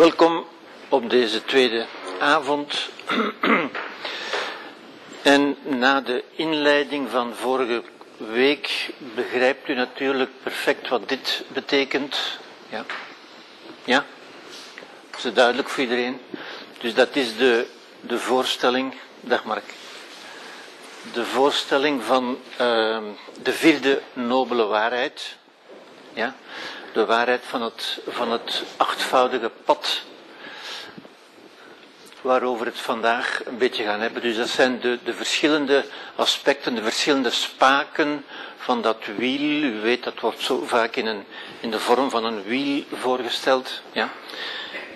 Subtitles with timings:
[0.00, 0.46] Welkom
[0.88, 1.86] op deze tweede
[2.20, 2.88] avond.
[5.22, 7.82] en na de inleiding van vorige
[8.16, 12.38] week begrijpt u natuurlijk perfect wat dit betekent.
[12.68, 12.84] Ja?
[13.84, 14.04] Ja?
[15.16, 16.20] Is het duidelijk voor iedereen?
[16.80, 17.66] Dus dat is de,
[18.00, 18.94] de voorstelling.
[19.20, 19.74] Dag Mark.
[21.12, 22.98] De voorstelling van uh,
[23.42, 25.36] de vierde nobele waarheid.
[26.12, 26.34] Ja?
[26.92, 30.02] De waarheid van het, van het achtvoudige pad
[32.20, 34.22] waarover het vandaag een beetje gaan hebben.
[34.22, 35.84] Dus dat zijn de, de verschillende
[36.14, 38.24] aspecten, de verschillende spaken
[38.56, 39.62] van dat wiel.
[39.62, 41.24] U weet, dat wordt zo vaak in, een,
[41.60, 43.82] in de vorm van een wiel voorgesteld.
[43.92, 44.08] Ja?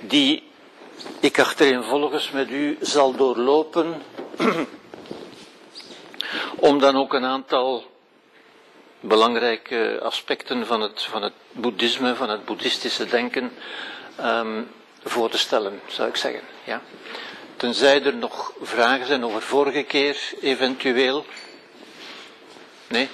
[0.01, 0.43] Die
[1.21, 4.03] ik achtereenvolgens met u zal doorlopen.
[6.57, 7.94] om dan ook een aantal
[9.09, 13.53] belangrijke aspecten van het, van het boeddhisme, van het boeddhistische denken
[14.21, 14.71] um,
[15.03, 16.41] voor te stellen, zou ik zeggen.
[16.65, 16.83] Ja?
[17.57, 21.25] Tenzij er nog vragen zijn over vorige keer, eventueel.
[22.87, 23.09] Nee?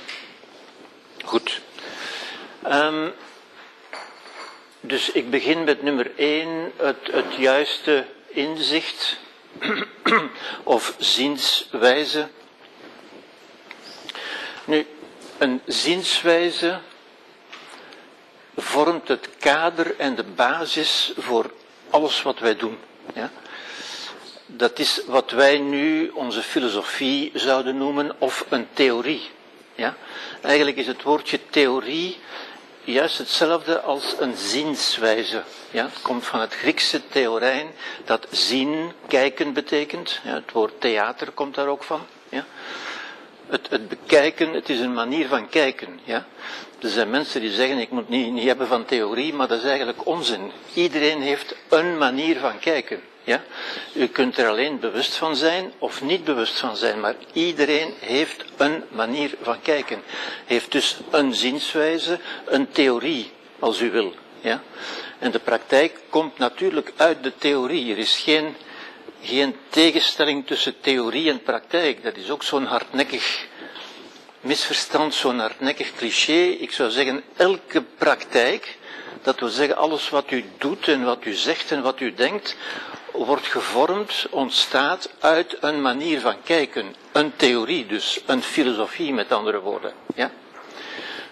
[1.25, 1.61] Goed.
[2.67, 3.13] Um,
[4.81, 9.19] dus ik begin met nummer 1, het, het juiste inzicht
[10.63, 12.29] of zienswijze.
[14.65, 14.87] Nu,
[15.41, 16.79] een zienswijze
[18.57, 21.51] vormt het kader en de basis voor
[21.91, 22.79] alles wat wij doen.
[23.15, 23.31] Ja?
[24.47, 29.31] Dat is wat wij nu onze filosofie zouden noemen of een theorie.
[29.75, 29.97] Ja?
[30.43, 32.19] Eigenlijk is het woordje theorie
[32.85, 35.43] juist hetzelfde als een zienswijze.
[35.71, 35.85] Ja?
[35.85, 37.67] Het komt van het Griekse theorijn
[38.05, 40.21] dat zien, kijken betekent.
[40.25, 42.07] Ja, het woord theater komt daar ook van.
[42.29, 42.47] Ja?
[43.51, 46.01] Het, het, bekijken, het is een manier van kijken.
[46.05, 46.27] Ja?
[46.79, 49.65] Er zijn mensen die zeggen, ik moet niet, niet hebben van theorie, maar dat is
[49.65, 50.51] eigenlijk onzin.
[50.75, 53.01] Iedereen heeft een manier van kijken.
[53.25, 53.43] Ja?
[53.93, 58.45] U kunt er alleen bewust van zijn of niet bewust van zijn, maar iedereen heeft
[58.57, 60.03] een manier van kijken.
[60.47, 64.15] Heeft dus een zienswijze, een theorie, als u wil.
[64.41, 64.63] Ja?
[65.19, 67.93] En de praktijk komt natuurlijk uit de theorie.
[67.93, 68.57] Er is geen
[69.23, 72.03] geen tegenstelling tussen theorie en praktijk.
[72.03, 73.47] Dat is ook zo'n hardnekkig
[74.41, 76.43] misverstand, zo'n hardnekkig cliché.
[76.43, 78.79] Ik zou zeggen, elke praktijk,
[79.23, 82.57] dat wil zeggen alles wat u doet en wat u zegt en wat u denkt,
[83.13, 86.95] wordt gevormd, ontstaat uit een manier van kijken.
[87.13, 89.93] Een theorie dus, een filosofie met andere woorden.
[90.15, 90.31] Ja?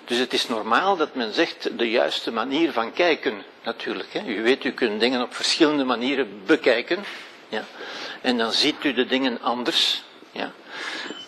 [0.04, 4.12] Dus het is normaal dat men zegt de juiste manier van kijken, natuurlijk.
[4.12, 4.26] Hè.
[4.26, 7.04] U weet, u kunt dingen op verschillende manieren bekijken.
[7.48, 7.64] Ja.
[8.20, 10.02] En dan ziet u de dingen anders.
[10.32, 10.52] Ja.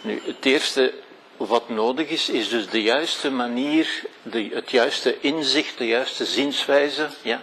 [0.03, 0.93] Nu, het eerste
[1.37, 7.09] wat nodig is, is dus de juiste manier, de, het juiste inzicht, de juiste zienswijze.
[7.23, 7.43] Ja.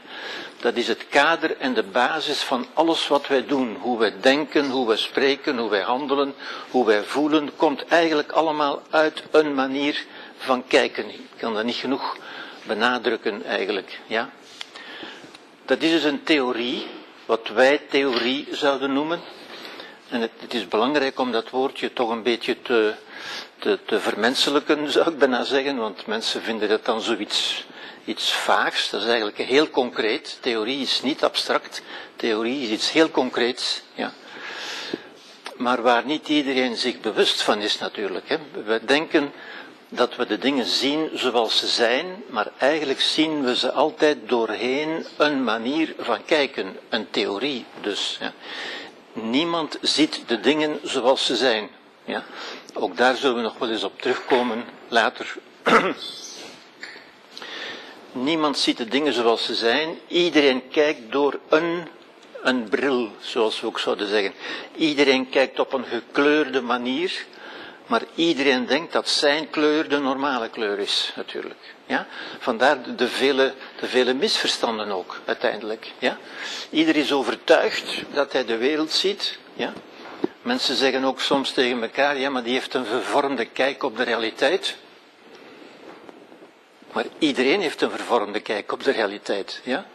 [0.61, 3.77] Dat is het kader en de basis van alles wat wij doen.
[3.79, 6.33] Hoe wij denken, hoe wij spreken, hoe wij handelen,
[6.69, 10.05] hoe wij voelen, komt eigenlijk allemaal uit een manier
[10.37, 11.09] van kijken.
[11.09, 12.17] Ik kan dat niet genoeg
[12.63, 13.99] benadrukken eigenlijk.
[14.07, 14.29] Ja.
[15.66, 16.87] Dat is dus een theorie,
[17.27, 19.21] wat wij theorie zouden noemen.
[20.09, 22.93] En het, het, is belangrijk om dat woordje toch een beetje te,
[23.59, 27.66] te, te vermenselijken, zou ik bijna zeggen, want mensen vinden dat dan zoiets
[28.05, 28.89] iets vaags.
[28.89, 30.37] Dat is eigenlijk heel concreet.
[30.41, 31.81] Theorie is niet abstract.
[32.16, 33.81] Theorie is iets heel concreets.
[33.93, 34.13] Ja.
[35.57, 38.29] Maar waar niet iedereen zich bewust van is natuurlijk.
[38.29, 38.37] Hè.
[38.66, 39.31] We denken
[39.89, 45.05] dat we de dingen zien zoals ze zijn, maar eigenlijk zien we ze altijd doorheen
[45.17, 48.17] een manier van kijken, een theorie dus.
[48.19, 48.33] Ja.
[49.13, 51.69] Niemand ziet de dingen zoals ze zijn.
[52.05, 52.23] Ja.
[52.73, 55.35] Ook daar zullen we nog wel eens op terugkomen later.
[58.11, 59.99] Niemand ziet de dingen zoals ze zijn.
[60.07, 61.87] Iedereen kijkt door een,
[62.41, 64.33] een bril, zoals we ook zouden zeggen.
[64.75, 67.25] Iedereen kijkt op een gekleurde manier.
[67.87, 71.75] Maar iedereen denkt dat zijn kleur de normale kleur is, natuurlijk.
[71.85, 72.07] Ja?
[72.39, 75.91] Vandaar de vele, de vele misverstanden ook, uiteindelijk.
[75.99, 76.17] Ja?
[76.69, 79.37] Ieder is overtuigd dat hij de wereld ziet.
[79.53, 79.73] Ja?
[80.41, 84.03] Mensen zeggen ook soms tegen elkaar, ja, maar die heeft een vervormde kijk op de
[84.03, 84.75] realiteit.
[86.91, 89.61] Maar iedereen heeft een vervormde kijk op de realiteit.
[89.63, 89.85] Ja?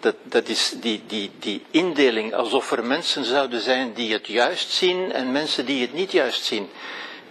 [0.00, 4.70] Dat, dat is die, die, die indeling alsof er mensen zouden zijn die het juist
[4.70, 6.70] zien en mensen die het niet juist zien.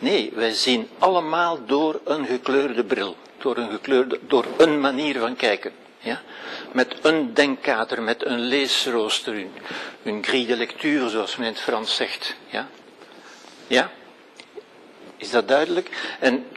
[0.01, 5.35] Nee, wij zien allemaal door een gekleurde bril, door een, gekleurde, door een manier van
[5.35, 5.71] kijken.
[5.99, 6.21] Ja?
[6.71, 9.51] Met een denkkader, met een leesrooster, een,
[10.03, 12.35] een grille de lecture, zoals men in het Frans zegt.
[12.49, 12.67] Ja?
[13.67, 13.91] Ja?
[15.17, 15.89] Is dat duidelijk?
[16.19, 16.47] En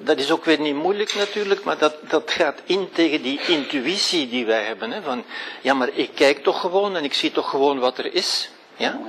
[0.00, 4.28] dat is ook weer niet moeilijk natuurlijk, maar dat, dat gaat in tegen die intuïtie
[4.28, 4.90] die wij hebben.
[4.90, 5.24] Hè, van,
[5.60, 8.50] ja, maar ik kijk toch gewoon en ik zie toch gewoon wat er is.
[8.76, 9.00] Ja?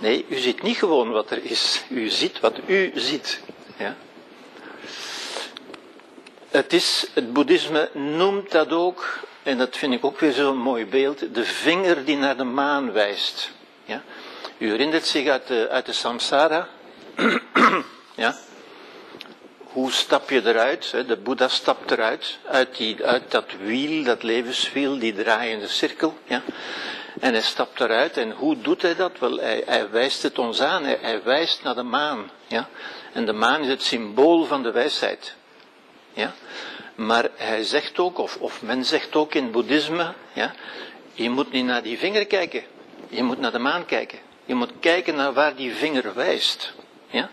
[0.00, 1.82] Nee, u ziet niet gewoon wat er is.
[1.88, 3.40] U ziet wat u ziet.
[3.76, 3.96] Ja?
[6.50, 10.86] Het is, het boeddhisme noemt dat ook, en dat vind ik ook weer zo'n mooi
[10.86, 13.50] beeld, de vinger die naar de maan wijst.
[13.84, 14.02] Ja?
[14.58, 16.68] U herinnert zich uit de, uit de samsara.
[18.14, 18.36] ja?
[19.58, 20.90] Hoe stap je eruit?
[21.06, 26.18] De Boeddha stapt eruit, uit, die, uit dat wiel, dat levenswiel, die draaiende cirkel.
[26.24, 26.42] Ja?
[27.20, 28.16] En hij stapt eruit.
[28.16, 29.18] En hoe doet hij dat?
[29.18, 30.84] Wel, hij, wijst het ons aan.
[30.84, 32.30] Hij, hij, wijst naar de maan.
[32.46, 32.68] Ja?
[33.12, 35.34] En de maan is het symbool van de wijsheid.
[36.12, 36.34] Ja?
[36.94, 40.52] Maar hij zegt ook, of, of men zegt ook in het boeddhisme, ja,
[41.12, 42.62] je moet niet naar die vinger kijken.
[43.08, 44.18] Je moet naar de maan kijken.
[44.44, 46.72] Je moet kijken naar waar die vinger wijst.
[47.06, 47.30] Ja?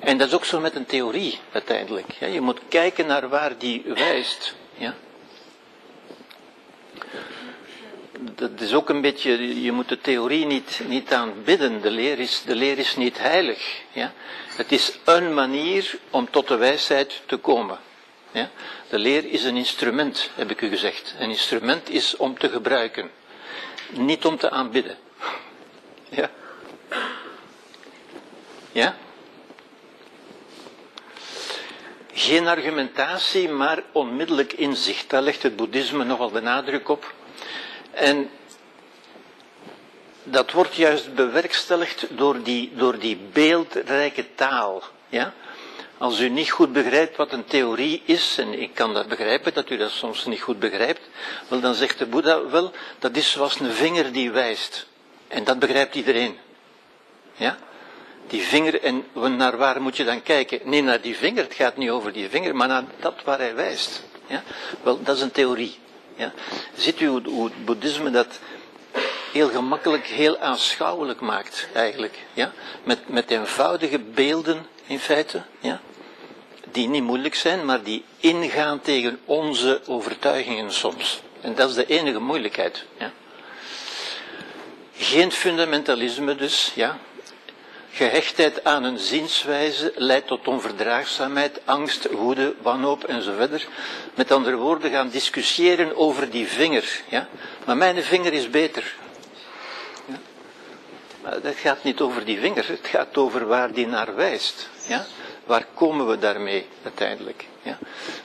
[0.00, 2.12] En dat is ook zo met een theorie uiteindelijk.
[2.18, 2.26] Ja?
[2.26, 4.54] Je moet kijken naar waar die wijst.
[4.74, 4.94] Ja?
[8.20, 11.80] Dat is ook een beetje, je moet de theorie niet, niet aanbidden.
[11.80, 13.82] De leer, is, de leer is niet heilig.
[13.92, 14.12] Ja?
[14.56, 17.78] Het is een manier om tot de wijsheid te komen.
[18.30, 18.50] Ja?
[18.88, 21.14] De leer is een instrument, heb ik u gezegd.
[21.18, 23.10] Een instrument is om te gebruiken,
[23.90, 24.96] niet om te aanbidden.
[26.08, 26.30] Ja?
[28.72, 28.96] Ja?
[32.12, 35.10] Geen argumentatie, maar onmiddellijk inzicht.
[35.10, 37.16] Daar legt het boeddhisme nogal de nadruk op.
[37.98, 38.30] En
[40.22, 44.82] dat wordt juist bewerkstelligd door die, door die beeldrijke taal.
[45.08, 45.34] Ja?
[45.98, 49.70] Als u niet goed begrijpt wat een theorie is, en ik kan dat begrijpen, dat
[49.70, 51.00] u dat soms niet goed begrijpt,
[51.48, 54.86] wel dan zegt de Boeddha wel, dat is zoals een vinger die wijst.
[55.28, 56.38] En dat begrijpt iedereen.
[57.34, 57.58] Ja?
[58.26, 59.04] Die vinger, en
[59.36, 60.60] naar waar moet je dan kijken?
[60.64, 63.54] Nee, naar die vinger, het gaat niet over die vinger, maar naar dat waar hij
[63.54, 64.02] wijst.
[64.26, 64.42] Ja?
[64.82, 65.78] Wel, dat is een theorie.
[66.18, 66.32] Ja?
[66.76, 68.38] Ziet u hoe het boeddhisme dat
[69.32, 72.18] heel gemakkelijk, heel aanschouwelijk maakt, eigenlijk.
[72.32, 72.52] Ja?
[72.82, 75.42] Met, met eenvoudige beelden, in feite.
[75.60, 75.80] Ja?
[76.70, 81.22] Die niet moeilijk zijn, maar die ingaan tegen onze overtuigingen soms.
[81.40, 82.84] En dat is de enige moeilijkheid.
[82.98, 83.12] Ja?
[84.96, 86.98] Geen fundamentalisme dus, ja.
[87.92, 93.66] Gehechtheid aan een zienswijze leidt tot onverdraagzaamheid, angst, woede, wanhoop enzovoort.
[94.14, 97.02] Met andere woorden, gaan discussiëren over die vinger.
[97.08, 97.28] Ja?
[97.64, 98.94] Maar mijn vinger is beter.
[100.06, 100.18] Ja?
[101.22, 104.68] Maar dat gaat niet over die vinger, het gaat over waar die naar wijst.
[104.86, 105.06] Ja?
[105.44, 107.44] Waar komen we daarmee uiteindelijk?
[107.62, 107.78] Ja?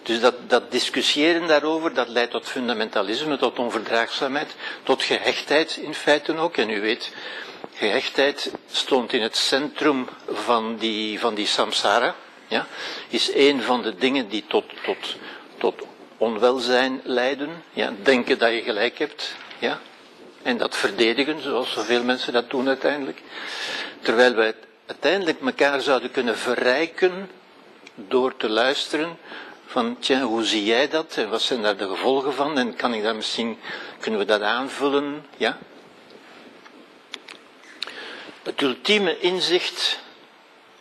[0.03, 6.37] Dus dat, dat discussiëren daarover, dat leidt tot fundamentalisme, tot onverdraagzaamheid, tot gehechtheid in feite
[6.37, 6.57] ook.
[6.57, 7.11] En u weet,
[7.73, 12.15] gehechtheid stond in het centrum van die, van die samsara.
[12.47, 12.67] Ja?
[13.07, 15.15] Is een van de dingen die tot, tot,
[15.57, 15.87] tot
[16.17, 17.63] onwelzijn leiden.
[17.71, 17.93] Ja?
[18.03, 19.35] Denken dat je gelijk hebt.
[19.59, 19.79] Ja?
[20.41, 23.21] En dat verdedigen, zoals zoveel mensen dat doen uiteindelijk.
[24.01, 24.55] Terwijl wij
[24.85, 27.29] uiteindelijk elkaar zouden kunnen verrijken
[27.95, 29.17] door te luisteren
[29.65, 33.03] van, hoe zie jij dat en wat zijn daar de gevolgen van en kan ik
[33.03, 33.57] dat misschien,
[33.99, 35.57] kunnen we dat aanvullen, ja?
[38.43, 39.99] Het ultieme inzicht,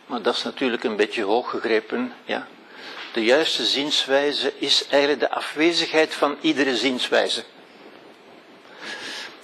[0.05, 2.47] maar dat is natuurlijk een beetje hoog gegrepen, ja.
[3.13, 7.43] De juiste zienswijze is eigenlijk de afwezigheid van iedere zienswijze.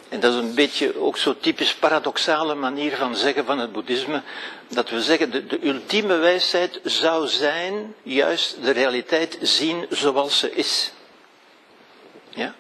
[0.10, 4.22] En dat is een beetje ook zo typisch paradoxale manier van zeggen van het boeddhisme,
[4.68, 10.52] dat we zeggen de, de ultieme wijsheid zou zijn juist de realiteit zien zoals ze
[10.52, 10.92] is.
[12.30, 12.56] Ja?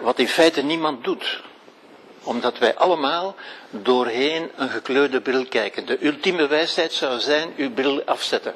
[0.00, 1.42] Wat in feite niemand doet
[2.24, 3.34] omdat wij allemaal
[3.70, 5.86] doorheen een gekleurde bril kijken.
[5.86, 8.54] De ultieme wijsheid zou zijn uw bril afzetten.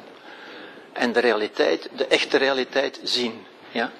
[0.92, 3.46] En de realiteit, de echte realiteit zien.
[3.70, 3.92] Ja?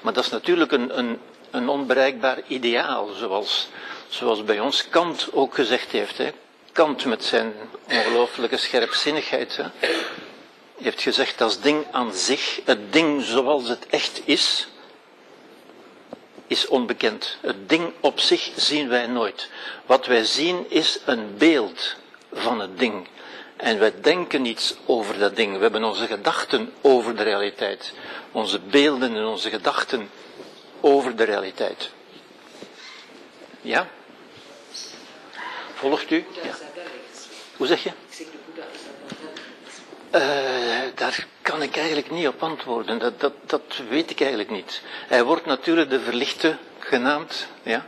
[0.00, 1.18] Maar dat is natuurlijk een, een,
[1.50, 3.68] een onbereikbaar ideaal, zoals,
[4.08, 6.18] zoals bij ons Kant ook gezegd heeft.
[6.18, 6.30] Hè.
[6.72, 7.54] Kant met zijn
[7.88, 9.56] ongelooflijke scherpzinnigheid.
[9.56, 9.64] Hè,
[10.82, 14.68] heeft gezegd als ding aan zich, het ding zoals het echt is,
[16.52, 17.36] is onbekend.
[17.40, 19.48] Het ding op zich zien wij nooit.
[19.86, 21.96] Wat wij zien is een beeld
[22.32, 23.08] van het ding.
[23.56, 25.56] En wij denken iets over dat ding.
[25.56, 27.92] We hebben onze gedachten over de realiteit.
[28.32, 30.10] Onze beelden en onze gedachten
[30.80, 31.90] over de realiteit.
[33.60, 33.88] Ja?
[35.74, 36.24] Volgt u?
[37.56, 37.90] Hoe zeg je?
[40.14, 40.20] Uh,
[40.94, 42.98] daar kan ik eigenlijk niet op antwoorden.
[42.98, 44.82] Dat, dat, dat weet ik eigenlijk niet.
[45.06, 47.46] Hij wordt natuurlijk de verlichte genaamd.
[47.62, 47.86] Ja.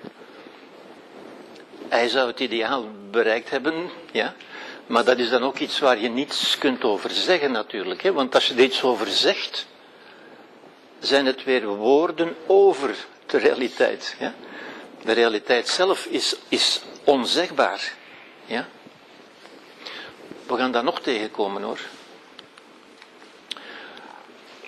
[1.89, 3.91] Hij zou het ideaal bereikt hebben.
[4.13, 4.35] Ja.
[4.87, 8.03] Maar dat is dan ook iets waar je niets kunt over zeggen natuurlijk.
[8.03, 8.13] Hè?
[8.13, 9.67] Want als je er iets over zegt,
[10.99, 14.17] zijn het weer woorden over de realiteit.
[15.03, 17.93] De realiteit zelf is, is onzegbaar.
[18.45, 18.69] Ja?
[20.47, 21.81] We gaan daar nog tegenkomen hoor.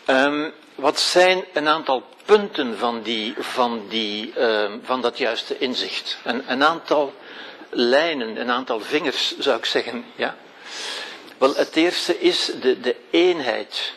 [0.09, 6.19] Um, wat zijn een aantal punten van, die, van, die, uh, van dat juiste inzicht?
[6.25, 7.15] Een, een, aantal
[7.71, 10.05] lijnen, een aantal vingers zou ik zeggen.
[10.17, 10.37] Ja?
[11.39, 13.93] Wel, het eerste is de, de eenheid.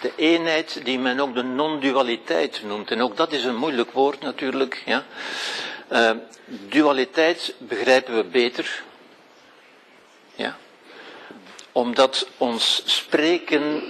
[0.00, 2.90] De eenheid die men ook de non-dualiteit noemt.
[2.90, 4.82] En ook dat is een moeilijk woord natuurlijk.
[4.84, 5.04] Ja?
[5.92, 6.10] Uh,
[6.68, 8.82] dualiteit begrijpen we beter.
[10.34, 10.56] Ja?
[11.72, 13.82] Omdat ons spreken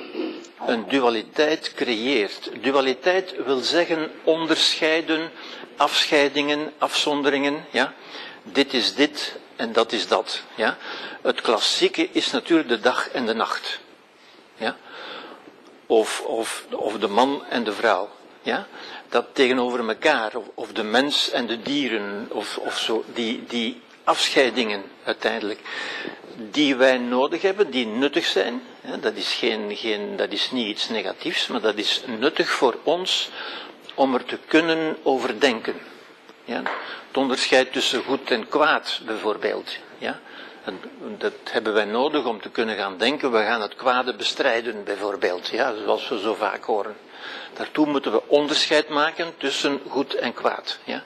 [0.67, 2.51] een dualiteit creëert.
[2.63, 5.31] Dualiteit wil zeggen onderscheiden,
[5.77, 7.65] afscheidingen, afzonderingen.
[7.71, 7.95] Ja?
[8.43, 10.43] Dit is dit en dat is dat.
[10.55, 10.77] Ja?
[11.23, 13.81] Het klassieke is natuurlijk de dag en de nacht.
[14.57, 14.77] Ja?
[15.87, 18.11] Of, of, of de man en de vrouw.
[18.43, 18.67] Ja?
[19.09, 23.81] Dat tegenover elkaar, of, of de mens en de dieren, of, of zo, die, die
[24.05, 25.61] afscheidingen uiteindelijk
[26.51, 28.63] die wij nodig hebben, die nuttig zijn.
[28.83, 33.31] Dat is, geen, geen, dat is niet iets negatiefs, maar dat is nuttig voor ons
[33.95, 35.75] om er te kunnen overdenken.
[36.45, 36.63] Ja?
[37.09, 39.77] Het onderscheid tussen goed en kwaad, bijvoorbeeld.
[39.99, 40.21] Ja?
[41.19, 45.49] Dat hebben wij nodig om te kunnen gaan denken, we gaan het kwade bestrijden, bijvoorbeeld.
[45.49, 45.75] Ja?
[45.85, 46.97] Zoals we zo vaak horen.
[47.55, 50.79] Daartoe moeten we onderscheid maken tussen goed en kwaad.
[50.85, 51.03] Ja?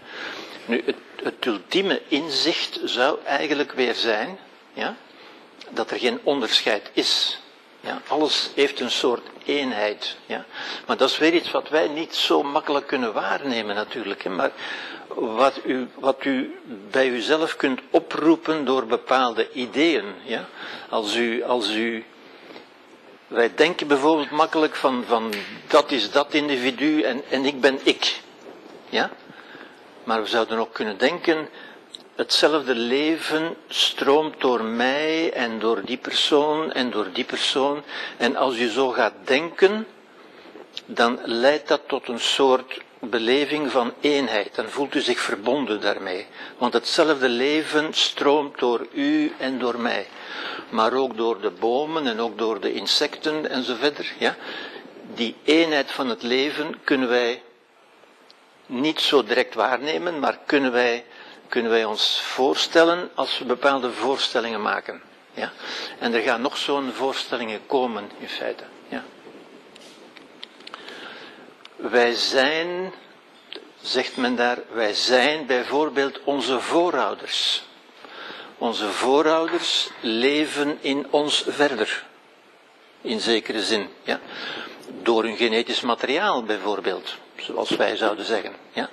[0.65, 4.39] Nu, het, het ultieme inzicht zou eigenlijk weer zijn,
[4.73, 4.97] ja,
[5.71, 7.41] dat er geen onderscheid is.
[7.87, 10.17] Ja, alles heeft een soort eenheid.
[10.27, 10.45] Ja.
[10.87, 14.23] Maar dat is weer iets wat wij niet zo makkelijk kunnen waarnemen natuurlijk.
[14.23, 14.31] Hè.
[14.31, 14.51] Maar
[15.15, 16.59] wat u, wat u
[16.91, 20.05] bij uzelf kunt oproepen door bepaalde ideeën.
[20.25, 20.49] Ja.
[20.89, 22.05] Als u, als u
[23.27, 25.33] wij denken bijvoorbeeld makkelijk van, van
[25.67, 28.21] dat is dat individu en, en ik ben ik.
[28.89, 29.11] Ja?
[30.05, 31.49] Maar we zouden ook kunnen denken,
[32.17, 37.83] hetzelfde leven stroomt door mij en door die persoon en door die persoon.
[38.17, 39.87] En als u zo gaat denken,
[40.87, 44.55] dan leidt dat tot een soort beleving van eenheid.
[44.55, 46.27] Dan voelt u zich verbonden daarmee.
[46.59, 50.07] Want hetzelfde leven stroomt door u en door mij.
[50.69, 54.13] Maar ook door de bomen en ook door de insecten en zo verder.
[54.19, 54.37] Ja?
[55.15, 57.43] Die eenheid van het leven kunnen wij
[58.67, 61.05] niet zo direct waarnemen, maar kunnen wij
[61.49, 65.03] kunnen wij ons voorstellen als we bepaalde voorstellingen maken.
[65.35, 65.53] Ja?
[65.99, 68.65] En er gaan nog zo'n voorstellingen komen, in feite.
[68.89, 69.05] Ja?
[71.77, 72.93] Wij zijn,
[73.81, 77.65] zegt men daar, wij zijn bijvoorbeeld onze voorouders.
[78.59, 82.05] Onze voorouders leven in ons verder.
[83.01, 83.89] In zekere zin.
[84.03, 84.21] Ja?
[85.03, 87.15] Door hun genetisch materiaal bijvoorbeeld.
[87.37, 88.53] Zoals wij zouden zeggen.
[88.73, 88.91] Ja?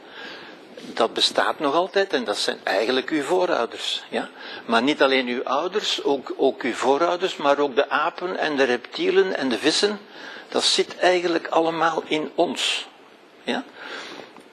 [0.86, 4.04] Dat bestaat nog altijd en dat zijn eigenlijk uw voorouders.
[4.10, 4.30] Ja?
[4.66, 8.64] Maar niet alleen uw ouders, ook, ook uw voorouders, maar ook de apen en de
[8.64, 10.00] reptielen en de vissen.
[10.50, 12.88] Dat zit eigenlijk allemaal in ons.
[13.44, 13.64] Ja?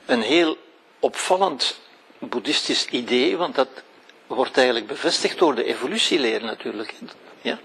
[0.06, 0.56] Een heel
[0.98, 1.80] opvallend
[2.18, 3.68] boeddhistisch idee, want dat
[4.26, 6.94] wordt eigenlijk bevestigd door de evolutieleer natuurlijk.
[7.42, 7.58] Ja?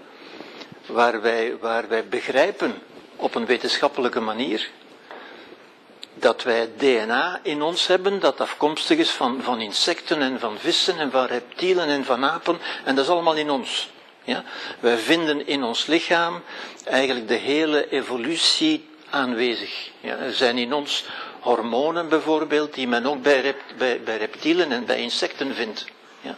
[0.86, 2.74] Waar, wij, waar wij begrijpen
[3.16, 4.70] op een wetenschappelijke manier
[6.18, 10.98] dat wij DNA in ons hebben dat afkomstig is van, van insecten en van vissen
[10.98, 12.58] en van reptielen en van apen.
[12.84, 13.90] En dat is allemaal in ons.
[14.24, 14.44] Ja?
[14.80, 16.42] Wij vinden in ons lichaam
[16.84, 19.90] eigenlijk de hele evolutie aanwezig.
[20.00, 20.16] Ja?
[20.16, 21.04] Er zijn in ons
[21.40, 25.84] hormonen bijvoorbeeld die men ook bij, bij, reptielen en bij insecten vindt.
[26.20, 26.36] Ja?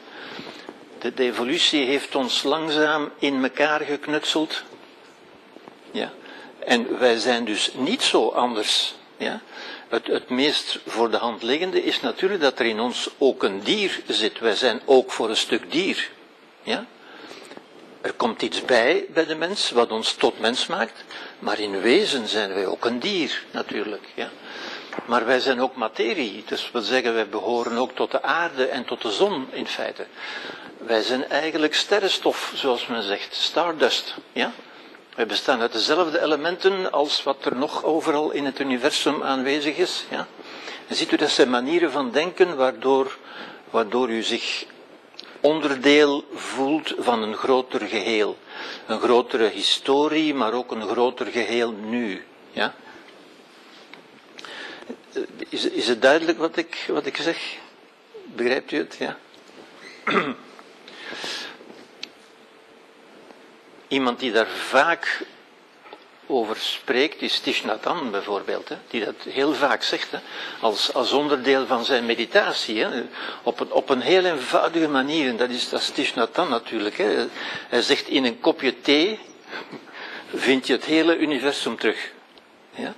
[0.98, 4.62] De, de evolutie heeft ons langzaam in elkaar geknutseld.
[5.90, 6.12] Ja?
[6.58, 9.40] En wij zijn dus niet zo anders ja?
[9.88, 13.60] Het, het meest voor de hand liggende is natuurlijk dat er in ons ook een
[13.62, 14.38] dier zit.
[14.38, 16.10] Wij zijn ook voor een stuk dier.
[16.62, 16.86] Ja?
[18.00, 21.04] Er komt iets bij bij de mens wat ons tot mens maakt,
[21.38, 24.06] maar in wezen zijn wij ook een dier natuurlijk.
[24.14, 24.30] Ja?
[25.06, 28.84] Maar wij zijn ook materie, dus we zeggen wij behoren ook tot de aarde en
[28.84, 30.06] tot de zon in feite.
[30.78, 34.14] Wij zijn eigenlijk sterrenstof, zoals men zegt, stardust.
[34.32, 34.52] Ja?
[35.18, 40.04] Wij bestaan uit dezelfde elementen als wat er nog overal in het universum aanwezig is.
[40.10, 40.26] Ja?
[40.86, 43.16] En ziet u, dat zijn manieren van denken waardoor,
[43.70, 44.66] waardoor u zich
[45.40, 48.38] onderdeel voelt van een groter geheel.
[48.86, 52.24] Een grotere historie, maar ook een groter geheel nu.
[52.50, 52.74] Ja?
[55.48, 57.56] Is, is het duidelijk wat ik, wat ik zeg?
[58.24, 58.96] Begrijpt u het?
[58.98, 59.16] Ja?
[63.88, 65.22] Iemand die daar vaak
[66.26, 70.18] over spreekt is Thich Nhat Hanh bijvoorbeeld, hè, die dat heel vaak zegt, hè,
[70.60, 73.02] als, als onderdeel van zijn meditatie, hè,
[73.42, 76.98] op, een, op een heel eenvoudige manier, en dat is, dat is Hanh natuurlijk.
[76.98, 77.26] Hè.
[77.68, 79.18] Hij zegt in een kopje thee
[80.34, 82.10] vind je het hele universum terug.
[82.74, 82.94] Ja?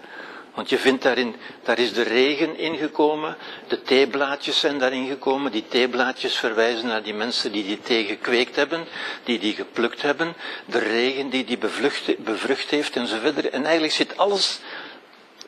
[0.60, 3.36] Want je vindt daarin, daar is de regen ingekomen,
[3.68, 8.56] de theeblaadjes zijn daarin gekomen, die theeblaadjes verwijzen naar die mensen die die thee gekweekt
[8.56, 8.86] hebben,
[9.24, 13.50] die die geplukt hebben, de regen die die bevlucht, bevrucht heeft enzovoort.
[13.50, 14.60] En eigenlijk zit alles,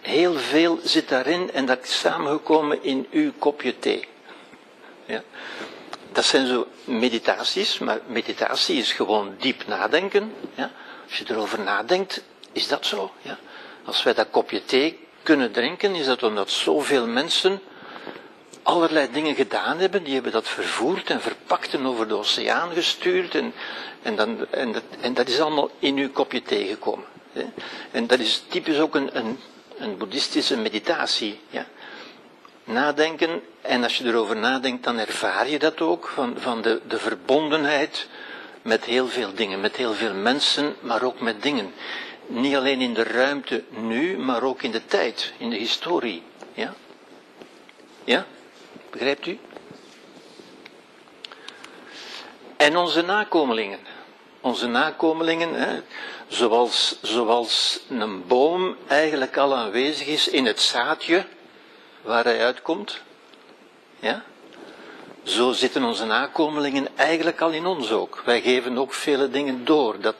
[0.00, 4.08] heel veel zit daarin en dat is samengekomen in uw kopje thee.
[5.06, 5.22] Ja.
[6.12, 10.34] Dat zijn zo meditaties, maar meditatie is gewoon diep nadenken.
[10.54, 10.70] Ja.
[11.08, 13.12] Als je erover nadenkt, is dat zo.
[13.22, 13.38] Ja.
[13.84, 17.60] Als wij dat kopje thee kunnen drinken, is dat omdat zoveel mensen
[18.62, 20.02] allerlei dingen gedaan hebben.
[20.02, 23.34] Die hebben dat vervoerd en verpakt en over de oceaan gestuurd.
[23.34, 23.52] En,
[24.02, 27.04] en, dan, en, dat, en dat is allemaal in uw kopje thee gekomen.
[27.32, 27.44] Hè.
[27.90, 29.38] En dat is typisch ook een, een,
[29.78, 31.40] een boeddhistische meditatie.
[31.50, 31.66] Ja.
[32.64, 36.98] Nadenken, en als je erover nadenkt, dan ervaar je dat ook, van, van de, de
[36.98, 38.06] verbondenheid
[38.62, 41.74] met heel veel dingen, met heel veel mensen, maar ook met dingen.
[42.26, 46.22] Niet alleen in de ruimte nu, maar ook in de tijd, in de historie.
[46.54, 46.74] Ja?
[48.04, 48.26] Ja?
[48.90, 49.38] Begrijpt u?
[52.56, 53.78] En onze nakomelingen.
[54.40, 55.80] Onze nakomelingen, hè,
[56.28, 61.24] zoals, zoals een boom eigenlijk al aanwezig is in het zaadje
[62.02, 63.00] waar hij uitkomt.
[64.00, 64.22] Ja?
[65.22, 68.22] Zo zitten onze nakomelingen eigenlijk al in ons ook.
[68.24, 70.00] Wij geven ook vele dingen door.
[70.00, 70.16] Dat,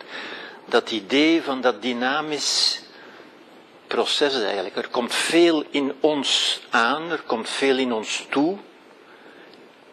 [0.72, 2.82] dat idee van dat dynamisch
[3.86, 4.76] proces eigenlijk.
[4.76, 8.56] Er komt veel in ons aan, er komt veel in ons toe.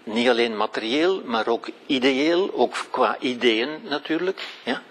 [0.03, 4.47] Niet alleen materieel, maar ook ideeel, ook qua ideeën natuurlijk.
[4.63, 4.81] Ja?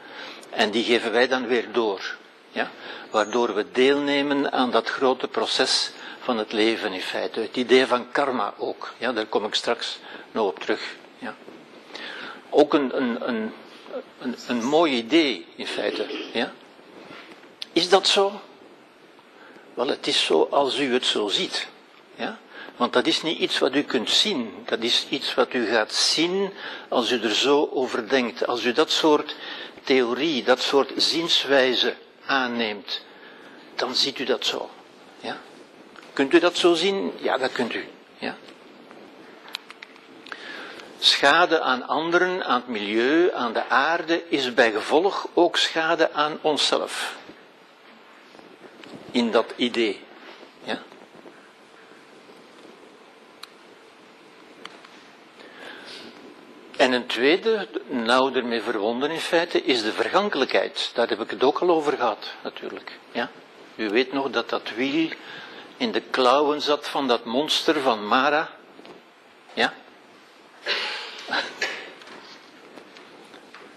[0.50, 2.16] En die geven wij dan weer door.
[2.50, 2.71] Ja?
[3.11, 5.90] Waardoor we deelnemen aan dat grote proces
[6.21, 7.40] van het leven in feite.
[7.40, 8.92] Het idee van karma ook.
[8.99, 9.99] Ja, daar kom ik straks
[10.33, 10.97] nog op terug.
[11.18, 11.35] Ja.
[12.50, 13.52] Ook een, een, een,
[14.20, 16.07] een, een mooi idee in feite.
[16.33, 16.53] Ja.
[17.72, 18.40] Is dat zo?
[19.74, 21.66] Wel, het is zo als u het zo ziet.
[22.14, 22.38] Ja?
[22.77, 24.55] Want dat is niet iets wat u kunt zien.
[24.64, 26.53] Dat is iets wat u gaat zien
[26.88, 28.46] als u er zo over denkt.
[28.46, 29.37] Als u dat soort
[29.85, 31.94] theorie, dat soort zienswijze
[32.27, 33.05] aanneemt,
[33.74, 34.70] dan ziet u dat zo.
[35.20, 35.40] Ja?
[36.12, 37.12] Kunt u dat zo zien?
[37.20, 37.88] Ja, dat kunt u.
[38.18, 38.37] Ja?
[40.99, 46.39] Schade aan anderen, aan het milieu, aan de aarde, is bij gevolg ook schade aan
[46.41, 47.17] onszelf.
[49.11, 50.01] In dat idee.
[50.65, 50.83] Ja?
[56.77, 60.91] En een tweede, nou ermee verwonden in feite, is de vergankelijkheid.
[60.95, 62.99] Daar heb ik het ook al over gehad, natuurlijk.
[63.13, 63.31] Ja?
[63.77, 65.09] U weet nog dat dat wiel
[65.77, 68.49] in de klauwen zat van dat monster van Mara.
[69.53, 69.73] Ja?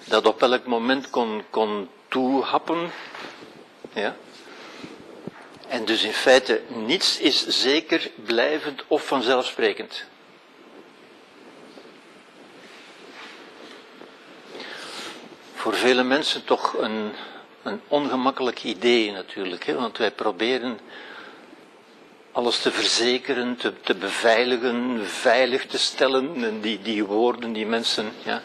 [0.03, 2.91] Dat op elk moment kon, kon toehappen.
[3.93, 4.15] Ja?
[5.67, 10.05] En dus in feite niets is zeker, blijvend of vanzelfsprekend.
[15.53, 17.11] Voor vele mensen toch een,
[17.63, 19.73] een ongemakkelijk idee natuurlijk, hè?
[19.73, 20.79] want wij proberen
[22.31, 26.43] alles te verzekeren, te, te beveiligen, veilig te stellen.
[26.43, 28.41] En die, die woorden, die mensen, ja.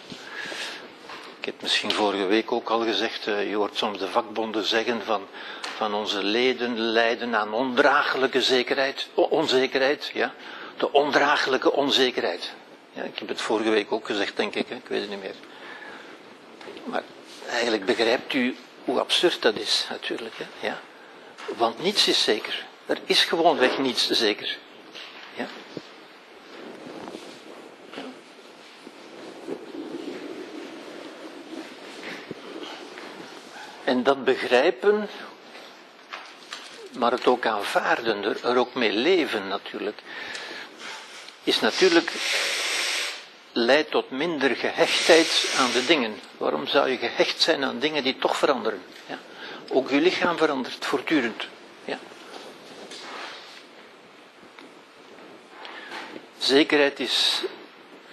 [1.39, 5.03] Ik heb misschien vorige week ook al gezegd, uh, je hoort soms de vakbonden zeggen
[5.05, 5.27] van,
[5.61, 10.35] van onze leden lijden aan ondraaglijke zekerheid, onzekerheid, ja.
[10.77, 12.53] De ondraaglijke onzekerheid.
[12.93, 14.75] Ja, ik heb het vorige week ook gezegd, denk ik, hè?
[14.75, 15.35] ik weet het niet meer.
[16.85, 17.03] Maar
[17.49, 20.35] eigenlijk begrijpt u hoe absurd dat is, natuurlijk.
[20.37, 20.67] Hè?
[20.67, 20.81] Ja?
[21.57, 22.67] Want niets is zeker.
[22.87, 24.59] Er is gewoonweg niets zeker.
[25.35, 25.47] Ja?
[33.85, 35.09] En dat begrijpen,
[36.99, 40.03] maar het ook aanvaarden, er, er ook mee leven natuurlijk,
[41.43, 42.13] is natuurlijk,
[43.53, 46.21] leidt tot minder gehechtheid aan de dingen.
[46.39, 48.83] Waarom zou je gehecht zijn aan dingen die toch veranderen?
[49.07, 49.19] Ja?
[49.69, 51.47] Ook je lichaam verandert voortdurend.
[51.85, 51.99] Ja?
[56.39, 57.43] Zekerheid is,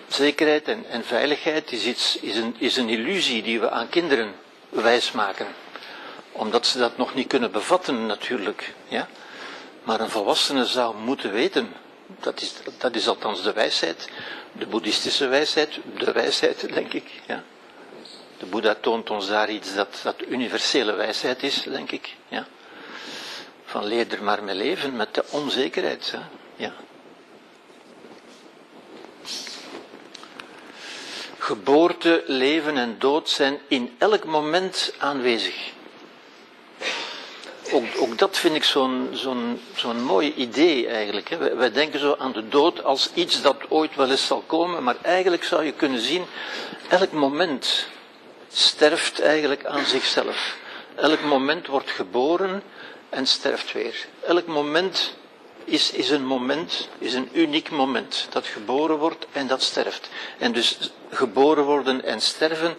[0.07, 4.35] zekerheid en, en veiligheid is, iets, is, een, is een illusie die we aan kinderen
[4.69, 5.47] wijsmaken.
[6.31, 8.73] Omdat ze dat nog niet kunnen bevatten natuurlijk.
[8.87, 9.07] Ja?
[9.83, 11.73] Maar een volwassene zou moeten weten,
[12.19, 14.09] dat is, dat is althans de wijsheid,
[14.51, 17.09] de boeddhistische wijsheid, de wijsheid denk ik.
[17.27, 17.43] Ja?
[18.43, 22.15] De Boeddha toont ons daar iets dat, dat universele wijsheid is, denk ik.
[22.27, 22.47] Ja.
[23.65, 26.11] Van leer er maar mee leven met de onzekerheid.
[26.11, 26.19] Hè.
[26.55, 26.73] Ja.
[31.43, 35.71] Geboorte, leven en dood zijn in elk moment aanwezig.
[37.71, 41.29] Ook, ook dat vind ik zo'n zo'n zo'n mooi idee eigenlijk.
[41.29, 41.55] Hè.
[41.55, 44.95] Wij, denken zo aan de dood als iets dat ooit wel eens zal komen, maar
[45.01, 46.25] eigenlijk zou je kunnen zien,
[46.89, 47.87] elk moment
[48.51, 50.57] sterft eigenlijk aan zichzelf.
[50.95, 52.63] Elk moment wordt geboren
[53.09, 54.05] en sterft weer.
[54.21, 55.13] Elk moment
[55.65, 60.09] is, is een moment, is een uniek moment dat geboren wordt en dat sterft.
[60.37, 62.77] En dus geboren worden en sterven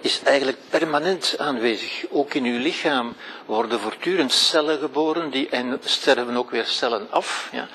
[0.00, 2.04] is eigenlijk permanent aanwezig.
[2.10, 7.48] Ook in uw lichaam worden voortdurend cellen geboren die, en sterven ook weer cellen af.
[7.52, 7.68] Ja.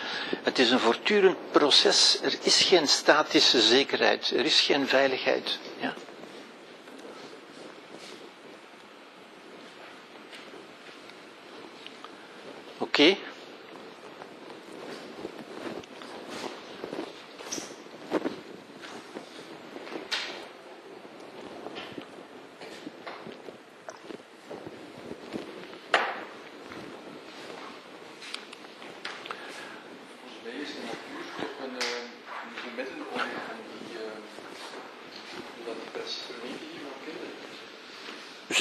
[0.43, 2.19] Het is een voortdurend proces.
[2.23, 4.31] Er is geen statische zekerheid.
[4.31, 5.59] Er is geen veiligheid.
[5.79, 5.93] Ja.
[12.77, 13.17] Oké.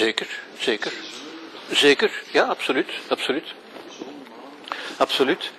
[0.00, 0.92] Zeker, zeker.
[1.70, 3.54] Zeker, ja, absoluut, absoluut.
[4.96, 5.50] Absoluut.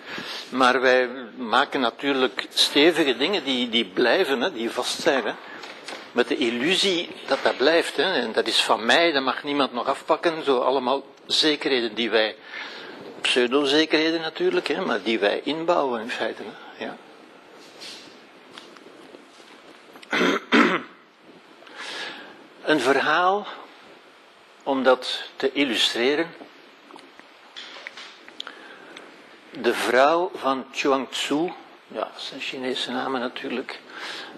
[0.49, 5.25] Maar wij maken natuurlijk stevige dingen die, die blijven, hè, die vast zijn.
[5.25, 5.33] Hè.
[6.11, 7.95] Met de illusie dat dat blijft.
[7.95, 8.13] Hè.
[8.13, 10.43] En dat is van mij, dat mag niemand nog afpakken.
[10.43, 12.35] Zo allemaal zekerheden die wij,
[13.21, 16.41] pseudo-zekerheden natuurlijk, hè, maar die wij inbouwen in feite.
[16.43, 16.85] Hè.
[16.85, 16.97] Ja.
[22.63, 23.47] Een verhaal
[24.63, 26.35] om dat te illustreren.
[29.49, 31.51] De vrouw van Chuang Tzu,
[31.87, 33.79] ja, zijn Chinese namen natuurlijk,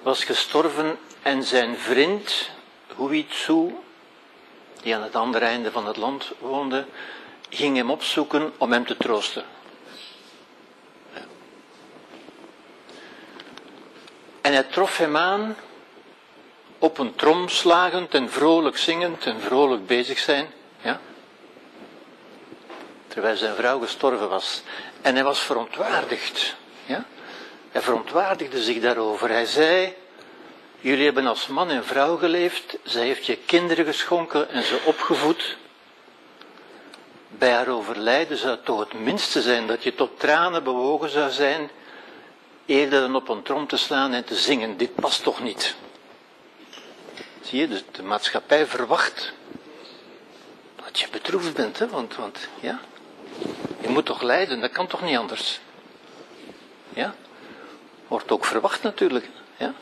[0.02, 2.50] was gestorven en zijn vriend,
[2.96, 3.76] Hui Tzu,
[4.82, 6.86] die aan het andere einde van het land woonde,
[7.50, 9.46] ging hem opzoeken om hem te troosten.
[14.42, 15.56] En hij trof hem aan
[16.84, 20.48] op een trom slagend en vrolijk zingend en vrolijk bezig zijn.
[20.82, 21.00] Ja?
[23.08, 24.62] Terwijl zijn vrouw gestorven was.
[25.02, 26.56] En hij was verontwaardigd.
[26.86, 27.06] Ja?
[27.72, 29.30] Hij verontwaardigde zich daarover.
[29.30, 29.94] Hij zei,
[30.80, 35.58] jullie hebben als man en vrouw geleefd, zij heeft je kinderen geschonken en ze opgevoed.
[37.28, 41.32] Bij haar overlijden zou het toch het minste zijn dat je tot tranen bewogen zou
[41.32, 41.70] zijn,
[42.66, 44.78] eerder dan op een trom te slaan en te zingen.
[44.78, 45.76] Dit past toch niet?
[47.44, 49.34] Zie je, dus de maatschappij verwacht
[50.76, 51.88] dat je bedroefd bent, hè?
[51.88, 52.80] Want, want ja,
[53.82, 55.60] je moet toch lijden, dat kan toch niet anders?
[56.90, 57.16] Ja,
[58.08, 59.74] wordt ook verwacht natuurlijk, ja.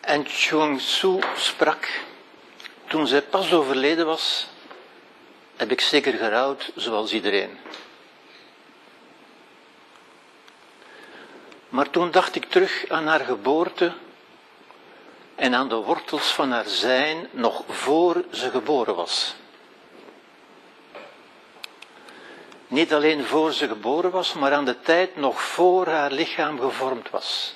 [0.00, 2.00] En Chuang Tzu sprak,
[2.86, 4.46] toen zij pas overleden was,
[5.56, 7.58] heb ik zeker gerouwd zoals iedereen.
[11.70, 13.92] Maar toen dacht ik terug aan haar geboorte
[15.34, 19.34] en aan de wortels van haar zijn nog voor ze geboren was.
[22.66, 27.10] Niet alleen voor ze geboren was, maar aan de tijd nog voor haar lichaam gevormd
[27.10, 27.54] was.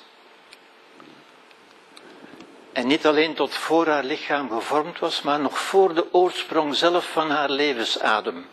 [2.71, 7.11] En niet alleen tot voor haar lichaam gevormd was, maar nog voor de oorsprong zelf
[7.11, 8.47] van haar levensadem.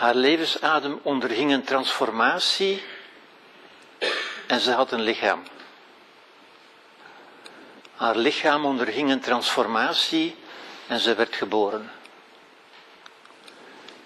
[0.00, 2.82] Haar levensadem onderging een transformatie
[4.46, 5.42] en ze had een lichaam.
[7.94, 10.36] Haar lichaam onderging een transformatie
[10.86, 11.90] en ze werd geboren.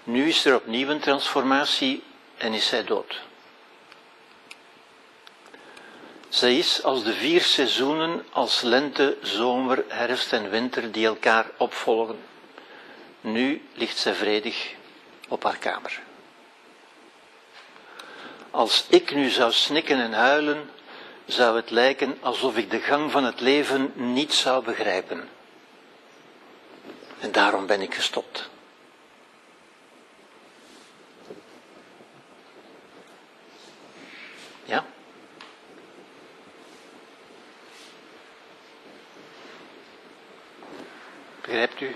[0.03, 2.03] Nu is er opnieuw een transformatie
[2.37, 3.21] en is zij dood.
[6.29, 12.19] Zij is als de vier seizoenen, als lente, zomer, herfst en winter die elkaar opvolgen.
[13.21, 14.75] Nu ligt zij vredig
[15.27, 16.01] op haar kamer.
[18.51, 20.69] Als ik nu zou snikken en huilen,
[21.25, 25.29] zou het lijken alsof ik de gang van het leven niet zou begrijpen.
[27.19, 28.49] En daarom ben ik gestopt.
[34.63, 34.85] Ja?
[41.41, 41.95] Begrijpt u?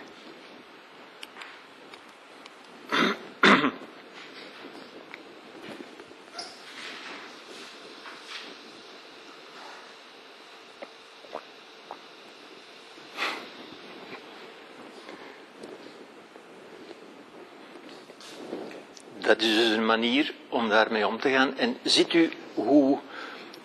[19.30, 21.58] Dat is dus een manier om daarmee om te gaan.
[21.58, 23.00] En ziet u hoe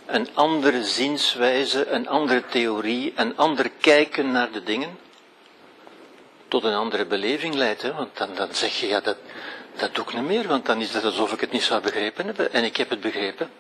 [0.07, 4.99] een andere zienswijze, een andere theorie, een ander kijken naar de dingen
[6.49, 7.83] tot een andere beleving leidt.
[7.83, 9.17] Want dan, dan zeg je, ja, dat,
[9.77, 12.25] dat doe ik niet meer, want dan is het alsof ik het niet zou begrepen
[12.25, 12.53] hebben.
[12.53, 13.51] En ik heb het begrepen.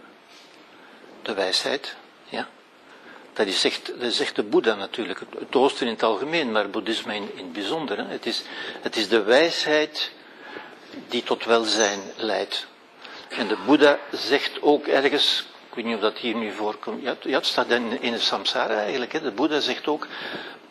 [1.22, 2.48] De wijsheid, ja.
[3.32, 7.44] Dat is echt de Boeddha natuurlijk, het Oosten in het algemeen, maar boeddhisme in, in
[7.44, 7.98] het bijzonder.
[7.98, 8.04] Hè.
[8.04, 8.42] Het, is,
[8.82, 10.12] het is de wijsheid
[11.08, 12.66] die tot welzijn leidt.
[13.28, 17.16] En de Boeddha zegt ook ergens, ik weet niet of dat hier nu voorkomt, ja,
[17.20, 19.20] het staat in, in de samsara eigenlijk, hè.
[19.20, 20.06] de Boeddha zegt ook,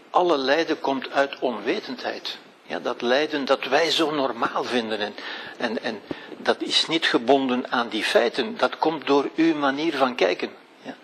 [0.10, 2.38] alle lijden komt uit onwetendheid.
[2.66, 5.00] Ja, dat lijden dat wij zo normaal vinden.
[5.00, 5.14] En,
[5.58, 6.02] en, en
[6.38, 8.58] dat is niet gebonden aan die feiten.
[8.58, 10.50] Dat komt door uw manier van kijken.
[10.82, 10.96] Ja.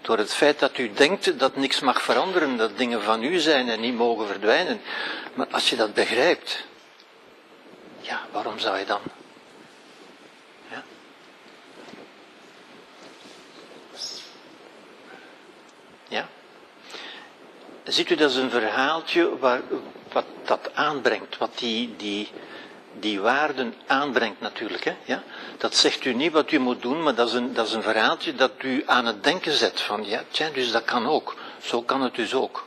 [0.00, 3.68] Door het feit dat u denkt dat niks mag veranderen, dat dingen van u zijn
[3.68, 4.80] en niet mogen verdwijnen.
[5.34, 6.64] Maar als je dat begrijpt,
[8.06, 9.00] ja, waarom zou je dan?
[10.70, 10.82] Ja.
[16.08, 16.28] Ja.
[17.84, 19.60] Ziet u, dat is een verhaaltje waar,
[20.12, 22.30] wat dat aanbrengt, wat die, die,
[22.92, 24.84] die waarden aanbrengt natuurlijk.
[24.84, 24.96] Hè?
[25.04, 25.22] Ja?
[25.58, 27.82] Dat zegt u niet wat u moet doen, maar dat is, een, dat is een
[27.82, 29.80] verhaaltje dat u aan het denken zet.
[29.80, 31.36] Van ja, tja, dus dat kan ook.
[31.62, 32.65] Zo kan het dus ook.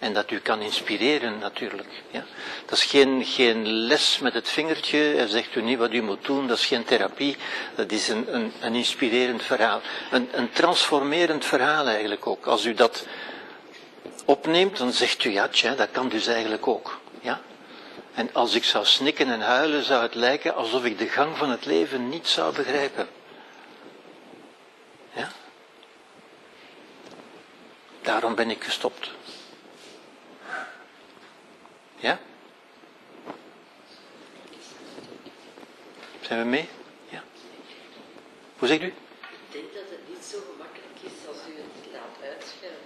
[0.00, 1.88] En dat u kan inspireren natuurlijk.
[2.10, 2.24] Ja?
[2.66, 6.24] Dat is geen, geen les met het vingertje, hij zegt u niet wat u moet
[6.24, 7.36] doen, dat is geen therapie.
[7.74, 9.80] Dat is een, een, een inspirerend verhaal.
[10.10, 12.46] Een, een transformerend verhaal eigenlijk ook.
[12.46, 13.06] Als u dat
[14.24, 17.00] opneemt, dan zegt u ja, tja, dat kan dus eigenlijk ook.
[17.20, 17.40] Ja?
[18.14, 21.50] En als ik zou snikken en huilen, zou het lijken alsof ik de gang van
[21.50, 23.08] het leven niet zou begrijpen.
[25.12, 25.30] Ja?
[28.02, 29.10] Daarom ben ik gestopt.
[32.00, 32.18] Ja?
[36.20, 36.68] Zijn we mee?
[37.08, 37.22] Ja.
[38.58, 38.86] Hoe zegt u?
[38.86, 38.92] Ik
[39.50, 42.78] denk dat het niet zo gemakkelijk is als u het laat uitschrijven.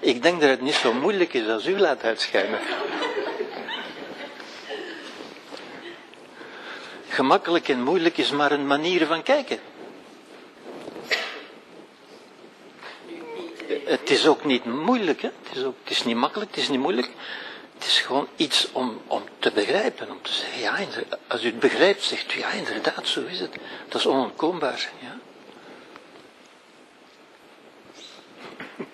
[0.00, 2.60] Ik denk dat het niet zo moeilijk is als u laat uitschijnen.
[7.08, 9.58] Gemakkelijk en moeilijk is maar een manier van kijken.
[13.84, 15.30] Het is ook niet moeilijk, hè?
[15.42, 17.10] Het, is ook, het is niet makkelijk, het is niet moeilijk.
[17.84, 20.78] Het is gewoon iets om, om te begrijpen, om te zeggen, ja,
[21.26, 23.56] als u het begrijpt, zegt u, ja, inderdaad, zo is het.
[23.88, 25.18] Dat is onontkoombaar, ja.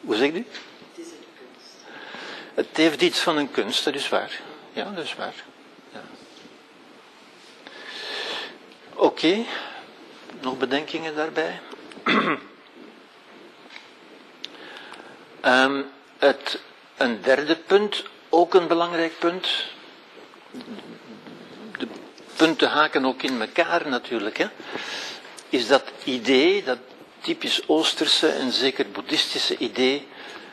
[0.00, 0.46] Hoe zegt u?
[0.94, 1.76] Het is een kunst.
[2.54, 4.40] Het heeft iets van een kunst, dat is waar.
[4.72, 5.44] Ja, dat is waar.
[5.92, 6.02] Ja.
[8.94, 9.44] Oké,
[10.40, 11.60] nog bedenkingen daarbij?
[15.44, 15.84] um,
[16.26, 16.58] het,
[16.96, 19.48] een derde punt, ook een belangrijk punt.
[21.78, 21.86] De
[22.36, 24.38] punten haken ook in elkaar natuurlijk.
[24.38, 24.46] Hè,
[25.48, 26.78] is dat idee, dat
[27.20, 30.06] typisch Oosterse en zeker boeddhistische idee,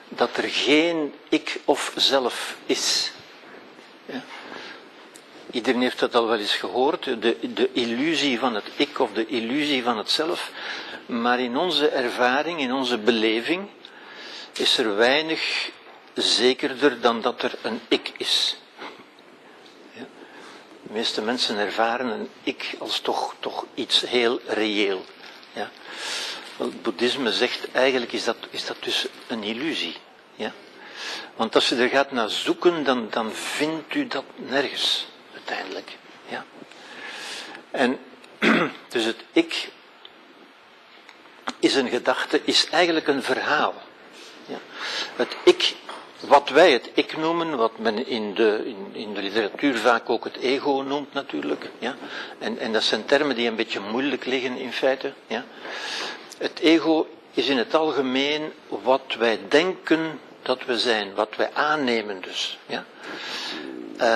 [0.08, 3.12] dat er geen ik of zelf is.
[4.06, 4.24] Ja.
[5.52, 9.26] Iedereen heeft dat al wel eens gehoord, de, de illusie van het ik of de
[9.26, 10.52] illusie van het zelf.
[11.06, 13.68] Maar in onze ervaring, in onze beleving,
[14.54, 15.72] is er weinig
[16.14, 18.58] zekerder dan dat er een ik is.
[19.92, 20.06] Ja.
[20.84, 25.06] De meeste mensen ervaren een ik als toch, toch iets heel reëel.
[25.54, 25.72] Ja.
[26.58, 29.96] Het boeddhisme zegt eigenlijk is dat, is dat dus een illusie.
[30.36, 30.52] Ja?
[31.36, 35.98] Want als je er gaat naar zoeken, dan, dan vindt u dat nergens uiteindelijk.
[36.28, 36.46] Ja?
[37.72, 38.00] En
[38.94, 39.70] dus het ik
[41.60, 43.74] is een gedachte, is eigenlijk een verhaal.
[44.50, 44.58] Ja?
[45.16, 45.76] Het ik,
[46.20, 50.38] wat wij het ik noemen, wat men in de, in, de literatuur vaak ook het
[50.38, 51.70] ego noemt natuurlijk.
[51.80, 51.96] Ja?
[52.38, 55.14] En, en dat zijn termen die een beetje moeilijk liggen in feite.
[55.28, 55.46] Ja?
[56.38, 62.22] Het ego is in het algemeen wat wij denken dat we zijn, wat wij aannemen
[62.22, 62.58] dus.
[62.66, 62.86] Ja?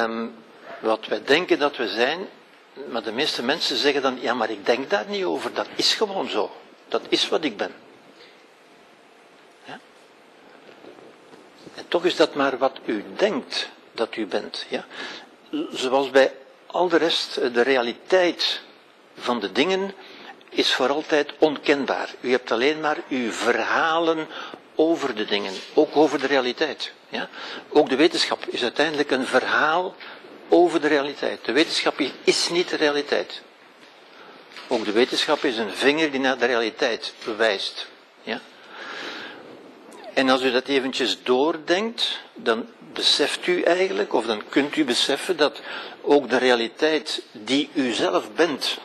[0.04, 0.34] Um,
[0.80, 2.28] wat wij denken dat we zijn,
[2.90, 5.94] maar de meeste mensen zeggen dan, ja maar ik denk daar niet over, dat is
[5.94, 6.52] gewoon zo.
[6.88, 7.72] Dat is wat ik ben.
[9.66, 9.80] Ja?
[11.76, 14.66] En toch is dat maar wat u denkt dat u bent.
[14.70, 14.86] Ja?
[15.72, 16.34] Zoals bij
[16.66, 18.62] al de rest, de realiteit
[19.18, 19.94] van de dingen
[20.50, 22.10] is voor altijd onkenbaar.
[22.22, 24.28] U hebt alleen maar uw verhalen
[24.76, 26.92] over de dingen, ook over de realiteit.
[27.10, 27.30] Ja?
[27.70, 29.96] Ook de wetenschap is uiteindelijk een verhaal
[30.50, 31.46] over de realiteit.
[31.46, 33.42] De wetenschap is niet de realiteit.
[34.68, 37.88] Ook de wetenschap is een vinger die naar de realiteit bewijst.
[38.24, 38.42] Ja?
[40.14, 45.38] En als u dat eventjes doordenkt, dan beseft u eigenlijk, of dan kunt u beseffen
[45.38, 45.62] dat
[46.02, 48.78] ook de realiteit die u zelf bent,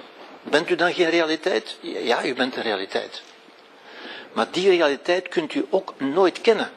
[0.42, 1.76] bent u dan geen realiteit?
[1.80, 3.22] Ja, u bent een realiteit.
[4.32, 6.70] Maar die realiteit kunt u ook nooit kennen.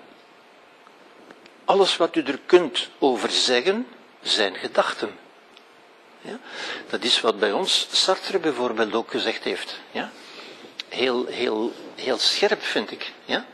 [1.65, 3.87] Alles wat u er kunt over zeggen,
[4.21, 5.11] zijn gedachten.
[6.21, 6.39] Ja?
[6.89, 9.79] Dat is wat bij ons Sartre bijvoorbeeld ook gezegd heeft.
[9.91, 10.11] Ja?
[10.89, 13.11] Heel, heel, heel scherp vind ik.
[13.25, 13.45] Ja?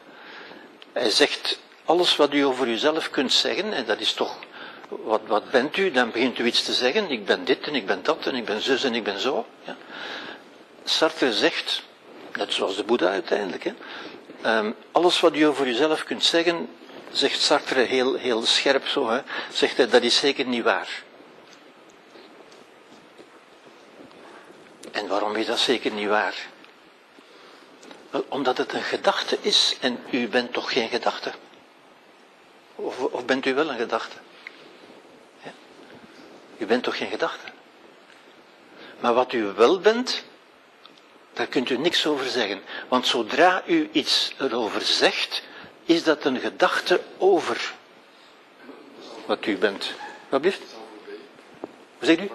[0.93, 4.37] Hij zegt, alles wat u over uzelf kunt zeggen, en dat is toch,
[4.89, 5.91] wat, wat bent u?
[5.91, 8.45] Dan begint u iets te zeggen, ik ben dit en ik ben dat en ik
[8.45, 9.45] ben zus en ik ben zo.
[9.63, 9.75] Ja?
[10.83, 11.83] Sartre zegt,
[12.35, 13.73] net zoals de Boeddha uiteindelijk, hè,
[14.57, 16.69] um, alles wat u over uzelf kunt zeggen,
[17.11, 19.21] zegt Sartre heel, heel scherp zo, hè,
[19.51, 21.03] zegt hij, dat is zeker niet waar.
[24.91, 26.35] En waarom is dat zeker niet waar?
[28.27, 31.31] Omdat het een gedachte is en u bent toch geen gedachte?
[32.75, 34.15] Of, of bent u wel een gedachte?
[35.43, 35.51] Ja?
[36.57, 37.45] U bent toch geen gedachte?
[38.99, 40.23] Maar wat u wel bent,
[41.33, 42.61] daar kunt u niks over zeggen.
[42.87, 45.43] Want zodra u iets erover zegt,
[45.85, 47.73] is dat een gedachte over
[49.25, 49.93] wat u bent.
[50.29, 50.61] Wat blijft?
[51.97, 52.31] Hoe zegt u?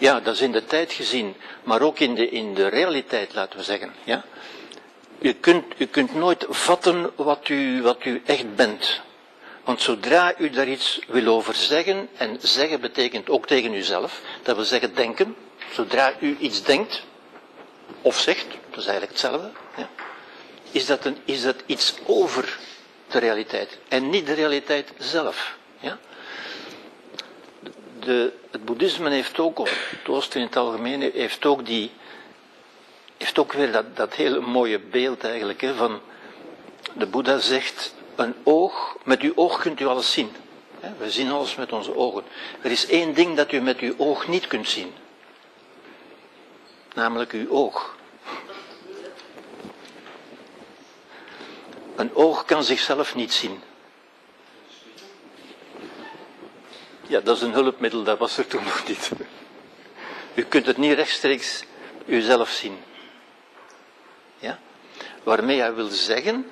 [0.00, 3.58] Ja, dat is in de tijd gezien, maar ook in de, in de realiteit, laten
[3.58, 3.94] we zeggen.
[4.04, 4.24] Ja?
[5.18, 9.00] U, kunt, u kunt nooit vatten wat u, wat u echt bent.
[9.64, 14.56] Want zodra u daar iets wil over zeggen, en zeggen betekent ook tegen uzelf, dat
[14.56, 15.36] wil zeggen denken,
[15.72, 17.02] zodra u iets denkt,
[18.02, 19.88] of zegt, dat is eigenlijk hetzelfde, ja,
[20.70, 22.58] is, dat een, is dat iets over
[23.08, 25.58] de realiteit en niet de realiteit zelf.
[28.00, 31.90] De, het boeddhisme heeft ook, of het oosten in het algemeen, heeft ook, die,
[33.16, 36.00] heeft ook weer dat, dat hele mooie beeld eigenlijk, hè, van
[36.92, 40.32] de Boeddha zegt, een oog, met uw oog kunt u alles zien.
[40.98, 42.24] We zien alles met onze ogen.
[42.62, 44.92] Er is één ding dat u met uw oog niet kunt zien.
[46.94, 47.96] Namelijk uw oog.
[51.96, 53.62] Een oog kan zichzelf niet zien.
[57.10, 59.10] Ja, dat is een hulpmiddel, dat was er toen nog niet.
[60.34, 61.62] U kunt het niet rechtstreeks
[62.06, 62.78] uzelf zien.
[64.38, 64.58] Ja?
[65.22, 66.50] Waarmee hij wil zeggen,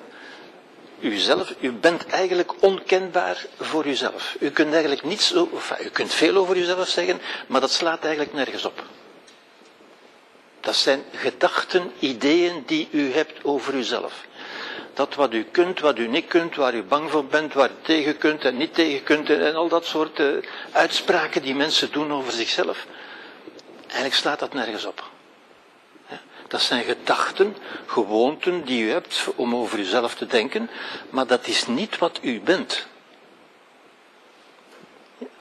[0.99, 4.35] uzelf, u bent eigenlijk onkenbaar voor uzelf.
[4.39, 8.33] U kunt eigenlijk niets, of u kunt veel over uzelf zeggen, maar dat slaat eigenlijk
[8.33, 8.83] nergens op.
[10.59, 14.25] Dat zijn gedachten, ideeën die u hebt over uzelf.
[14.99, 17.73] Dat wat u kunt, wat u niet kunt, waar u bang voor bent, waar u
[17.81, 20.27] tegen kunt en niet tegen kunt en, al dat soort uh,
[20.71, 22.85] uitspraken die mensen doen over zichzelf.
[23.85, 25.09] Eigenlijk slaat dat nergens op.
[26.47, 30.69] Dat zijn gedachten, gewoonten die u hebt om over uzelf te denken,
[31.09, 32.87] maar dat is niet wat u bent.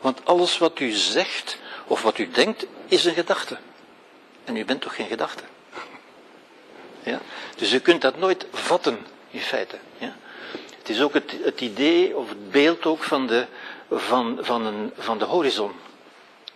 [0.01, 3.59] Want alles wat u zegt of wat u denkt is een gedachte.
[4.45, 5.43] En u bent toch geen gedachte?
[7.03, 7.21] Ja?
[7.57, 9.77] Dus u kunt dat nooit vatten, in feite.
[9.99, 10.17] Ja?
[10.79, 13.47] Het is ook het, het idee of het beeld ook van de,
[13.91, 15.73] van, van, een, van de horizon.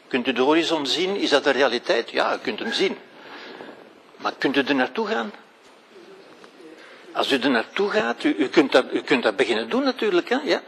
[0.08, 1.16] Kunt u de horizon zien?
[1.16, 2.10] Is dat de realiteit?
[2.10, 2.98] Ja, u kunt hem zien.
[4.16, 5.32] Maar kunt u er naartoe gaan?
[7.12, 10.28] Als u er naartoe gaat, u, u, kunt, dat, u kunt dat beginnen doen natuurlijk,
[10.28, 10.62] hè, ja?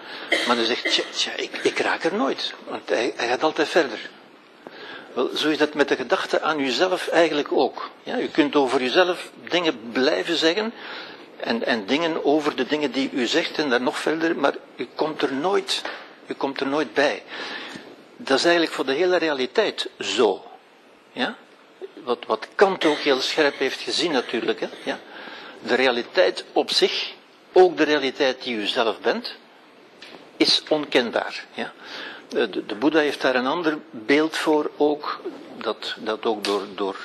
[0.46, 3.68] maar dan zegt, tja, tja ik, ik raak er nooit, want hij, hij, gaat altijd
[3.68, 3.98] verder.
[5.12, 7.90] Wel, zo is dat met de gedachte aan uzelf eigenlijk ook.
[8.02, 8.18] Ja?
[8.18, 10.72] U kunt over uzelf dingen blijven zeggen,
[11.36, 14.88] en, en dingen over de dingen die u zegt en daar nog verder, maar u
[14.94, 15.82] komt er nooit,
[16.26, 17.22] u komt er nooit bij.
[18.16, 20.44] Dat is eigenlijk voor de hele realiteit zo.
[21.12, 21.36] Ja?
[22.04, 24.60] wat, wat Kant ook heel scherp heeft gezien natuurlijk.
[24.60, 24.68] Hè?
[24.84, 24.98] Ja?
[25.62, 27.12] De realiteit op zich,
[27.52, 29.34] ook de realiteit die u zelf bent,
[30.36, 31.44] is onkenbaar.
[31.54, 31.72] Ja?
[32.28, 35.20] De, de, Boeddha heeft daar een ander beeld voor ook,
[35.56, 36.96] dat, dat ook door, door,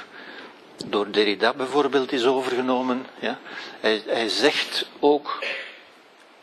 [0.85, 3.05] door Derrida bijvoorbeeld is overgenomen.
[3.19, 3.39] Ja?
[3.79, 5.43] Hij, hij zegt ook,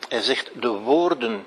[0.09, 1.45] hij zegt de woorden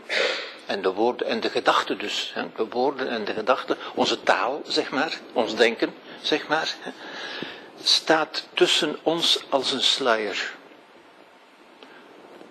[0.66, 2.34] en de woorden en de gedachten dus.
[2.56, 6.74] De woorden en de gedachten, onze taal, zeg maar, ons denken, zeg maar,
[7.82, 10.54] staat tussen ons als een sluier.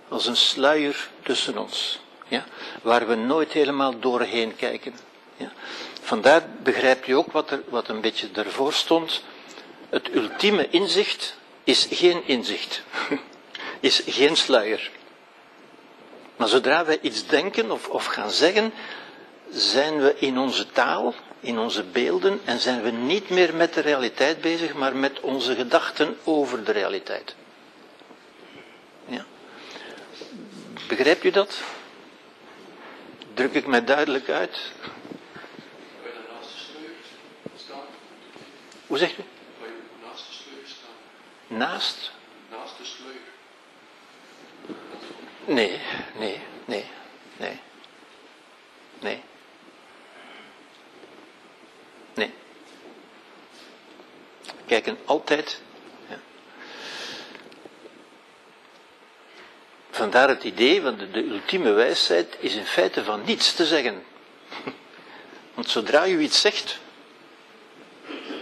[0.07, 1.99] Als een sluier tussen ons.
[2.27, 2.45] Ja,
[2.81, 4.93] waar we nooit helemaal doorheen kijken.
[5.37, 5.51] Ja.
[6.01, 9.23] Vandaar begrijpt u ook wat, er, wat een beetje daarvoor stond.
[9.89, 12.83] Het ultieme inzicht is geen inzicht.
[13.79, 14.91] is geen sluier.
[16.35, 18.73] Maar zodra wij iets denken of, of gaan zeggen,
[19.49, 23.81] zijn we in onze taal, in onze beelden en zijn we niet meer met de
[23.81, 27.35] realiteit bezig, maar met onze gedachten over de realiteit.
[29.05, 29.25] Ja?
[30.87, 31.57] Begrijpt u dat?
[33.33, 34.71] Druk ik mij duidelijk uit?
[38.87, 39.23] Hoe zegt u?
[39.59, 39.73] Bij je
[40.05, 40.89] naast de sleur staan.
[41.49, 42.11] Naast?
[42.49, 43.11] Naast de sleur.
[45.45, 45.79] Nee,
[46.15, 46.85] nee, nee,
[47.37, 47.59] nee.
[48.99, 49.21] Nee.
[52.13, 52.33] Nee.
[54.43, 55.61] We kijken altijd.
[56.09, 56.19] Ja.
[59.89, 64.03] Vandaar het idee, want de, de ultieme wijsheid is in feite van niets te zeggen.
[65.53, 66.79] Want zodra u iets zegt,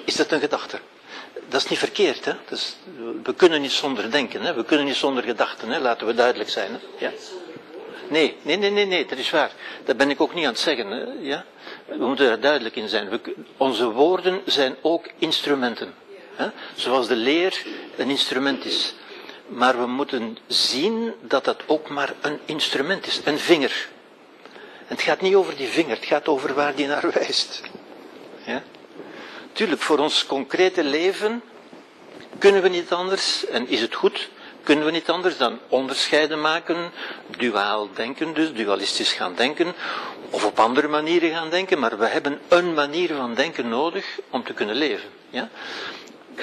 [0.06, 0.80] is dat een gedachte.
[1.50, 2.34] Dat is niet verkeerd, hè?
[2.50, 2.76] Is,
[3.24, 4.54] we kunnen niet zonder denken, hè?
[4.54, 5.80] We kunnen niet zonder gedachten, hè?
[5.80, 7.06] Laten we duidelijk zijn, hè?
[7.06, 7.12] Ja?
[8.10, 9.52] Nee, nee, nee, nee, nee, dat is waar.
[9.86, 11.06] Dat ben ik ook niet aan het zeggen, hè?
[11.20, 11.46] Ja?
[11.86, 13.22] We moeten er duidelijk in zijn.
[13.58, 15.94] Onze woorden zijn ook instrumenten.
[16.36, 16.48] Hè?
[16.76, 17.64] Zoals de leer
[17.96, 18.94] een instrument is.
[19.48, 23.90] Maar we moeten zien dat dat ook maar een instrument is, een vinger.
[24.86, 27.62] Het gaat niet over die vinger, het gaat over waar die naar wijst.
[28.46, 28.64] Ja?
[29.58, 31.42] Tuurlijk, voor ons concrete leven
[32.38, 34.30] kunnen we niet anders, en is het goed,
[34.64, 36.92] kunnen we niet anders dan onderscheiden maken,
[37.38, 39.74] duaal denken dus, dualistisch gaan denken,
[40.30, 44.44] of op andere manieren gaan denken, maar we hebben een manier van denken nodig om
[44.44, 45.10] te kunnen leven.
[45.30, 45.50] Ja?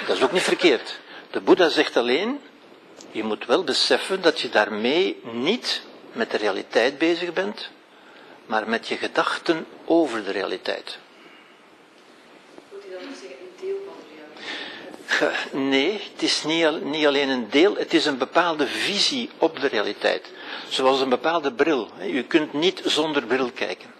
[0.07, 0.99] Dat is ook niet verkeerd.
[1.31, 2.39] De Boeddha zegt alleen,
[3.11, 7.69] je moet wel beseffen dat je daarmee niet met de realiteit bezig bent,
[8.45, 10.97] maar met je gedachten over de realiteit.
[12.71, 14.94] Moet je dan ook zeggen, een deel van de realiteit?
[15.51, 19.67] Nee, het is niet, niet alleen een deel, het is een bepaalde visie op de
[19.67, 20.31] realiteit.
[20.69, 21.89] Zoals een bepaalde bril.
[22.01, 23.93] Je kunt niet zonder bril kijken.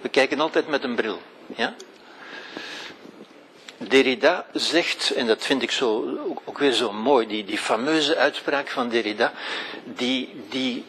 [0.00, 1.20] We kijken altijd met een bril.
[1.56, 1.74] Ja?
[3.76, 8.68] Derrida zegt, en dat vind ik zo, ook, weer zo mooi, die, die fameuze uitspraak
[8.68, 9.32] van Derrida,
[9.84, 10.84] die, die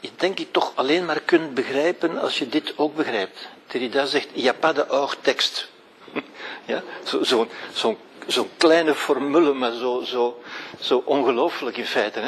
[0.00, 3.48] je denk ik toch alleen maar kunt begrijpen als je dit ook begrijpt.
[3.66, 5.68] Derrida zegt, il n'y a pas de tekst.
[6.66, 10.42] Ja, zo'n zo, zo, zo'n kleine formule, maar zo, zo,
[10.80, 12.20] zo ongelooflijk in feite.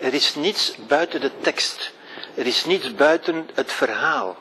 [0.00, 1.92] Er is niets buiten de tekst.
[2.34, 4.36] Er is niets buiten het verhaal.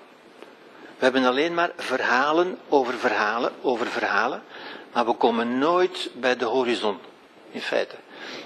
[0.97, 4.43] We hebben alleen maar verhalen over verhalen over verhalen,
[4.93, 6.97] maar we komen nooit bij de horizon,
[7.51, 7.95] in feite.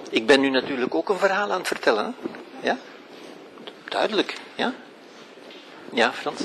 [0.09, 2.15] Ik ben nu natuurlijk ook een verhaal aan het vertellen.
[2.59, 2.67] Hè?
[2.69, 2.77] Ja?
[3.89, 4.73] Duidelijk, ja?
[5.93, 6.41] Ja, Frans?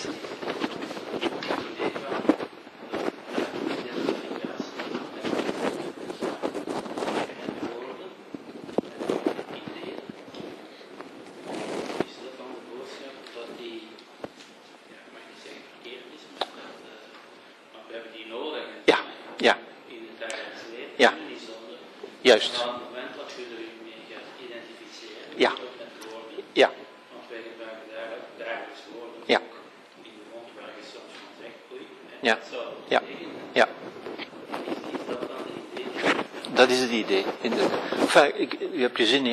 [12.09, 13.79] Is dat dan de boodschap dat die,
[14.93, 17.07] ja, ik mag niet zeggen verkeerd is, maar, dat, eh,
[17.73, 18.65] maar we hebben die nodig.
[18.73, 18.77] hè.
[18.93, 18.99] Ja,
[19.49, 19.55] ja,
[19.95, 21.11] In het dagelijks leven Ja.
[21.11, 21.77] kunnen die zonder.
[22.31, 22.53] juist.
[22.59, 25.53] Maar op het moment dat je er je mee gaat identificeren, Ja.
[25.67, 26.71] ook met woorden, Ja,
[27.15, 28.11] want wij gebruiken daar
[28.45, 29.41] dagelijks woorden, Ja.
[29.47, 29.55] ook
[30.09, 32.35] in de mond waar je soms van zegt, oei, hè, Ja.
[32.41, 33.01] dat zou dat Ja.
[33.01, 33.41] betekenen.
[33.61, 33.67] ja.
[34.73, 36.55] Is, is dat dan de idee?
[36.61, 37.25] Dat is het idee.
[37.49, 37.81] inderdaad.
[38.05, 39.27] Enfin, ik, u hebt je zin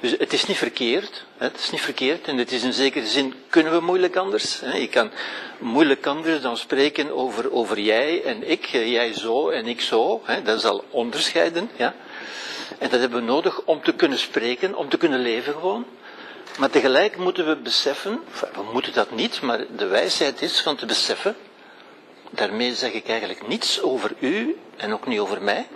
[0.00, 1.24] Dus het is niet verkeerd.
[1.36, 1.46] Hè.
[1.46, 2.26] Het is niet verkeerd.
[2.26, 4.60] En het is in zekere zin, kunnen we moeilijk anders.
[4.60, 4.76] Hè.
[4.76, 5.10] Je kan
[5.58, 8.66] moeilijk anders dan spreken over, over jij en ik.
[8.66, 10.20] Jij zo en ik zo.
[10.24, 10.42] Hè.
[10.42, 11.70] Dat is al onderscheiden.
[11.76, 11.94] Ja.
[12.78, 15.86] En dat hebben we nodig om te kunnen spreken, om te kunnen leven gewoon.
[16.58, 18.20] Maar tegelijk moeten we beseffen,
[18.54, 21.36] we moeten dat niet, maar de wijsheid is van te beseffen,
[22.30, 25.66] daarmee zeg ik eigenlijk niets over u en ook niet over mij.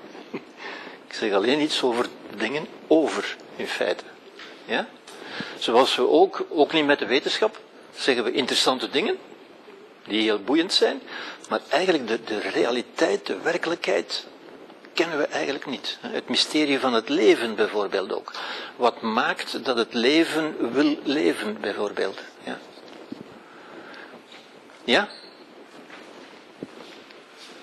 [1.12, 2.06] Ik zeg alleen iets over
[2.36, 4.02] dingen over, in feite.
[4.64, 4.88] Ja?
[5.58, 7.60] Zoals we ook, ook niet met de wetenschap,
[7.96, 9.18] zeggen we interessante dingen,
[10.06, 11.02] die heel boeiend zijn,
[11.48, 14.26] maar eigenlijk de, de realiteit, de werkelijkheid,
[14.92, 15.98] kennen we eigenlijk niet.
[16.00, 18.32] Het mysterie van het leven bijvoorbeeld ook.
[18.76, 22.18] Wat maakt dat het leven wil leven, bijvoorbeeld.
[22.44, 22.58] Ja?
[24.84, 25.08] Ja?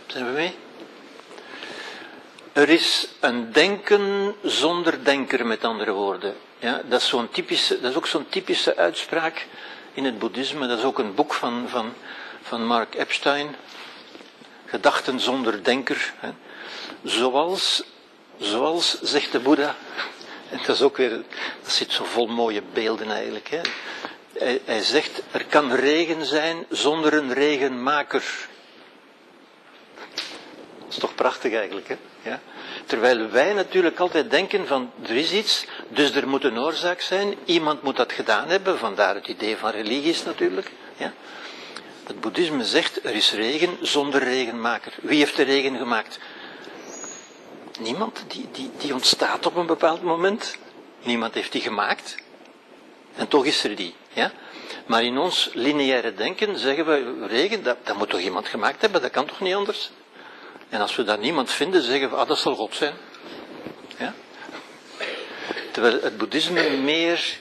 [0.07, 0.55] Zijn we mee?
[2.59, 6.35] Er is een denken zonder denker, met andere woorden.
[6.57, 9.47] Ja, dat, is zo'n typische, dat is ook zo'n typische uitspraak
[9.93, 10.67] in het boeddhisme.
[10.67, 11.93] Dat is ook een boek van, van,
[12.41, 13.55] van Mark Epstein.
[14.65, 16.13] Gedachten zonder denker.
[16.17, 16.29] Hè.
[17.03, 17.83] Zoals,
[18.37, 19.75] zoals, zegt de Boeddha.
[20.49, 21.09] En dat is ook weer,
[21.63, 23.49] dat zit zo vol mooie beelden eigenlijk.
[23.49, 23.61] Hè.
[24.33, 28.23] Hij, hij zegt, er kan regen zijn zonder een regenmaker.
[30.89, 31.95] Dat is toch prachtig eigenlijk, hè?
[32.21, 32.39] Ja?
[32.85, 37.35] Terwijl wij natuurlijk altijd denken van, er is iets, dus er moet een oorzaak zijn,
[37.45, 40.71] iemand moet dat gedaan hebben, vandaar het idee van religies natuurlijk.
[40.97, 41.13] Ja?
[42.03, 44.93] Het boeddhisme zegt, er is regen zonder regenmaker.
[45.01, 46.19] Wie heeft de regen gemaakt?
[47.79, 48.23] Niemand.
[48.27, 50.57] Die, die, die ontstaat op een bepaald moment.
[51.03, 52.15] Niemand heeft die gemaakt.
[53.15, 53.95] En toch is er die.
[54.13, 54.31] Ja?
[54.85, 59.01] Maar in ons lineaire denken zeggen we, regen, dat, dat moet toch iemand gemaakt hebben,
[59.01, 59.91] dat kan toch niet anders?
[60.69, 62.93] En als we daar niemand vinden, zeggen we, ah, dat zal God zijn.
[63.97, 64.13] Ja?
[65.71, 67.37] Terwijl het boeddhisme meer,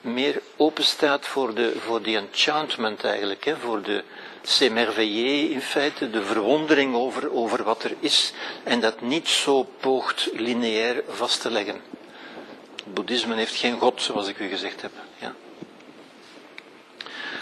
[0.00, 4.04] meer open staat voor de, voor die enchantment eigenlijk, hè, voor de
[4.42, 8.32] s'émerveiller in feite, de verwondering over, over wat er is,
[8.64, 11.80] en dat niet zo poogt lineair vast te leggen.
[12.76, 14.92] Het boeddhisme heeft geen God, zoals ik u gezegd heb.
[15.18, 15.34] Ja.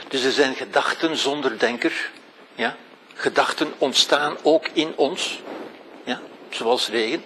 [0.09, 2.11] Dus er zijn gedachten zonder denker.
[2.55, 2.77] Ja.
[3.21, 5.41] Gedachten ontstaan ook in ons.
[6.05, 6.21] Ja.
[6.51, 7.25] Zoals regen.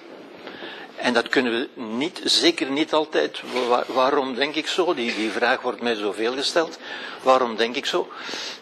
[0.97, 3.41] En dat kunnen we niet, zeker niet altijd.
[3.69, 4.95] Wa- waarom denk ik zo?
[4.95, 6.79] Die, die vraag wordt mij zoveel gesteld.
[7.23, 8.13] Waarom denk ik zo?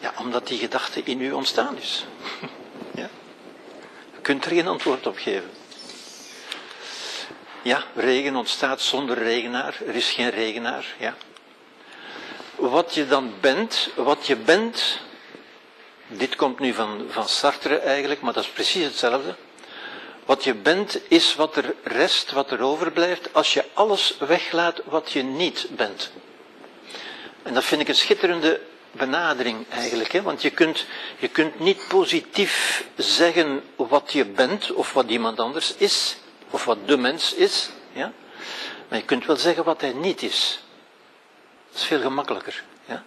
[0.00, 2.04] Ja, omdat die gedachte in u ontstaan is.
[2.94, 3.08] Ja.
[4.14, 5.50] Je kunt er geen antwoord op geven.
[7.62, 9.78] Ja, regen ontstaat zonder regenaar.
[9.86, 10.86] Er is geen regenaar.
[10.98, 11.14] Ja.
[12.56, 14.98] Wat je dan bent, wat je bent,
[16.10, 19.34] dit komt nu van, van Sartre eigenlijk, maar dat is precies hetzelfde.
[20.24, 25.12] Wat je bent is wat er rest, wat er overblijft, als je alles weglaat wat
[25.12, 26.10] je niet bent.
[27.42, 30.22] En dat vind ik een schitterende benadering eigenlijk, hè?
[30.22, 30.86] want je kunt,
[31.18, 36.16] je kunt niet positief zeggen wat je bent of wat iemand anders is,
[36.50, 38.12] of wat de mens is, ja?
[38.88, 40.60] maar je kunt wel zeggen wat hij niet is.
[41.70, 42.62] Dat is veel gemakkelijker.
[42.84, 43.04] Ja?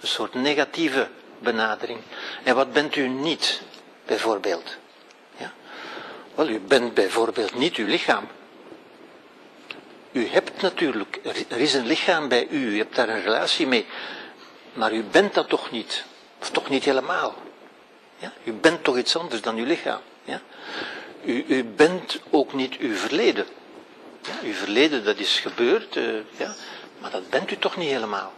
[0.00, 1.08] Een soort negatieve
[1.44, 1.98] benadering.
[2.42, 3.60] En wat bent u niet,
[4.06, 4.76] bijvoorbeeld?
[5.36, 5.52] Ja?
[6.34, 8.26] Wel, u bent bijvoorbeeld niet uw lichaam.
[10.12, 13.86] U hebt natuurlijk, er- is een lichaam bij u, u hebt daar een relatie mee,
[14.72, 16.04] maar u bent dat toch niet,
[16.40, 17.34] of toch niet helemaal.
[18.16, 18.32] Ja?
[18.44, 20.00] U bent toch iets anders dan uw lichaam.
[20.24, 20.40] Ja?
[21.24, 23.46] U, u bent ook niet uw verleden.
[24.42, 26.04] Uw verleden, dat is gebeurd, eh,
[26.36, 26.54] ja,
[26.98, 28.32] maar dat bent u toch niet helemaal.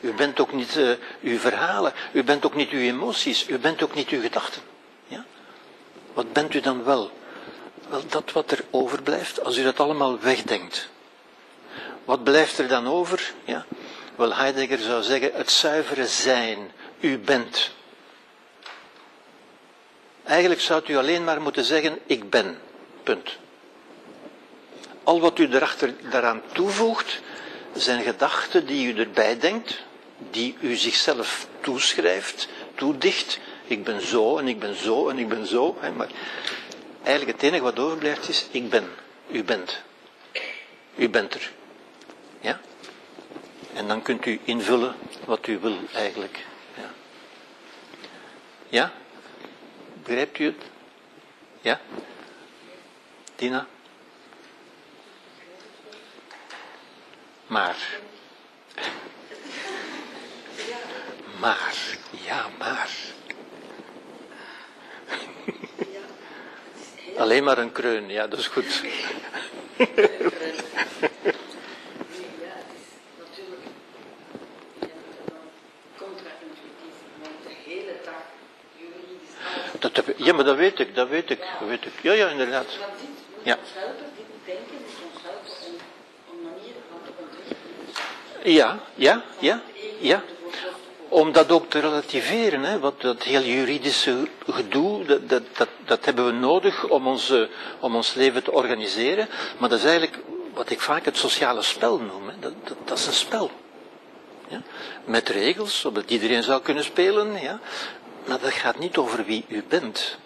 [0.00, 0.90] U bent ook niet eh,
[1.22, 4.62] uw verhalen, u bent ook niet uw emoties, u bent ook niet uw gedachten.
[5.06, 5.24] Ja?
[6.12, 7.10] Wat bent u dan wel?
[7.88, 10.88] Wel, dat wat er overblijft, als u dat allemaal wegdenkt.
[12.04, 13.32] Wat blijft er dan over?
[13.44, 13.64] Ja?
[14.16, 16.70] Wel, Heidegger zou zeggen, het zuivere zijn.
[17.00, 17.70] U bent.
[20.24, 22.58] Eigenlijk zou u alleen maar moeten zeggen, ik ben.
[23.02, 23.36] Punt.
[25.02, 27.20] Al wat u erachter, daaraan toevoegt,
[27.74, 29.82] zijn gedachten die u erbij denkt,
[30.30, 33.38] die u zichzelf toeschrijft, toedicht.
[33.66, 35.76] Ik ben zo en ik ben zo en ik ben zo.
[35.80, 36.08] Hè, maar
[37.02, 38.90] eigenlijk het enige wat overblijft is, ik ben.
[39.30, 39.82] U bent.
[40.96, 41.50] U bent er.
[42.40, 42.60] Ja?
[43.74, 44.94] En dan kunt u invullen
[45.24, 46.44] wat u wil eigenlijk.
[46.74, 46.90] Ja?
[48.68, 48.92] ja?
[50.02, 50.64] Begrijpt u het?
[51.60, 51.80] Ja?
[53.36, 53.66] Dina?
[57.46, 57.76] Maar.
[61.40, 61.74] Maar.
[62.10, 62.90] Ja, maar.
[67.16, 68.64] Alleen maar een kreun, ja, dat is goed.
[68.74, 69.84] Ja,
[72.54, 73.64] het is natuurlijk
[75.26, 75.36] dan
[75.96, 78.22] contra-intuïtief, want de hele dag
[78.76, 81.92] juridisch ja, maar dat weet ik, dat weet ik, dat weet ik.
[82.02, 82.66] Ja, ja, inderdaad.
[82.78, 83.56] Maar dit moet Ja.
[83.60, 85.52] ons helpen, dit denken moet ons helpen
[86.30, 88.52] om een manier van te ontwikkelen.
[88.52, 89.62] Ja, ja, ja,
[90.00, 90.22] ja.
[91.08, 96.26] Om dat ook te relativeren, hè, dat heel juridische gedoe, dat, dat, dat, dat hebben
[96.26, 97.42] we nodig om ons, eh,
[97.80, 99.28] om ons leven te organiseren.
[99.58, 100.18] Maar dat is eigenlijk
[100.54, 102.28] wat ik vaak het sociale spel noem.
[102.28, 102.34] Hè.
[102.40, 103.50] Dat, dat, dat is een spel.
[104.48, 104.62] Ja?
[105.04, 107.40] Met regels, zodat iedereen zou kunnen spelen.
[107.40, 107.60] Ja?
[108.24, 110.18] Maar dat gaat niet over wie u bent.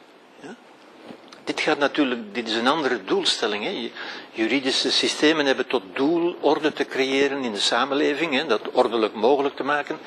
[1.45, 3.65] Dit gaat natuurlijk, dit is een andere doelstelling.
[3.65, 3.91] Hè.
[4.33, 9.57] Juridische systemen hebben tot doel orde te creëren in de samenleving, hè, dat ordelijk mogelijk
[9.57, 9.99] te maken.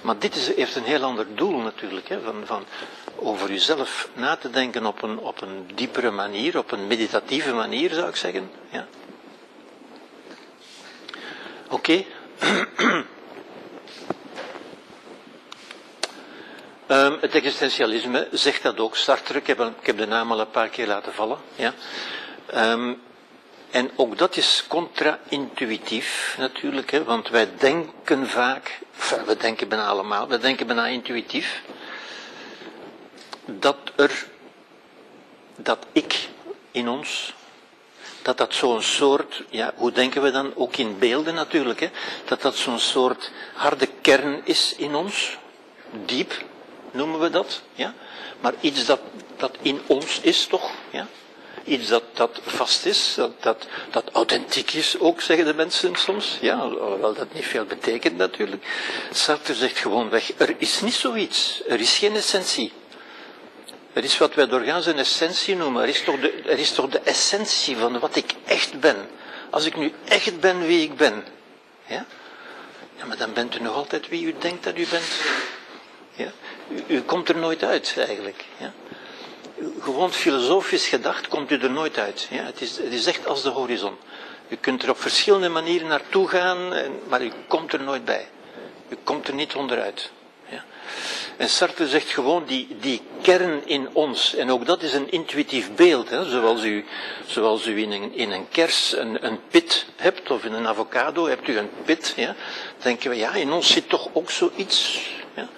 [0.00, 2.64] Maar dit heeft een heel ander doel natuurlijk, hè, van, van
[3.16, 7.94] over uzelf na te denken op een, op een diepere manier, op een meditatieve manier
[7.94, 8.50] zou ik zeggen.
[8.70, 8.86] Ja.
[11.68, 12.04] Oké.
[16.88, 20.50] Ehm, het existentialisme zegt dat ook, Sartre, ik heb, ik heb de naam al een
[20.50, 21.38] paar keer laten vallen.
[21.54, 21.74] Ja.
[22.46, 22.92] Ehm,
[23.70, 28.78] en ook dat is contra-intuïtief natuurlijk, hè, want wij denken vaak,
[29.26, 31.62] we denken bijna allemaal, we denken bijna intuïtief,
[33.44, 34.26] dat er,
[35.56, 36.28] dat ik
[36.70, 37.34] in ons,
[38.22, 41.90] dat dat zo'n soort, ja, hoe denken we dan, ook in beelden natuurlijk, hè,
[42.24, 45.36] dat dat zo'n soort harde kern is in ons,
[46.04, 46.32] diep,
[46.92, 47.62] noemen we dat.
[47.74, 47.94] Ja?
[48.40, 49.00] Maar iets dat,
[49.36, 50.70] dat in ons is toch.
[50.90, 51.06] Ja?
[51.64, 56.38] Iets dat, dat vast is, dat, dat, dat authentiek is ook, zeggen de mensen soms.
[56.40, 58.64] Ja, alhoewel dat niet veel betekent natuurlijk.
[59.12, 61.62] Sartre zegt gewoon weg, er is niet zoiets.
[61.68, 62.72] Er is geen essentie.
[63.92, 65.82] Er is wat wij doorgaans een essentie noemen.
[65.82, 68.96] Er is, toch de, er is toch de essentie van wat ik echt ben.
[69.50, 71.24] Als ik nu echt ben wie ik ben.
[71.86, 72.06] Ja?
[72.96, 75.20] Ja, maar dan bent u nog altijd wie u denkt dat u bent.
[76.14, 76.32] Ja?
[76.86, 78.44] U, komt er nooit uit, eigenlijk.
[78.56, 78.72] Ja?
[79.80, 82.26] Gewoon filosofisch gedacht komt u er nooit uit.
[82.30, 82.42] Ja?
[82.42, 83.96] Het, is, het is echt als de horizon.
[84.48, 86.72] U kunt er op verschillende manieren naartoe gaan,
[87.08, 88.28] maar u komt er nooit bij.
[88.88, 90.10] U komt er niet onderuit.
[90.48, 90.64] Ja?
[91.36, 95.74] En Sartre zegt gewoon die, die kern in ons, en ook dat is een intuïtief
[95.74, 96.84] beeld, hè, zoals u,
[97.26, 101.26] zoals u in, een, in een kers een, een pit hebt, of in een avocado
[101.26, 102.34] hebt u een pit, ja,
[102.82, 105.00] denken we, ja, in ons zit toch ook zoiets.
[105.34, 105.48] Ja.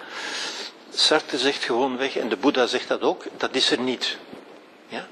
[1.00, 4.18] Sartre zegt gewoon weg, en de Boeddha zegt dat ook, dat is er niet.
[4.88, 5.06] Ja.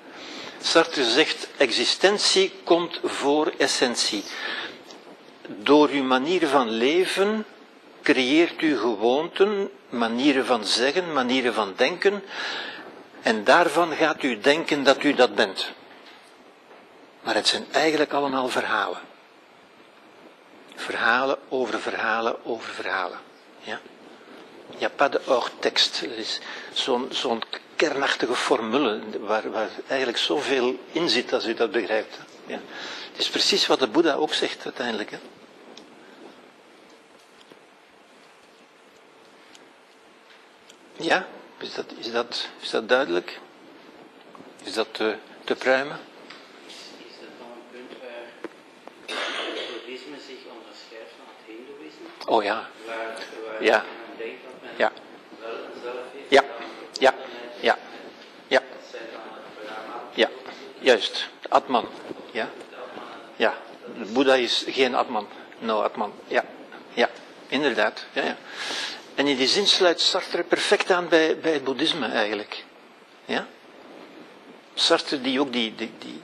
[0.61, 4.24] Sartre zegt, existentie komt voor essentie.
[5.47, 7.47] Door uw manier van leven
[8.03, 12.22] creëert u gewoonten, manieren van zeggen, manieren van denken,
[13.22, 15.70] en daarvan gaat u denken dat u dat bent.
[17.22, 19.01] Maar het zijn eigenlijk allemaal verhalen.
[20.74, 23.18] Verhalen over verhalen over verhalen.
[23.61, 23.80] Ja?
[24.71, 26.01] Il n'y a pas de hors-tekst.
[26.03, 26.41] Er is
[26.73, 27.43] zo'n zo'n
[27.77, 32.19] kernachtige formule waar, waar eigenlijk zoveel in zit als u dat begrijpt.
[32.47, 32.61] Ja?
[33.11, 35.11] Het is precies wat de Boeddha ook zegt uiteindelijk.
[35.11, 35.19] Hè?
[40.97, 41.27] Ja,
[41.59, 43.39] is dat, is dat, is dat duidelijk?
[44.64, 45.99] Is dat te, te pruimen?
[46.66, 46.75] Is,
[47.07, 48.27] is dat dan een punt waar
[49.07, 52.07] het boeddhisme zich onderscheidt van het hindoeïsme?
[52.27, 52.97] Oh ja, Waar,
[53.47, 53.85] waar Ja.
[54.09, 54.93] men denkt dat men Ja.
[56.29, 56.43] Ja.
[56.99, 57.14] Ja.
[57.61, 57.76] ja,
[58.49, 58.62] ja,
[60.14, 60.29] ja,
[60.79, 61.29] juist.
[61.49, 61.89] Atman,
[62.33, 62.49] ja,
[63.37, 63.55] ja.
[63.99, 65.26] De Boeddha is geen Atman.
[65.59, 66.45] No Atman, ja,
[66.95, 67.09] ja,
[67.49, 68.37] inderdaad, ja.
[69.14, 72.64] En in die zin sluit Sartre perfect aan bij, bij het boeddhisme eigenlijk.
[73.24, 73.47] Ja?
[74.74, 76.22] Sartre die ook die, die, die,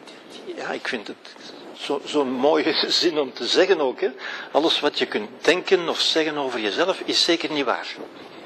[0.57, 1.34] ja, ik vind het
[1.76, 4.00] zo- zo'n mooie zin om te zeggen ook.
[4.00, 4.11] Hè.
[4.52, 7.86] Alles wat je kunt denken of zeggen over jezelf is zeker niet waar.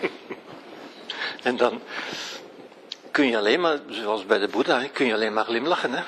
[1.43, 1.83] en dan
[3.11, 5.93] kun je alleen maar, zoals bij de Boeddha, kun je alleen maar glimlachen.
[5.93, 6.03] Hè.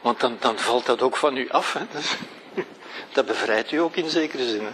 [0.00, 1.72] Want dan, dan valt dat ook van u af.
[1.72, 1.84] Hè.
[3.12, 4.64] Dat bevrijdt u ook in zekere zin.
[4.64, 4.72] Hè.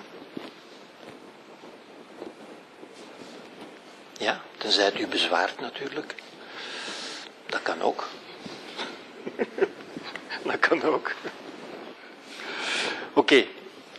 [4.18, 6.14] Ja, tenzij het u bezwaart natuurlijk.
[7.47, 8.07] Dat kan ook.
[10.45, 11.12] dat kan ook.
[13.12, 13.47] Oké,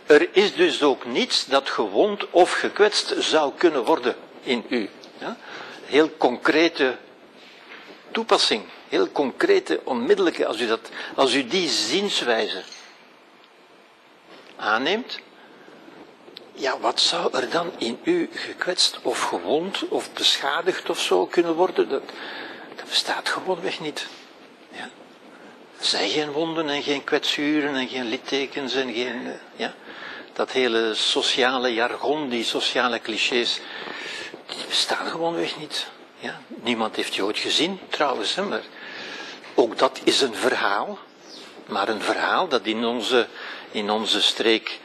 [0.05, 4.89] er is dus ook niets dat gewond of gekwetst zou kunnen worden in u.
[5.17, 5.37] Ja?
[5.85, 6.97] Heel concrete
[8.11, 12.63] toepassing, heel concrete, onmiddellijke, als u, dat, als u die zienswijze
[14.55, 15.19] aanneemt,
[16.53, 21.55] ja, wat zou er dan in u gekwetst of gewond of beschadigd of zo kunnen
[21.55, 21.89] worden?
[21.89, 22.03] Dat,
[22.75, 24.07] dat bestaat gewoonweg niet.
[24.71, 24.89] Ja?
[25.79, 29.33] Er zijn geen wonden en geen kwetsuren en geen littekens en geen.
[29.55, 29.73] Ja?
[30.33, 33.59] Dat hele sociale jargon, die sociale clichés,
[34.49, 35.87] die bestaan gewoonweg niet.
[36.19, 36.41] Ja?
[36.47, 38.63] Niemand heeft je ooit gezien, trouwens, hè, maar
[39.53, 40.99] ook dat is een verhaal.
[41.65, 43.27] Maar een verhaal dat in onze,
[43.71, 44.79] in onze streek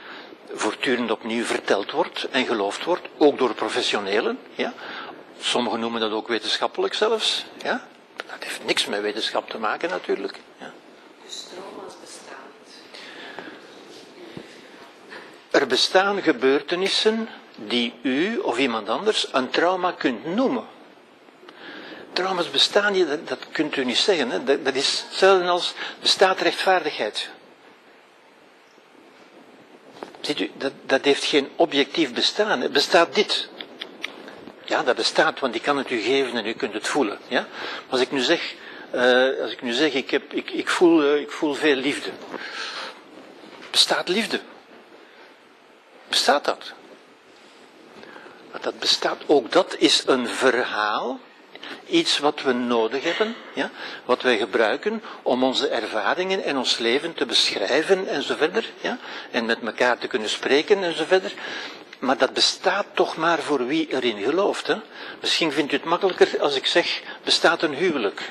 [0.52, 4.38] voortdurend opnieuw verteld wordt en geloofd wordt, ook door professionelen.
[4.54, 4.72] Ja?
[5.40, 7.44] Sommigen noemen dat ook wetenschappelijk zelfs.
[7.62, 7.86] Ja?
[8.16, 10.40] Dat heeft niks met wetenschap te maken natuurlijk.
[10.58, 10.72] Ja?
[11.24, 12.74] Dus trauma's bestaan niet.
[15.50, 20.64] Er bestaan gebeurtenissen die u of iemand anders een trauma kunt noemen.
[22.12, 24.30] Trauma's bestaan niet, dat, kunt u niet zeggen.
[24.30, 24.44] Hè?
[24.44, 27.28] Dat, dat is hetzelfde als bestaat rechtvaardigheid.
[30.20, 32.61] Ziet u, dat, dat heeft geen objectief bestaan.
[32.61, 32.68] hè.
[32.68, 33.48] Bestaat dit?
[34.64, 37.18] Ja, dat bestaat, want ik kan het u geven en u kunt het voelen.
[37.28, 37.46] Ja?
[37.88, 38.55] Als ik nu zeg,
[38.90, 42.11] eh, als ik, nu zeg ik, heb, ik, ik, voel, eh, ik voel veel liefde.
[43.70, 44.40] Bestaat liefde?
[46.09, 46.72] Bestaat dat?
[48.64, 51.20] Dat bestaat, ook dat is een verhaal,
[51.86, 53.70] iets wat we nodig hebben, ja,
[54.04, 58.98] wat wij gebruiken om onze ervaringen en ons leven te beschrijven en zo verder, ja,
[59.30, 61.32] en met elkaar te kunnen spreken en zo verder.
[61.98, 64.66] Maar dat bestaat toch maar voor wie erin gelooft.
[64.66, 64.76] Hè?
[65.20, 68.30] Misschien vindt u het makkelijker als ik zeg, bestaat een huwelijk.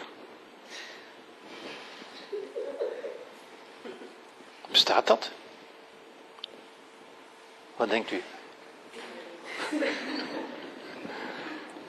[4.72, 5.32] Bestaat dat?
[7.76, 8.24] Wat denkt u?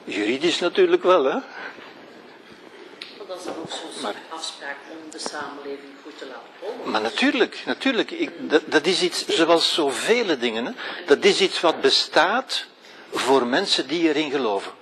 [0.05, 1.39] Juridisch natuurlijk wel, hè.
[3.29, 6.91] Dat is dan ook zo'n Maar- afspraak om de samenleving goed te laten rollen.
[6.91, 8.11] Maar natuurlijk, natuurlijk.
[8.11, 10.73] Ik, dat, dat is iets, zoals zoveel dingen, hè,
[11.07, 12.65] dat is iets wat bestaat
[13.13, 14.73] voor mensen die erin geloven.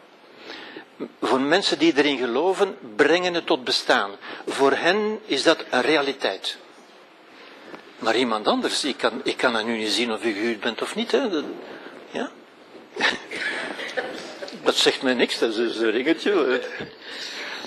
[1.21, 4.11] Voor mensen die erin geloven, brengen het tot bestaan.
[4.47, 6.57] Voor hen is dat een realiteit.
[7.99, 10.83] Maar iemand anders, ik kan, ik kan aan u niet zien of u gehuurd bent
[10.83, 11.11] of niet.
[11.13, 11.29] Hè.
[11.31, 11.45] Dat-
[12.11, 12.31] ja?
[14.65, 16.61] Dat zegt mij niks, dat is een ringetje.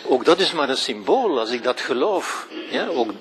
[0.07, 2.47] Ook dat is maar een symbool, als ik dat geloof.
[2.69, 3.11] Ja, ook,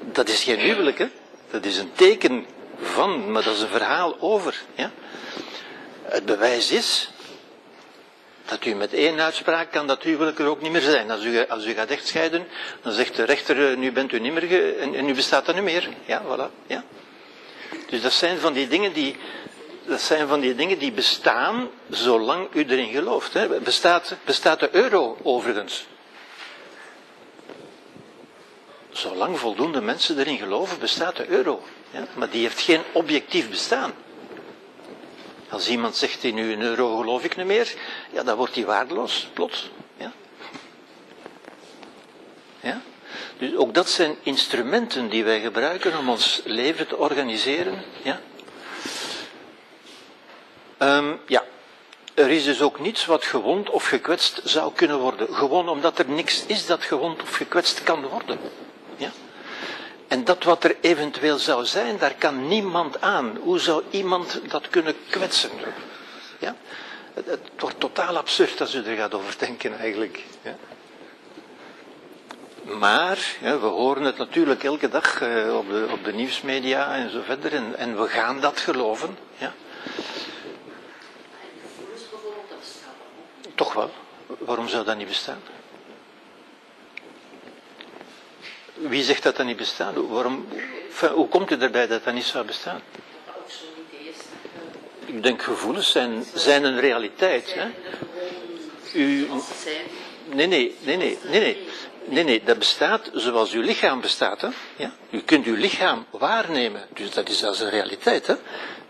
[0.00, 1.06] dat is geen huwelijk, hè.
[1.50, 2.46] Dat is een teken
[2.80, 4.62] van, maar dat is een verhaal over.
[4.74, 4.90] Ja.
[6.02, 7.10] Het bewijs is
[8.44, 11.10] dat u met één uitspraak kan dat huwelijk er ook niet meer zijn.
[11.10, 12.46] Als u, als u gaat echtscheiden,
[12.82, 15.54] dan zegt de rechter, eh, nu bent u niet meer, en, en nu bestaat dat
[15.54, 15.88] niet meer.
[16.04, 16.66] Ja, voilà.
[16.66, 16.84] Ja.
[17.88, 19.16] Dus dat zijn van die dingen die,
[19.86, 23.32] dat zijn van die dingen die bestaan zolang u erin gelooft.
[23.32, 23.60] Hè.
[23.60, 25.86] Bestaat, bestaat de euro overigens?
[28.90, 31.62] Zolang voldoende mensen erin geloven, bestaat de euro.
[31.90, 32.06] Ja?
[32.14, 33.92] Maar die heeft geen objectief bestaan.
[35.48, 37.74] Als iemand zegt in u een euro geloof ik niet meer,
[38.12, 39.70] ja, dan wordt die waardeloos, plots.
[39.96, 40.12] Ja?
[42.60, 42.80] Ja?
[43.38, 47.84] Dus ook dat zijn instrumenten die wij gebruiken om ons leven te organiseren.
[48.02, 48.20] Ja?
[50.78, 51.44] Ehm, ja.
[52.14, 55.34] Er is dus ook niets wat gewond of gekwetst zou kunnen worden.
[55.34, 58.38] Gewoon omdat er niks is dat gewond of gekwetst kan worden.
[58.96, 59.10] Ja?
[60.08, 63.38] En dat wat er eventueel zou zijn, daar kan niemand aan.
[63.42, 65.50] Hoe zou iemand dat kunnen kwetsen?
[66.38, 66.56] Ja?
[67.14, 70.24] Het, wordt totaal absurd als u er gaat over denken eigenlijk.
[70.42, 70.56] Ja?
[72.78, 77.20] Maar, we horen het natuurlijk elke dag eh, op, de, op de nieuwsmedia en zo
[77.22, 77.54] verder.
[77.54, 79.18] En, en we gaan dat geloven.
[79.38, 79.46] Ja?
[79.46, 79.52] En
[81.62, 83.08] gevoelens bijvoorbeeld, dat bestaat dan
[83.45, 83.45] ook.
[83.56, 83.90] Toch wel.
[84.38, 85.40] Waarom zou dat niet bestaan?
[88.74, 89.94] Wie zegt dat dat niet bestaat?
[89.94, 90.48] Waarom,
[91.14, 92.80] hoe komt u erbij dat dat niet zou bestaan?
[95.04, 97.54] Ik denk gevoelens zijn, zijn een realiteit.
[97.54, 97.68] Hè?
[98.94, 99.28] U,
[100.24, 101.68] nee, nee, nee, nee, nee, nee.
[102.08, 104.40] Nee, nee, dat bestaat zoals uw lichaam bestaat.
[104.40, 104.48] Hè?
[104.76, 104.92] Ja?
[105.10, 106.86] U kunt uw lichaam waarnemen.
[106.92, 108.26] Dus dat is als een realiteit.
[108.26, 108.34] Hè?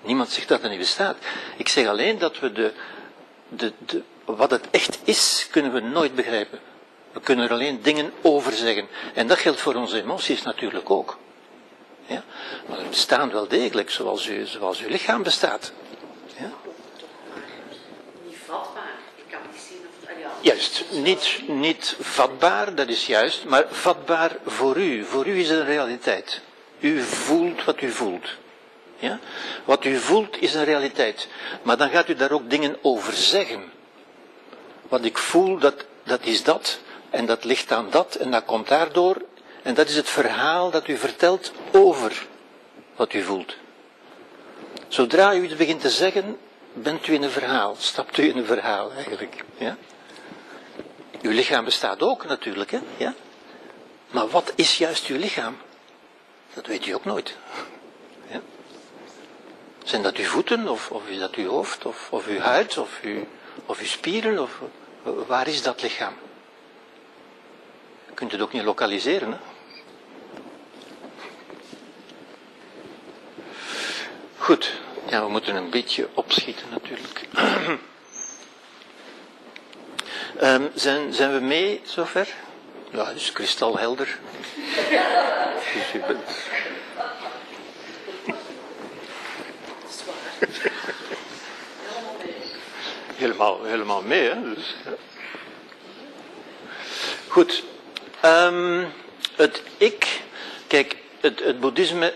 [0.02, 1.16] Niemand zegt dat dat niet bestaat.
[1.56, 2.72] Ik zeg alleen dat we de,
[3.48, 6.58] de, de, wat het echt is, kunnen we nooit begrijpen.
[7.12, 8.88] We kunnen er alleen dingen over zeggen.
[9.14, 11.18] En dat geldt voor onze emoties natuurlijk ook.
[12.06, 12.24] Ja?
[12.68, 15.72] Maar ze bestaan wel degelijk, zoals, u, zoals uw lichaam bestaat.
[16.38, 16.50] Ja?
[18.26, 18.94] Niet vatbaar.
[19.14, 20.16] Ik kan niet zien of het.
[20.16, 25.04] ah ja, Juist, niet, niet vatbaar, dat is juist, maar vatbaar voor u.
[25.04, 26.40] Voor u is het een realiteit.
[26.78, 28.28] U voelt wat u voelt.
[28.98, 29.18] Ja?
[29.64, 31.28] Wat u voelt is een realiteit.
[31.62, 33.74] Maar dan gaat u daar ook dingen over zeggen.
[34.88, 36.78] Wat ik voel, dat, dat is dat.
[37.10, 38.14] En dat ligt aan dat.
[38.14, 39.16] En dat komt daardoor.
[39.62, 42.26] En dat is het verhaal dat u vertelt over
[42.96, 43.56] wat u voelt.
[44.88, 46.38] Zodra u het begint te zeggen,
[46.72, 47.76] bent u in een verhaal.
[47.78, 49.44] Stapt u in een verhaal eigenlijk.
[49.56, 49.76] Ja?
[51.22, 52.78] Uw lichaam bestaat ook natuurlijk, hè?
[52.96, 53.14] Ja?
[54.10, 55.56] Maar wat is juist uw lichaam?
[56.54, 57.36] Dat weet u ook nooit.
[58.30, 58.40] Ja?
[59.84, 63.00] Zijn dat uw voeten, of, of is dat uw hoofd, of, of uw huid, of,
[63.02, 63.26] uw,
[63.66, 64.60] of uw spieren, of
[65.26, 66.14] waar is dat lichaam?
[68.06, 69.38] Je kunt het ook niet lokaliseren, hè?
[74.38, 74.72] Goed,
[75.08, 77.20] ja, we moeten een beetje opschieten natuurlijk.
[80.36, 82.28] Ehm, zijn, zijn we mee zover?
[82.90, 84.18] Ja, het is kristalhelder.
[85.92, 86.06] Bent-
[89.82, 90.14] dat is waar.
[93.16, 94.54] Helemaal, helemaal mee, hè?
[94.54, 94.74] Dus.
[97.28, 97.62] Goed.
[98.20, 98.84] Ehm,
[99.34, 100.20] het ik,
[100.66, 102.14] kijk, het, het boeddhisme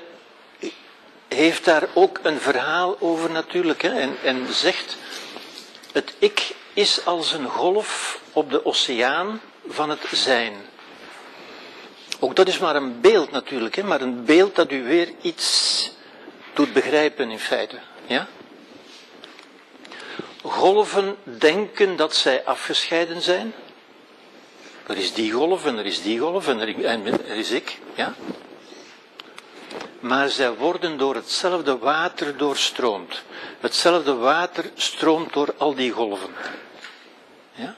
[1.28, 4.00] heeft daar ook een verhaal over natuurlijk, hè?
[4.00, 4.96] En, en zegt,
[5.92, 10.52] het ik is als een golf op de oceaan van het zijn.
[12.20, 13.82] Ook dat is maar een beeld natuurlijk, hè?
[13.82, 15.90] maar een beeld dat u weer iets
[16.54, 17.78] doet begrijpen in feite.
[18.06, 18.28] Ja?
[20.42, 23.54] Golven denken dat zij afgescheiden zijn.
[24.86, 27.78] Er is die golf en er is die golf en er, is ik.
[27.94, 28.14] Ja?
[30.00, 33.22] Maar zij worden door hetzelfde water doorstroomd.
[33.60, 36.34] Hetzelfde water stroomt door al die golven.
[37.52, 37.76] Ja?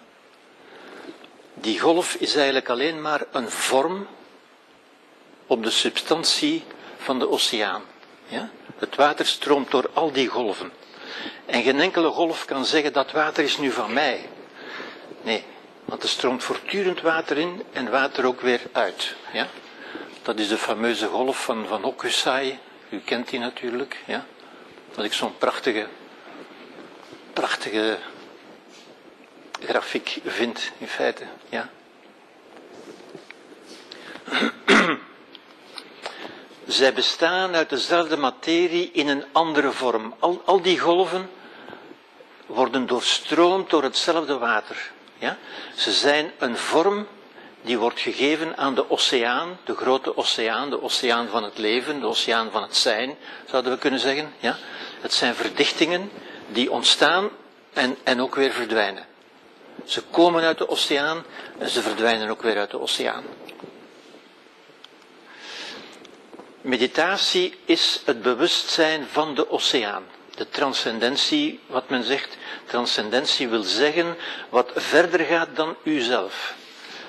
[1.54, 4.06] Die golf is eigenlijk alleen maar een vorm
[5.46, 6.64] op de substantie
[6.98, 7.82] van de oceaan.
[8.26, 8.50] Ja?
[8.76, 10.72] Het water stroomt door al die golven.
[11.46, 14.28] En geen enkele golf kan zeggen dat water is nu van mij.
[15.22, 15.44] Nee,
[15.84, 19.14] want er stroomt voortdurend water in en water ook weer uit.
[19.32, 19.46] Ja?
[20.22, 22.58] Dat is de fameuze golf van, van Hokusai.
[22.88, 23.98] U kent die natuurlijk.
[24.06, 24.24] Ja?
[24.94, 25.86] Dat ik zo'n prachtige,
[27.32, 27.98] prachtige
[29.60, 31.24] grafiek vind, in feite.
[31.48, 31.68] Ja?
[36.66, 40.14] Zij bestaan uit dezelfde materie in een andere vorm.
[40.18, 41.30] Al, al die golven
[42.46, 44.90] worden doorstroomd door hetzelfde water.
[45.18, 45.38] Ja?
[45.76, 47.06] Ze zijn een vorm
[47.62, 52.06] die wordt gegeven aan de oceaan, de grote oceaan, de oceaan van het leven, de
[52.06, 53.16] oceaan van het zijn,
[53.50, 54.32] zouden we kunnen zeggen.
[54.38, 54.56] Ja?
[55.00, 56.10] Het zijn verdichtingen
[56.48, 57.28] die ontstaan
[57.72, 59.06] en, en ook weer verdwijnen.
[59.84, 61.24] Ze komen uit de oceaan
[61.58, 63.24] en ze verdwijnen ook weer uit de oceaan.
[66.62, 70.04] Meditatie is het bewustzijn van de oceaan.
[70.34, 72.36] De transcendentie, wat men zegt,
[72.66, 74.16] transcendentie wil zeggen
[74.48, 76.54] wat verder gaat dan uzelf.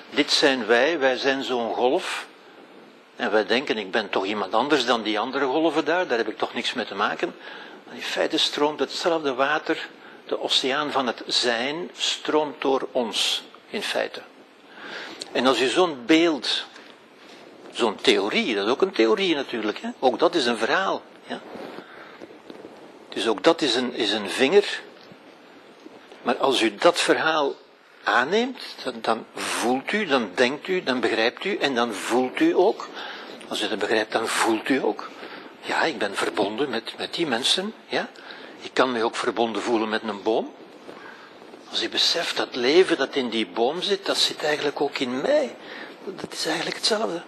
[0.10, 2.28] Dit zijn wij, wij zijn zo'n golf.
[3.16, 6.30] En wij denken, ik ben toch iemand anders dan die andere golven daar, daar heb
[6.30, 7.36] ik toch niks mee te maken.
[7.86, 9.88] Maar in feite stroomt hetzelfde water,
[10.26, 14.22] de oceaan van het zijn, stroomt door ons, in feite.
[15.32, 16.66] En als je zo'n beeld
[17.74, 19.78] zo'n theorie, dat is ook een theorie natuurlijk.
[19.78, 19.90] Hè?
[20.00, 21.02] Ook dat is een verhaal.
[21.28, 21.42] Ja?
[23.10, 24.82] Dus ook dat is een, is een vinger.
[26.22, 27.56] Maar als u dat verhaal
[28.04, 32.56] aanneemt, dan, dan, voelt u, dan denkt u, dan begrijpt u en dan voelt u
[32.56, 32.88] ook.
[33.48, 35.10] Als u dat begrijpt, dan voelt u ook.
[35.62, 37.74] Ja, ik ben verbonden met, met die mensen.
[37.88, 38.10] Ja?
[38.62, 40.54] Ik kan me ook verbonden voelen met een boom.
[41.70, 45.22] Als je beseft dat leven dat in die boom zit, dat zit eigenlijk ook in
[45.22, 45.56] mij.
[46.06, 47.24] Dat is eigenlijk hetzelfde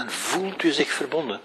[0.00, 1.40] dan voelt u zich verbonden.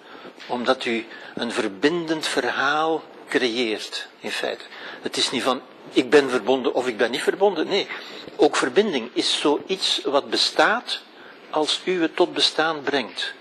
[0.48, 4.66] Omdat u een verbindend verhaal creëert, in feite.
[5.02, 7.68] Het is niet van, ik ben verbonden of ik ben niet verbonden.
[7.68, 7.88] Nee,
[8.36, 11.02] ook verbinding is zoiets wat bestaat
[11.50, 13.34] als u het tot bestaan brengt.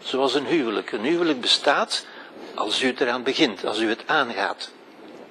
[0.00, 0.92] Zoals een huwelijk.
[0.92, 2.06] Een huwelijk bestaat
[2.54, 4.70] als u het eraan begint, als u het aangaat.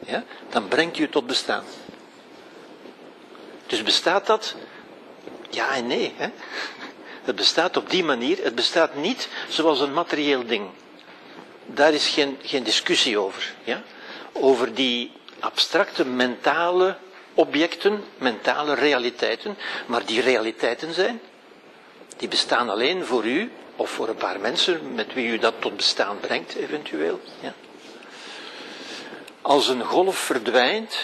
[0.05, 0.23] Ja?
[0.49, 1.63] Dan brengt u het tot bestaan.
[3.67, 4.55] Dus bestaat dat?
[5.49, 6.13] Ja en nee.
[6.17, 6.29] Hè?
[7.23, 10.67] Het bestaat op die manier, het bestaat niet zoals een materieel ding.
[11.65, 13.53] Daar is geen, geen discussie over.
[13.63, 13.81] Ja?
[14.31, 16.97] Over die abstracte mentale
[17.33, 21.21] objecten, mentale realiteiten, maar die realiteiten zijn,
[22.17, 25.75] die bestaan alleen voor u of voor een paar mensen met wie u dat tot
[25.75, 27.21] bestaan brengt, eventueel.
[27.39, 27.53] Ja?
[29.41, 30.97] Als een golf verdwijnt,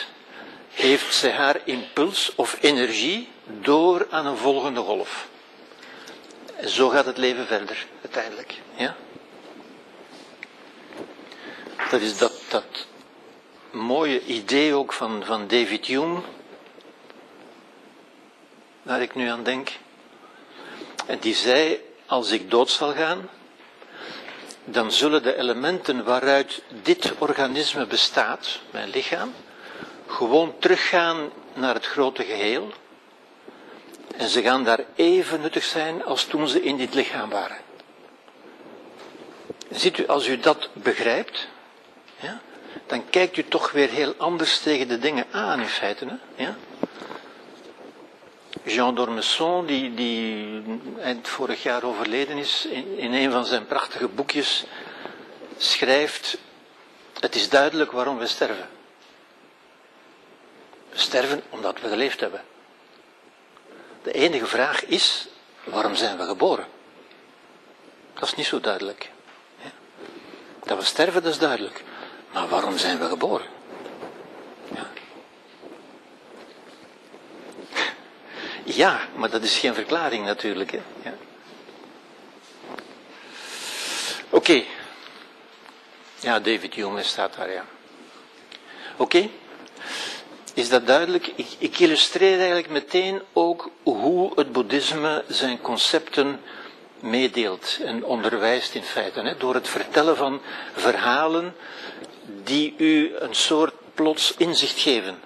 [0.69, 5.27] heeft ze haar impuls of energie door aan een volgende golf.
[6.59, 8.53] En zo gaat het leven verder, uiteindelijk.
[8.75, 8.95] Ja?
[11.89, 12.87] Dat is dat, dat
[13.71, 16.19] mooie idee ook van, van David Hume,
[18.81, 19.71] waar ik nu aan denk.
[21.05, 23.29] En die zei, als ik dood zal gaan,
[24.65, 29.33] dan zullen de elementen waaruit dit organisme bestaat, mijn lichaam,
[30.07, 32.71] gewoon teruggaan naar het grote geheel
[34.19, 37.57] en ze gaan daar even nuttig zijn als toen ze in dit lichaam waren.
[39.69, 41.47] Ziet u, als u dat begrijpt,
[42.19, 42.41] ja,
[42.87, 46.05] dan kijkt u toch weer heel anders tegen de dingen aan in feite.
[46.05, 46.43] Hè?
[46.43, 46.55] Ja?
[48.63, 50.63] Jean d'Ormesson, die, die
[51.01, 54.65] eind vorig jaar overleden is, in, in een van zijn prachtige boekjes
[55.57, 56.37] schrijft,
[57.19, 58.69] het is duidelijk waarom we sterven.
[60.89, 62.41] We sterven omdat we geleefd hebben.
[64.09, 65.27] De enige vraag is,
[65.63, 66.67] waarom zijn we geboren?
[68.13, 69.11] Dat is niet zo duidelijk.
[70.63, 71.83] Dat we sterven, dat is duidelijk.
[72.31, 73.45] Maar waarom zijn we geboren?
[74.73, 74.87] Ja.
[78.63, 80.71] ja, maar dat is geen verklaring natuurlijk.
[81.03, 81.13] Ja.
[84.29, 84.63] Oké.
[86.19, 87.65] Ja, David Hume staat daar, ja.
[88.97, 89.29] Oké.
[90.53, 91.27] Is dat duidelijk?
[91.35, 96.39] Ik, ik, illustreer eigenlijk meteen ook hoe het boeddhisme zijn concepten
[96.99, 99.19] meedeelt en onderwijst in feite.
[99.19, 100.41] Hè, door het vertellen van
[100.75, 101.55] verhalen
[102.43, 105.19] die u een soort plots inzicht geven.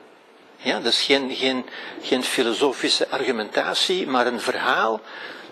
[0.57, 1.65] Ja, dat is geen, geen,
[2.01, 5.01] geen filosofische argumentatie, maar een verhaal,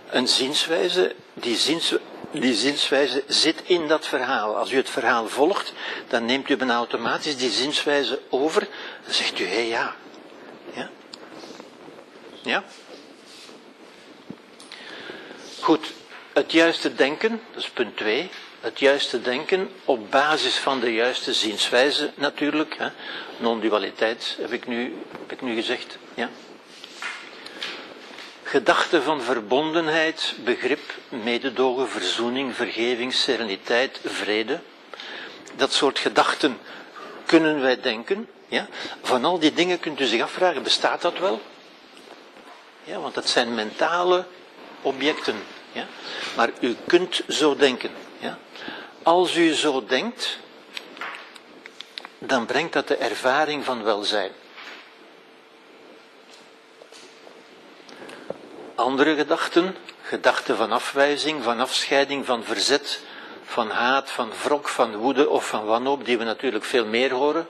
[0.09, 1.15] een zienswijze.
[1.33, 1.93] Die, ziens,
[2.31, 4.57] die zienswijze zit in dat verhaal.
[4.57, 5.73] Als u het verhaal volgt,
[6.07, 8.67] dan neemt u bijna automatisch die zienswijze over.
[9.05, 9.95] Dan zegt u, hé ja.
[10.73, 10.89] Ja?
[12.41, 12.63] Ja?
[15.59, 15.93] Goed,
[16.33, 18.29] het juiste denken, dat is punt 2.
[18.59, 22.77] Het juiste denken op basis van de juiste zienswijze natuurlijk.
[23.37, 25.97] Non-dualiteit heb ik, nu, heb ik nu gezegd.
[26.13, 26.29] Ja?
[28.51, 30.79] Gedachten van verbondenheid, begrip,
[31.09, 34.59] mededogen, verzoening, vergeving, sereniteit, vrede.
[35.55, 36.57] Dat soort gedachten
[37.25, 38.27] kunnen wij denken.
[38.47, 38.67] Ja?
[39.01, 41.41] Van al die dingen kunt u zich afvragen, bestaat dat wel?
[42.83, 44.25] Ja, want dat zijn mentale
[44.81, 45.35] objecten.
[45.71, 45.85] Ja?
[46.35, 47.91] Maar u kunt zo denken.
[48.19, 48.37] Ja?
[49.03, 50.37] Als u zo denkt,
[52.17, 54.31] dan brengt dat de ervaring van welzijn.
[58.81, 63.01] Andere gedachten, gedachten van afwijzing, van afscheiding, van verzet,
[63.43, 67.47] van haat, van wrok, van woede of van wanhoop, die we natuurlijk veel meer horen,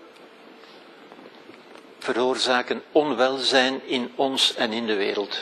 [2.00, 5.40] veroorzaken onwelzijn in ons en in de wereld.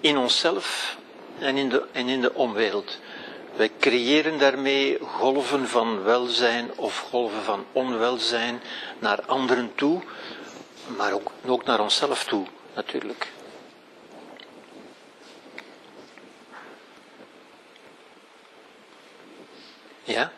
[0.00, 0.96] In onszelf
[1.38, 2.98] en in de, en in de omwereld.
[3.56, 8.62] Wij creëren daarmee golven van welzijn of golven van onwelzijn
[8.98, 10.02] naar anderen toe,
[10.86, 11.12] maar
[11.44, 13.32] ook, naar onszelf toe natuurlijk.
[20.04, 20.32] Ja?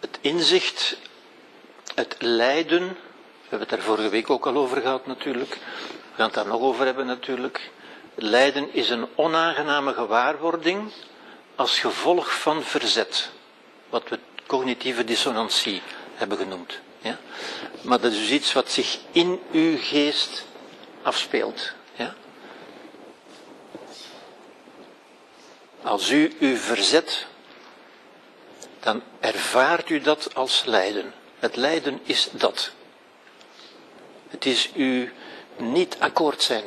[0.00, 0.96] Het inzicht,
[1.94, 6.26] het lijden, we hebben het daar vorige week ook al over gehad natuurlijk, we gaan
[6.26, 7.70] het daar nog over hebben natuurlijk.
[8.14, 10.92] Lijden is een onaangename gewaarwording
[11.54, 13.30] als gevolg van verzet,
[13.88, 15.82] wat we cognitieve dissonantie
[16.14, 16.80] hebben genoemd.
[17.00, 17.18] Ja?
[17.82, 20.44] Maar dat is dus iets wat zich in uw geest
[21.02, 21.72] afspeelt.
[21.96, 22.14] Ja?
[25.82, 27.26] Als u u verzet,
[28.80, 31.12] dan ervaart u dat als lijden.
[31.38, 32.70] Het lijden is dat.
[34.28, 35.12] Het is u
[35.56, 36.64] niet akkoord zijn.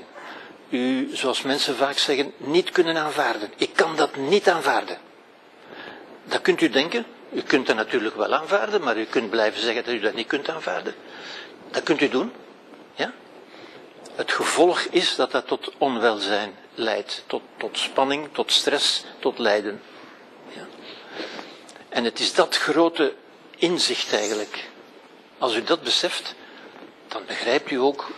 [0.69, 3.51] U, zoals mensen vaak zeggen, niet kunnen aanvaarden.
[3.55, 4.97] Ik kan dat niet aanvaarden.
[6.23, 7.05] Dat kunt u denken.
[7.33, 10.27] U kunt dat natuurlijk wel aanvaarden, maar u kunt blijven zeggen dat u dat niet
[10.27, 10.95] kunt aanvaarden.
[11.71, 12.31] Dat kunt u doen.
[12.95, 13.13] Ja?
[14.15, 19.81] Het gevolg is dat dat tot onwelzijn leidt, tot, tot spanning, tot stress, tot lijden.
[20.47, 20.67] Ja?
[21.89, 23.13] En het is dat grote
[23.55, 24.69] inzicht eigenlijk.
[25.37, 26.35] Als u dat beseft,
[27.07, 28.11] dan begrijpt u ook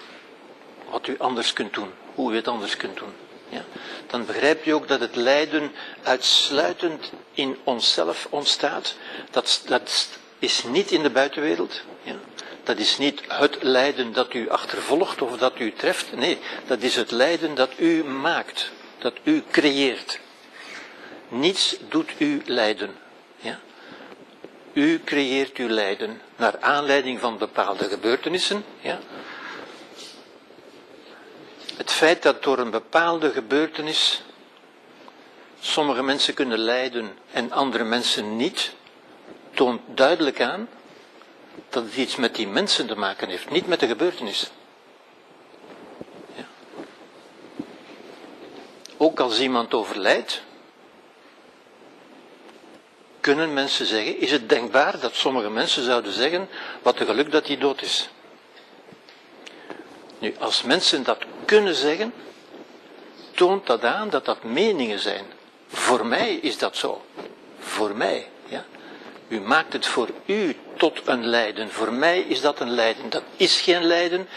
[0.89, 3.13] wat u anders kunt doen, hoe u het anders kunt doen.
[3.49, 3.63] Ja?
[4.07, 5.71] Dan begrijpt u ook dat het lijden
[6.03, 8.95] uitsluitend in onszelf ontstaat.
[9.31, 10.07] Dat, dat
[10.39, 11.81] is niet in de buitenwereld.
[12.03, 12.15] Ja?
[12.63, 16.15] Dat is niet het lijden dat u achtervolgt of dat u treft.
[16.15, 20.19] Nee, dat is het lijden dat u maakt, dat u creëert.
[21.27, 22.95] Niets doet u lijden.
[23.39, 23.59] Ja?
[24.73, 28.65] U creëert uw lijden naar aanleiding van bepaalde gebeurtenissen.
[28.79, 28.99] Ja?
[31.77, 34.21] Het feit dat door een bepaalde gebeurtenis
[35.63, 38.71] sommige mensen kunnen lijden en andere mensen niet,
[39.53, 40.69] toont duidelijk aan
[41.69, 44.51] dat het iets met die mensen te maken heeft, niet met de gebeurtenis.
[46.35, 46.45] Ja.
[48.97, 50.41] Ook als iemand overlijdt,
[53.19, 56.49] kunnen mensen zeggen, is het denkbaar dat sommige mensen zouden zeggen,
[56.81, 58.09] wat een geluk dat hij dood is.
[60.19, 62.13] Nu, als mensen dat kunnen zeggen,
[63.31, 65.25] toont dat aan dat dat meningen zijn.
[65.73, 67.01] Voor mij is dat zo.
[67.59, 68.27] Voor mij.
[68.45, 68.65] Ja?
[69.27, 71.69] U maakt het voor u tot een lijden.
[71.71, 73.09] Voor mij is dat een lijden.
[73.09, 74.27] Dat is geen lijden.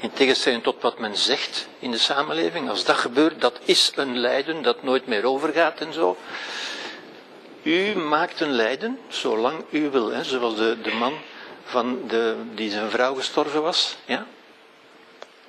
[0.00, 2.68] In tegenstelling tot wat men zegt in de samenleving.
[2.68, 6.16] Als dat gebeurt, dat is een lijden dat nooit meer overgaat en zo.
[7.62, 10.10] U maakt een lijden, zolang u wil.
[10.10, 10.24] Hè?
[10.24, 11.18] Zoals de, de man
[11.64, 13.96] van de, die zijn vrouw gestorven was.
[14.04, 14.26] Ja?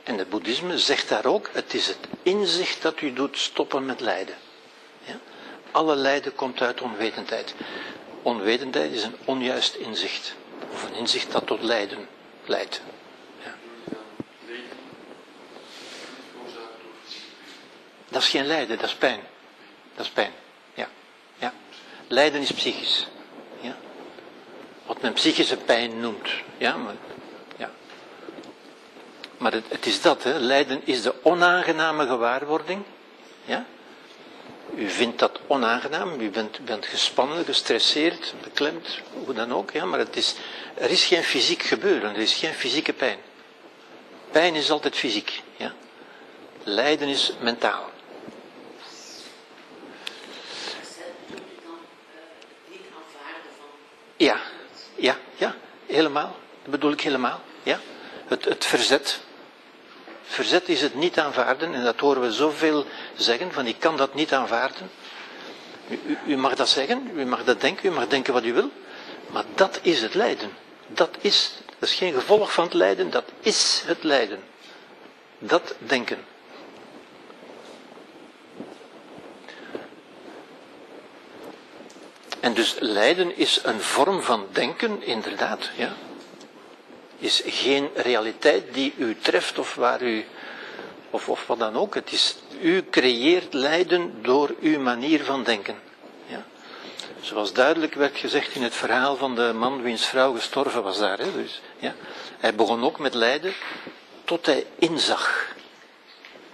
[0.03, 3.99] En het boeddhisme zegt daar ook, het is het inzicht dat u doet stoppen met
[3.99, 4.35] lijden.
[5.71, 7.55] Alle lijden komt uit onwetendheid.
[8.21, 10.35] Onwetendheid is een onjuist inzicht.
[10.71, 12.07] Of een inzicht dat tot lijden
[12.45, 12.81] leidt.
[13.43, 13.55] Ja.
[18.09, 19.19] Dat is geen lijden, dat is pijn.
[19.95, 20.31] Dat is pijn.
[20.73, 20.87] Ja.
[21.37, 21.53] ja.
[22.07, 23.07] Lijden is psychisch.
[23.61, 23.75] Ja.
[24.85, 26.29] Wat men psychische pijn noemt.
[26.57, 26.95] Ja, maar
[29.37, 30.39] maar het, is dat, hè.
[30.39, 32.83] lijden is de onaangename gewaarwording.
[33.45, 33.65] Ja?
[34.75, 39.71] U vindt dat onaangenaam, u bent, bent gespannen, gestresseerd, beklemd, hoe dan ook.
[39.71, 39.85] Ja?
[39.85, 40.35] Maar het is,
[40.73, 43.19] er is geen fysiek gebeuren, er is geen fysieke pijn.
[44.31, 45.41] Pijn is altijd fysiek.
[45.57, 45.73] Ja?
[46.63, 47.89] Lijden is mentaal.
[54.17, 54.39] Ja,
[54.95, 55.55] ja, ja,
[55.85, 56.35] helemaal.
[56.61, 57.41] Dat bedoel ik helemaal.
[57.63, 57.79] Ja?
[58.27, 59.19] Het, het verzet,
[60.27, 64.13] Verzet is het niet aanvaarden, en dat horen we zoveel zeggen, van ik kan dat
[64.13, 64.89] niet aanvaarden.
[65.89, 68.69] U, u, mag dat zeggen, u mag dat denken, u mag denken wat u wil,
[69.29, 70.51] maar dat is het lijden.
[70.87, 74.39] Dat is Dat is geen gevolg van het lijden, dat is het lijden.
[75.39, 76.25] Dat denken.
[82.39, 85.69] En dus lijden is een vorm van denken, inderdaad.
[85.75, 85.95] Ja.
[87.19, 90.25] Is geen realiteit die u treft of waar u.
[91.09, 91.95] Of, of wat dan ook.
[91.95, 95.75] Het is, u creëert lijden door uw manier van denken.
[96.25, 96.45] Ja.
[97.21, 101.17] Zoals duidelijk werd gezegd in het verhaal van de man wiens vrouw gestorven was daar.
[101.17, 101.31] Hè.
[101.31, 101.95] Dus, ja.
[102.37, 103.53] Hij begon ook met lijden
[104.23, 105.55] tot hij inzag.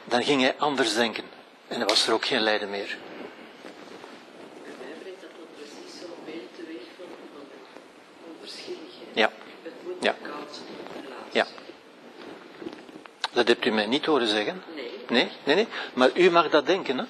[0.03, 1.23] Dan ging hij anders denken.
[1.67, 2.97] En dan was er ook geen lijden meer.
[4.63, 7.45] Bij mij brengt dat dan precies zo'n beeld teweeg van, van
[8.33, 9.07] onverschilligheid.
[9.13, 9.31] Ja.
[9.63, 10.15] Het moet Ja.
[10.21, 11.31] koud laten.
[11.31, 11.45] Ja.
[13.33, 14.63] Dat hebt u mij niet horen zeggen.
[14.75, 14.91] Nee.
[15.09, 15.67] Nee, nee, nee.
[15.93, 17.03] Maar u mag dat denken, hè.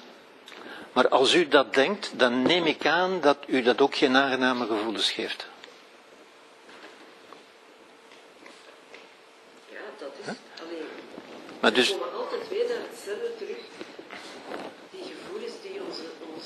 [0.92, 4.66] Maar als u dat denkt, dan neem ik aan dat u dat ook geen aangename
[4.66, 5.46] gevoelens geeft.
[9.68, 10.26] Ja, dat is.
[10.62, 10.86] Alleen,
[11.60, 13.56] Maar we dus, komen altijd weer naar hetzelfde terug.
[14.90, 15.98] Die gevoelens die ons,
[16.34, 16.44] ons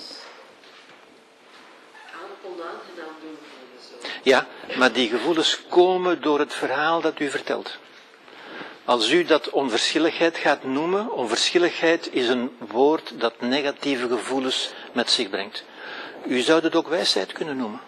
[2.12, 4.02] aan, onaangenaam doen voelen.
[4.02, 4.20] Zo.
[4.22, 4.46] ja,
[4.78, 7.78] maar die gevoelens komen door het verhaal dat u vertelt.
[8.88, 15.30] Als u dat onverschilligheid gaat noemen, onverschilligheid is een woord dat negatieve gevoelens met zich
[15.30, 15.64] brengt.
[16.26, 17.80] U zou het ook wijsheid kunnen noemen.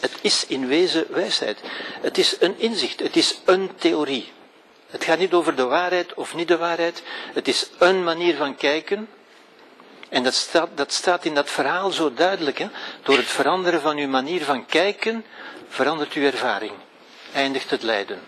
[0.00, 1.60] Het is in wezen wijsheid.
[2.00, 4.32] Het is een inzicht, het is een theorie.
[4.86, 7.02] Het gaat niet over de waarheid of niet de waarheid.
[7.32, 9.08] Het is een manier van kijken.
[10.08, 12.58] En dat staat, dat staat in dat verhaal zo duidelijk.
[12.58, 12.68] Hè?
[13.02, 15.24] Door het veranderen van uw manier van kijken,
[15.68, 16.72] verandert uw ervaring.
[17.32, 18.20] Eindigt het lijden.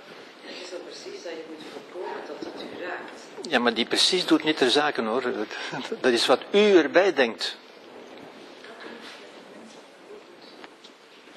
[0.42, 3.41] Het is dan precies dat je moet voorkomen dat het u raakt.
[3.52, 5.22] Ja, maar die precies doet niet ter zake hoor.
[6.00, 7.56] Dat, is wat u erbij denkt.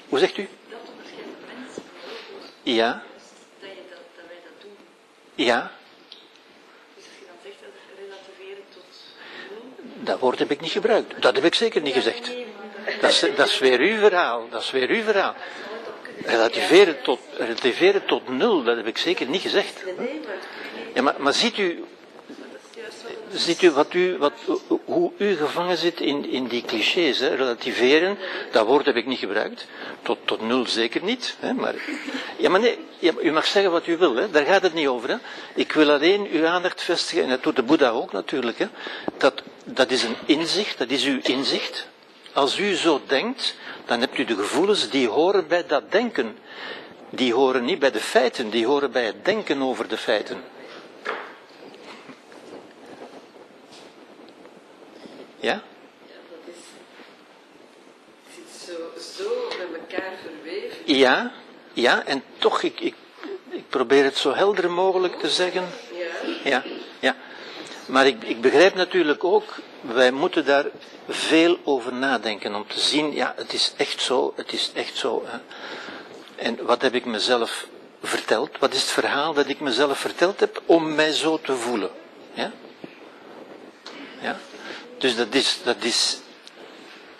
[0.08, 0.48] Hoe zegt u?
[0.70, 1.82] Dat onderscheidt mensen
[2.62, 3.02] Ja,
[3.60, 4.76] dat, je dat, dat wij dat doen.
[5.34, 5.70] ja.
[6.96, 8.84] Dus als je dan zegt dat relativeren tot
[9.94, 10.04] nul.
[10.04, 11.22] Dat woord heb ik niet gebruikt.
[11.22, 12.30] Dat heb ik zeker niet gezegd.
[13.00, 14.48] Dat is, dat is weer uw verhaal.
[14.48, 15.34] Dat is weer uw verhaal.
[16.24, 19.82] Relativeren tot, relativeren tot nul, dat heb ik zeker niet gezegd.
[20.94, 21.84] Ja, maar, maar ziet u,
[22.26, 22.36] dat
[22.70, 24.32] is juist wat het ziet u, wat u wat,
[24.84, 27.18] hoe u gevangen zit in, in die clichés?
[27.18, 27.34] Hè?
[27.34, 28.18] Relativeren,
[28.52, 29.66] dat woord heb ik niet gebruikt.
[30.02, 31.36] Tot, tot nul zeker niet.
[31.40, 31.52] Hè?
[31.52, 31.74] Maar,
[32.36, 32.78] ja, maar nee,
[33.22, 34.30] u mag zeggen wat u wil, hè?
[34.30, 35.08] daar gaat het niet over.
[35.08, 35.16] Hè?
[35.54, 38.58] Ik wil alleen uw aandacht vestigen, en dat doet de Boeddha ook natuurlijk.
[38.58, 38.66] Hè?
[39.18, 41.86] Dat, dat is een inzicht, dat is uw inzicht.
[42.32, 46.36] Als u zo denkt, dan hebt u de gevoelens die horen bij dat denken.
[47.10, 50.42] Die horen niet bij de feiten, die horen bij het denken over de feiten.
[55.46, 55.62] Ja?
[56.06, 56.62] ja, dat is.
[58.34, 60.96] Zit zo, zo met elkaar verweven.
[60.96, 61.32] Ja,
[61.72, 62.94] ja, en toch, ik, ik,
[63.48, 65.68] ik probeer het zo helder mogelijk te zeggen.
[65.92, 66.50] Ja.
[66.50, 66.62] Ja,
[67.00, 67.16] ja.
[67.86, 70.66] Maar ik, ik begrijp natuurlijk ook, wij moeten daar
[71.08, 75.24] veel over nadenken om te zien, ja, het is echt zo, het is echt zo.
[75.26, 75.38] Hè.
[76.36, 77.66] En wat heb ik mezelf
[78.02, 78.58] verteld?
[78.58, 81.90] Wat is het verhaal dat ik mezelf verteld heb om mij zo te voelen?
[82.32, 82.52] Ja?
[84.20, 84.38] Ja?
[85.06, 85.32] Dus dat
[85.64, 85.82] dat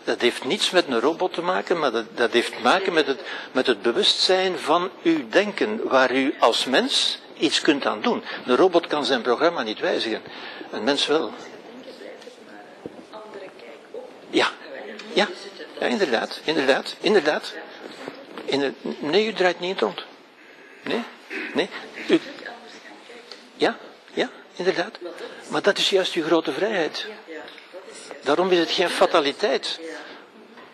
[0.05, 3.07] dat heeft niets met een robot te maken, maar dat, dat heeft te maken met
[3.07, 3.21] het,
[3.53, 8.25] met het bewustzijn van uw denken, waar u als mens iets kunt aan doen.
[8.47, 10.23] Een robot kan zijn programma niet wijzigen,
[10.71, 11.33] een mens wel.
[14.31, 14.51] Ja,
[15.13, 15.29] ja,
[15.81, 17.55] ja inderdaad, inderdaad, inderdaad.
[18.45, 20.05] Inder- nee, u draait niet rond.
[20.83, 21.03] Nee,
[21.55, 21.69] nee.
[22.09, 22.21] U,
[23.57, 23.77] ja,
[24.13, 24.99] ja, inderdaad.
[25.49, 27.07] Maar dat is juist uw grote vrijheid.
[27.09, 27.65] Ja, dat is juist.
[28.27, 29.81] Daarom is het geen fataliteit.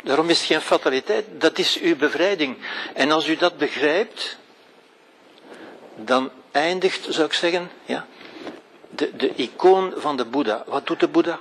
[0.03, 2.57] Daarom is het geen fataliteit, dat is uw bevrijding.
[2.95, 4.37] En als u dat begrijpt,
[5.97, 8.07] dan eindigt, zou ik zeggen, ja,
[8.89, 10.65] de, de icoon van de Boeddha.
[10.67, 11.39] Wat doet de Boeddha?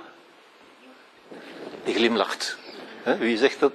[1.84, 2.56] Die glimlacht.
[3.18, 3.72] Wie zegt dat?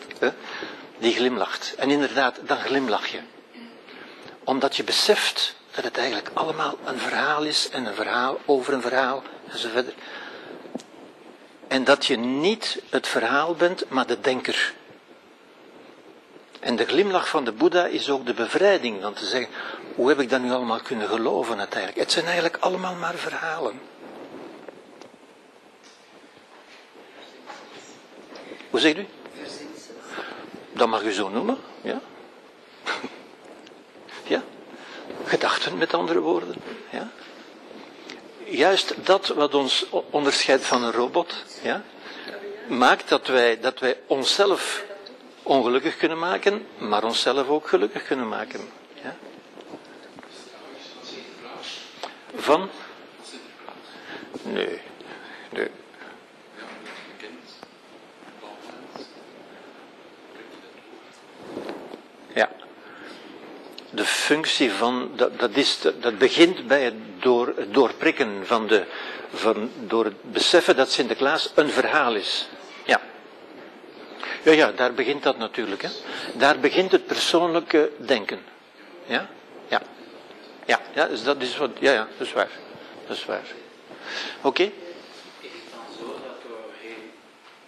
[0.97, 1.75] Die glimlacht.
[1.77, 3.19] En inderdaad, dan glimlach je.
[4.43, 8.81] Omdat je beseft dat het eigenlijk allemaal een verhaal is en een verhaal over een
[8.81, 9.93] verhaal enzovoort.
[11.67, 14.73] En dat je niet het verhaal bent, maar de denker.
[16.59, 19.51] En de glimlach van de Boeddha is ook de bevrijding van te zeggen,
[19.95, 21.99] hoe heb ik dat nu allemaal kunnen geloven uiteindelijk?
[21.99, 23.81] Het zijn eigenlijk allemaal maar verhalen.
[28.69, 29.07] Hoe zegt u?
[30.73, 32.01] Dat mag u zo noemen, ja.
[34.23, 34.43] Ja.
[35.25, 36.55] Gedachten met andere woorden,
[36.89, 37.11] ja
[38.49, 41.83] juist dat wat ons onderscheidt van een robot, ja,
[42.67, 44.85] maakt dat wij, dat wij onszelf
[45.43, 48.59] ongelukkig kunnen maken, maar onszelf ook gelukkig kunnen maken.
[49.03, 49.15] Ja.
[52.35, 52.69] Van?
[54.41, 54.81] Nee,
[55.49, 55.69] nee.
[62.33, 62.49] Ja.
[63.89, 68.85] De functie van, dat, dat, is, dat begint bij het door, het doorprikken van de,
[69.33, 72.47] van, door het beseffen dat Sinterklaas een verhaal is.
[72.85, 73.01] Ja.
[74.43, 75.81] Ja, ja, daar begint dat natuurlijk.
[75.81, 75.89] Hè.
[76.33, 78.39] Daar begint het persoonlijke denken.
[79.05, 79.29] Ja?
[79.67, 79.81] Ja.
[80.65, 82.51] Ja, ja dus dat is wat, ja, ja, dat is waar.
[83.07, 83.45] Dat is waar.
[84.41, 84.71] Oké
[85.67, 87.05] het dan zo dat doorheen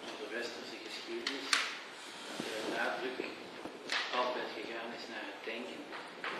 [0.04, 1.48] onze westerse geschiedenis
[2.44, 3.20] de nadruk
[4.22, 5.80] altijd gegaan is naar het denken?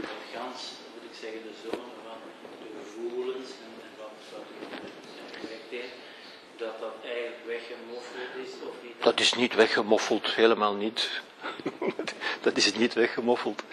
[0.10, 0.60] Dat gans,
[0.92, 2.20] moet ik zeggen, de zone van
[2.64, 4.48] de gevoelens en, en wat, wat
[5.16, 5.94] zijn gerelateerd,
[6.62, 8.98] dat dat eigenlijk weggemoffeld is of niet?
[9.08, 11.10] Dat is niet weggemoffeld, helemaal niet.
[12.46, 13.64] dat is niet weggemoffeld.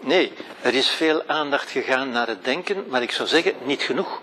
[0.00, 4.20] Nee, er is veel aandacht gegaan naar het denken, maar ik zou zeggen, niet genoeg.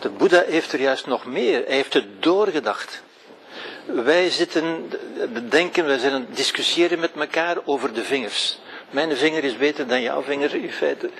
[0.00, 3.02] De Boeddha heeft er juist nog meer, hij heeft het doorgedacht.
[3.84, 4.88] Wij zitten
[5.32, 8.58] te denken, wij zijn discussiëren met elkaar over de vingers.
[8.90, 11.10] Mijn vinger is beter dan jouw vinger, in feite.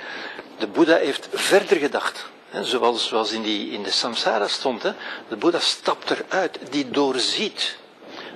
[0.59, 2.31] De Boeddha heeft verder gedacht.
[2.63, 4.83] Zoals, zoals in, die, in de samsara stond.
[4.83, 4.93] Hè.
[5.29, 7.77] De Boeddha stapt eruit, die doorziet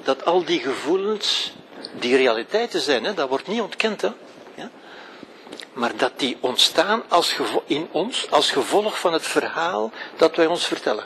[0.03, 1.53] dat al die gevoelens,
[1.93, 4.01] die realiteiten zijn, hè, dat wordt niet ontkend.
[4.01, 4.11] Hè.
[4.55, 4.71] Ja.
[5.73, 7.37] Maar dat die ontstaan als
[7.67, 11.05] in ons als gevolg van het verhaal dat wij ons vertellen.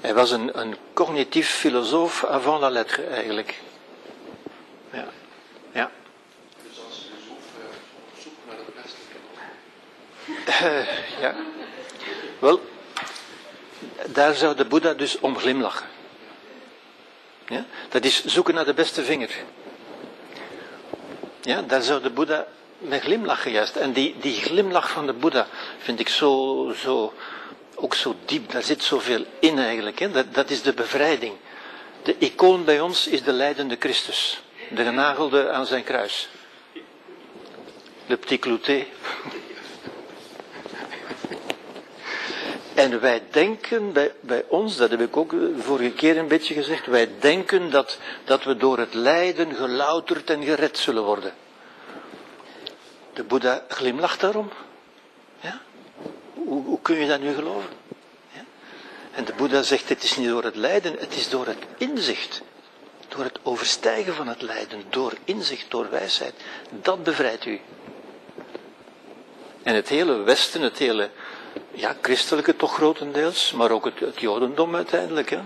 [0.00, 3.60] Hij was een, een cognitief filosoof avant la lettre eigenlijk.
[5.72, 5.90] Ja.
[6.62, 7.66] Dus als filosoof eh,
[8.12, 9.36] op zoek naar het beste kanon.
[9.36, 10.08] Eh,
[11.20, 11.34] ja.
[12.38, 12.60] Wel,
[14.06, 15.86] daar zou de Boeddha dus om glimlachen.
[17.48, 17.64] Ja?
[17.88, 19.30] Dat is zoeken naar de beste vinger.
[21.40, 22.46] Ja, daar zou de Boeddha
[22.78, 23.76] mee glimlachen juist.
[23.76, 25.46] En die, die glimlach van de Boeddha
[25.78, 27.12] vind ik zo, zo,
[27.74, 28.50] ook zo diep.
[28.50, 29.98] Daar zit zoveel in eigenlijk.
[29.98, 30.10] Hè?
[30.10, 31.34] Dat, dat is de bevrijding.
[32.02, 34.42] De icoon bij ons is de lijdende Christus.
[34.70, 36.28] De genagelde aan zijn kruis.
[38.06, 38.84] Le petit clouté.
[42.74, 46.86] En wij denken bij, ons, dat heb ik ook de vorige keer een beetje gezegd,
[46.86, 51.32] wij denken dat, dat we door het lijden gelouterd en gered zullen worden.
[53.12, 54.50] De Boeddha glimlacht daarom.
[55.40, 55.60] Ja?
[56.34, 57.70] Hoe, hoe kun je dat nu geloven?
[58.32, 58.44] Ja?
[59.14, 62.42] En de Boeddha zegt, het is niet door het lijden, het is door het inzicht.
[63.08, 66.34] Door het overstijgen van het lijden, door inzicht, door wijsheid.
[66.70, 67.60] Dat bevrijdt u.
[69.62, 71.10] En het hele Westen, het hele
[71.72, 75.30] ja, christelijke toch grotendeels, maar ook het, het jodendom uiteindelijk.
[75.30, 75.40] Hè.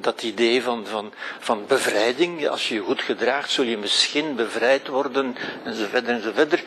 [0.00, 4.88] Dat, idee van, van, van bevrijding, als je je goed gedraagt, zul je misschien bevrijd
[4.88, 5.86] worden, en zo
[6.32, 6.62] verder.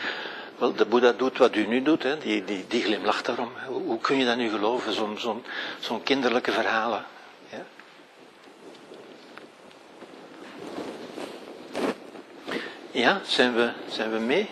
[0.57, 2.17] Wel, de Boeddha doet wat u nu doet, hè.
[2.17, 3.51] Die, die, die glimlacht daarom.
[3.67, 5.43] Hoe, hoe kun je dat nu geloven, zo'n zo'n
[5.79, 7.05] zo'n kinderlijke verhalen?
[7.49, 7.65] Ja?
[12.91, 14.49] ja, zijn we, zijn we mee?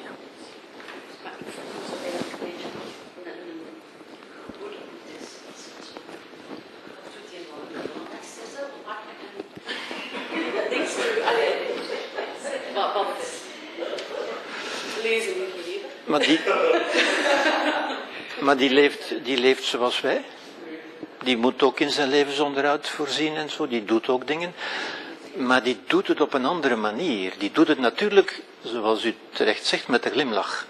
[1.24, 5.38] Maar ik vond het eigenlijk een beetje een, een boeddha-test.
[6.94, 7.62] Wat doet hij nou?
[7.94, 9.20] Want ik zeg zelf makkelijk
[10.62, 11.54] en niks te Allee,
[12.74, 13.26] wat, wat
[16.06, 16.40] Maar die,
[18.40, 20.24] maar die, leeft, die leeft zoals wij.
[21.24, 23.68] Die moet ook in zijn levensonderhoud voorzien en zo.
[23.68, 24.54] Die doet ook dingen.
[25.36, 27.34] Maar die doet het op een andere manier.
[27.38, 30.66] Die doet het natuurlijk, zoals u terecht zegt, met een glimlach.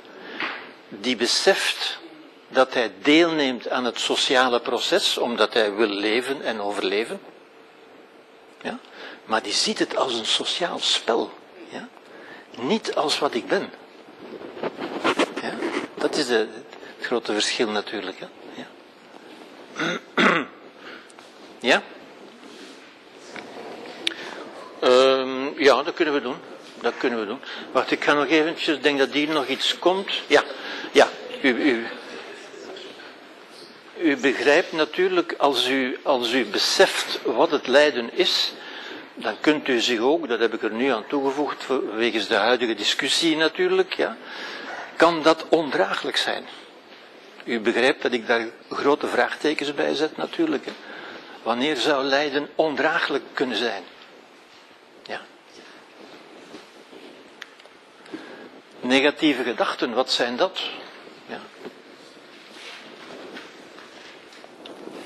[0.90, 2.00] Die beseft
[2.48, 7.22] dat hij deelneemt aan het sociale proces, omdat hij wil leven en overleven.
[8.62, 8.80] Ja?
[9.26, 11.32] Maar die ziet het als een sociaal spel.
[11.70, 11.88] Ja?
[12.60, 13.70] Niet als wat ik ben.
[15.42, 15.54] Ja?
[15.96, 16.48] Dat is de,
[16.98, 18.20] het grote verschil natuurlijk.
[18.20, 18.28] Hè?
[18.56, 18.68] Ja?
[21.60, 21.84] ja?
[24.80, 26.36] Ehm, ja, dat kunnen we doen.
[26.82, 27.40] Dat kunnen we doen.
[27.72, 30.12] Wacht, ik ga nog eventjes, denk dat hier nog iets komt.
[30.28, 30.44] Ja,
[30.92, 31.10] ja.
[31.42, 31.86] U, u,
[33.98, 38.54] u begrijpt natuurlijk, als u, als u beseft wat het lijden is,
[39.16, 41.66] dan kunt u zich ook, dat heb ik er nu aan toegevoegd,
[41.96, 44.18] wegens de huidige discussie natuurlijk, ja,
[44.96, 46.46] kan dat ondraaglijk zijn.
[47.44, 50.66] U begrijpt dat ik daar grote vraagtekens bij zet natuurlijk.
[50.66, 50.72] Hè.
[51.44, 53.84] Wanneer zou lijden ondraaglijk kunnen zijn?
[55.04, 55.22] Ja.
[58.80, 60.62] Negatieve gedachten, wat zijn dat?
[61.28, 61.40] Ja.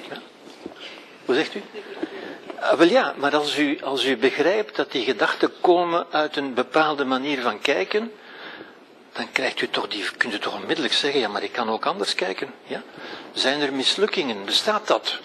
[0.10, 0.22] Ja.
[1.26, 1.61] Hoe zegt u?
[2.61, 6.53] Ah, wel ja, maar als u, als u begrijpt dat die gedachten komen uit een
[6.53, 8.11] bepaalde manier van kijken,
[9.11, 11.86] dan krijgt u toch die, kunt u toch onmiddellijk zeggen, ja, maar ik kan ook
[11.86, 12.53] anders kijken.
[12.64, 12.81] Ja?
[13.34, 14.45] Zijn er mislukkingen?
[14.45, 15.18] Bestaat dat?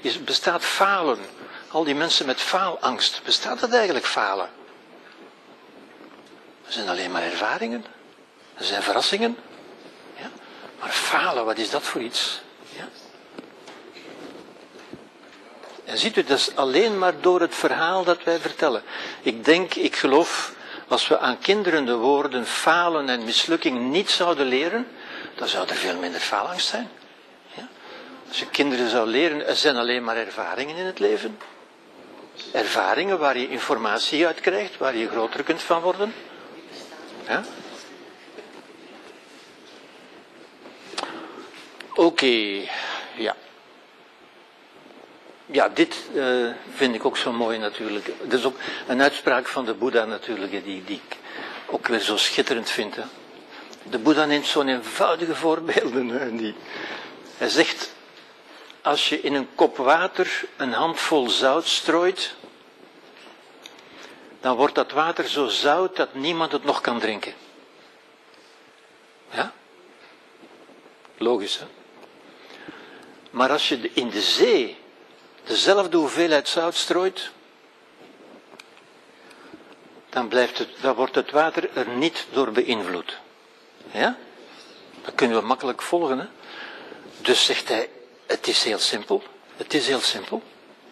[0.00, 1.18] Is, bestaat falen?
[1.68, 4.48] Al die mensen met faalangst, bestaat dat eigenlijk falen?
[6.64, 7.84] Dat zijn alleen maar ervaringen.
[8.56, 9.36] Dat zijn verrassingen.
[10.16, 10.30] Ja?
[10.80, 12.40] Maar falen, wat is dat voor iets?
[12.76, 12.88] Ja?
[15.90, 18.82] En ziet u, dat is alleen maar door het verhaal dat wij vertellen.
[19.22, 20.52] Ik denk, ik geloof,
[20.88, 24.86] als we aan kinderen de woorden falen en mislukking niet zouden leren,
[25.34, 26.90] dan zou er veel minder faalangst zijn.
[27.54, 27.68] Ja?
[28.28, 31.38] Als je kinderen zou leren, er zijn alleen maar ervaringen in het leven.
[32.52, 36.14] Ervaringen waar je informatie uit krijgt, waar je groter kunt van worden.
[41.94, 42.60] Oké,
[43.16, 43.36] ja.
[45.52, 48.12] Ja, dit eh, vind ik ook zo mooi natuurlijk.
[48.22, 48.56] Dat is ook
[48.86, 51.16] een uitspraak van de Boeddha natuurlijk, die, die ik
[51.66, 52.96] ook weer zo schitterend vind.
[53.82, 56.08] De Boeddha neemt zo'n eenvoudige voorbeelden.
[56.08, 56.54] Hè, die,
[57.36, 57.92] hij zegt,
[58.82, 62.34] als je in een kop water een handvol zout strooit,
[64.40, 67.34] dan wordt dat water zo zout dat niemand het nog kan drinken.
[69.30, 69.52] Ja?
[71.16, 71.66] Logisch, hè?
[73.30, 74.79] Maar als je in de zee
[75.50, 77.30] dezelfde hoeveelheid zout strooit,
[80.08, 83.18] dan, blijft het, dan wordt het water er niet door beïnvloed.
[83.90, 84.16] Ja?
[85.04, 86.18] Dat kunnen we makkelijk volgen.
[86.18, 86.26] Hè?
[87.20, 87.88] Dus zegt hij,
[88.26, 89.22] het is heel simpel.
[89.56, 90.42] Het is heel simpel.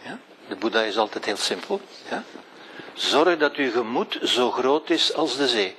[0.03, 0.19] Ja?
[0.49, 1.81] De Boeddha is altijd heel simpel.
[2.11, 2.25] Ja?
[2.95, 5.77] Zorg dat uw gemoed zo groot is als de zee.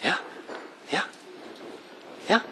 [0.00, 0.20] Ja?
[0.86, 1.06] Ja?
[2.26, 2.44] Ja?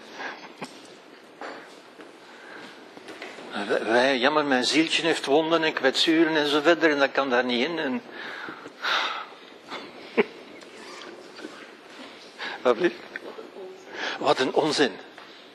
[3.64, 7.44] Wij, jammer, mijn zieltje heeft wonden en kwetsuren en zo verder en dat kan daar
[7.44, 7.78] niet in.
[12.62, 12.94] Wat blieft?
[14.18, 14.92] Wat een onzin.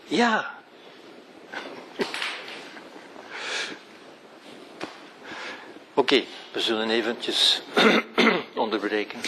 [0.03, 0.59] Ja.
[5.93, 7.61] Oké, we zullen eventjes
[8.55, 9.19] onderbreken.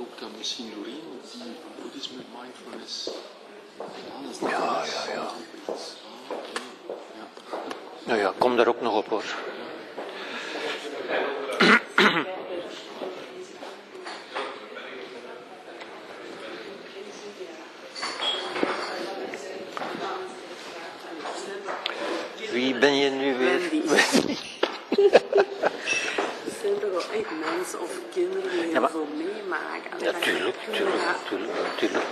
[0.00, 3.10] Ook dan misschien doorheen die boeddhisme, mindfulness.
[4.18, 5.30] Alles Ja, ja, ja.
[7.16, 7.28] Ja.
[8.04, 9.24] Nou ja, kom daar ook nog op hoor.
[22.52, 23.60] Wie ben je nu weer?
[23.60, 23.82] Wendy.
[26.62, 29.90] zijn toch wel echt mensen of kinderen die heel Ja, maar- veel meemaken.
[29.92, 31.16] Allee, Ja, dat- tuurlijk, tuurlijk, Ja.
[31.28, 32.04] tuurlijk, tuurlijk.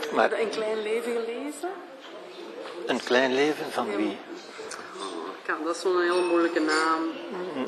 [0.00, 1.68] Heb Maar je een klein leven gelezen?
[2.86, 4.16] een klein leven van wie?
[4.98, 5.04] Oh,
[5.46, 7.02] kan, dat is zo'n hele moeilijke naam.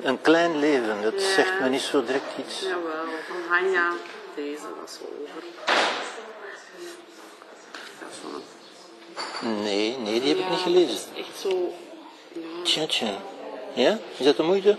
[0.02, 1.28] Een klein leven, dat Ja.
[1.34, 2.60] zegt me niet zo direct iets.
[2.60, 3.92] Jawel, van Hanja.
[4.34, 5.42] Deze, dat is wel over.
[8.00, 10.88] Dat is van een- Nee, nee, die heb ik Ja, niet gelezen.
[10.88, 11.72] dat is echt zo...
[12.32, 13.14] Ja, Tja, tja.
[13.81, 13.98] Ja?
[14.16, 14.77] Is dat de moeite?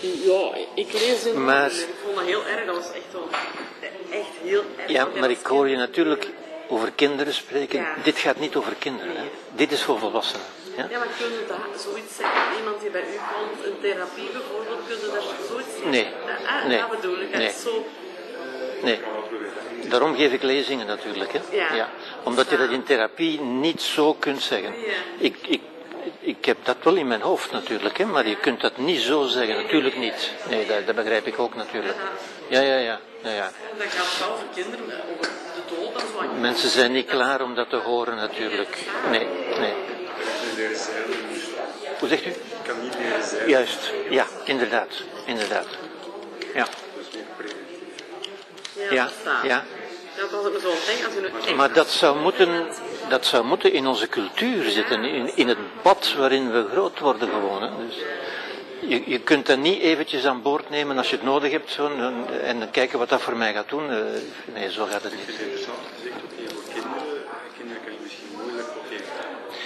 [0.00, 1.70] ja ik lees dit Maar-.
[1.72, 2.66] Ik vond dat heel erg.
[2.66, 3.28] Dat was echt wel...
[4.10, 4.90] Echt heel erg.
[4.90, 6.28] Ja, maar ik hoor je natuurlijk
[6.68, 7.80] over kinderen spreken.
[7.80, 7.94] Ja.
[8.02, 9.16] Dit gaat niet over kinderen.
[9.16, 9.24] Hè?
[9.54, 10.46] Dit is voor volwassenen.
[10.76, 10.86] Ja?
[10.90, 12.58] Ja, maar kun je dat zoiets zeggen?
[12.58, 15.90] Iemand die bij u komt, een therapie bijvoorbeeld, kun je daar zoiets zeggen?
[15.90, 16.06] Nee.
[16.46, 16.78] Ah, ah, Nee.
[16.78, 17.28] dat bedoel ik.
[17.30, 17.52] Het Nee.
[17.64, 17.86] zo...
[18.82, 18.98] Nee.
[19.88, 21.32] Daarom geef ik lezingen natuurlijk.
[21.32, 21.40] Hè?
[21.76, 21.88] Ja.
[22.22, 24.80] Omdat je dat in therapie niet zo kunt zeggen.
[24.80, 24.92] Ja.
[25.18, 25.60] Ik, ik,
[26.20, 28.04] ik heb dat wel in mijn hoofd natuurlijk, hè?
[28.04, 29.62] maar je kunt dat niet zo zeggen.
[29.62, 30.30] Natuurlijk niet.
[30.48, 31.96] Nee, dat, dat begrijp ik ook natuurlijk.
[32.48, 33.00] Ja, ja, ja.
[33.22, 33.50] ja, ja.
[33.78, 36.40] Dat gaat vooral voor kinderen over de dood en zo.
[36.40, 38.78] Mensen zijn niet klaar om dat te horen natuurlijk.
[39.10, 39.26] Nee,
[39.58, 39.74] nee.
[41.98, 42.28] Hoe zegt u?
[42.28, 43.48] Ik kan niet leren zijn.
[43.48, 44.90] Juist, ja, inderdaad,
[45.26, 45.66] inderdaad.
[46.54, 46.66] Ja,
[48.90, 49.64] ja, dat ja.
[51.46, 52.66] Ja, Maar dat zou moeten,
[53.08, 57.28] dat zou moeten in onze cultuur zitten, in, in het bad waarin we groot worden
[57.28, 57.62] gewoon.
[57.62, 57.68] Hè.
[57.86, 57.96] Dus
[58.80, 61.86] je, je kunt dat niet eventjes aan boord nemen als je het nodig hebt zo,
[61.86, 63.90] en, en dan kijken wat dat voor mij gaat doen.
[63.90, 63.96] Eh,
[64.54, 65.26] Nee, zo gaat het niet.
[65.26, 67.22] Het is interessant gezegd ook heel kinderen.
[67.56, 68.96] kinderen kan je misschien moeilijk, oké,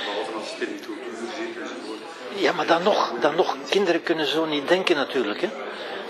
[0.05, 2.01] behalve als het in die cultuur zit enzovoort.
[2.35, 5.41] Ja, maar dan nog, dan nog, kinderen kunnen zo niet denken natuurlijk.
[5.41, 5.49] Hè?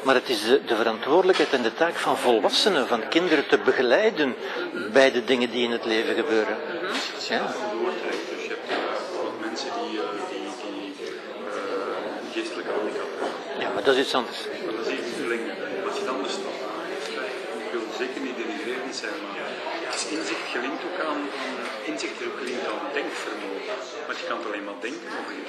[0.02, 4.34] Maar het is de, de verantwoordelijkheid en de taak van volwassenen, van kinderen te begeleiden
[4.92, 6.56] bij de dingen die in het leven gebeuren.
[7.28, 7.46] Ja.
[7.46, 11.12] Dus je hebt uh, wat mensen die, uh, die, die uh,
[12.32, 13.62] geestelijke handicap hebben.
[13.62, 14.38] ja, maar dat is iets anders.
[14.64, 15.54] Maar dat is iets verlengen.
[15.84, 16.58] Wat je dan bestond.
[17.64, 19.50] Ik wil zeker niet denigrerend zijn, maar
[19.86, 21.20] het is inzicht gelinkt ook aan,
[21.90, 23.76] inzicht is ook gelinkt aan denkvermogen.
[24.06, 25.42] Want je kan het alleen maar denken over je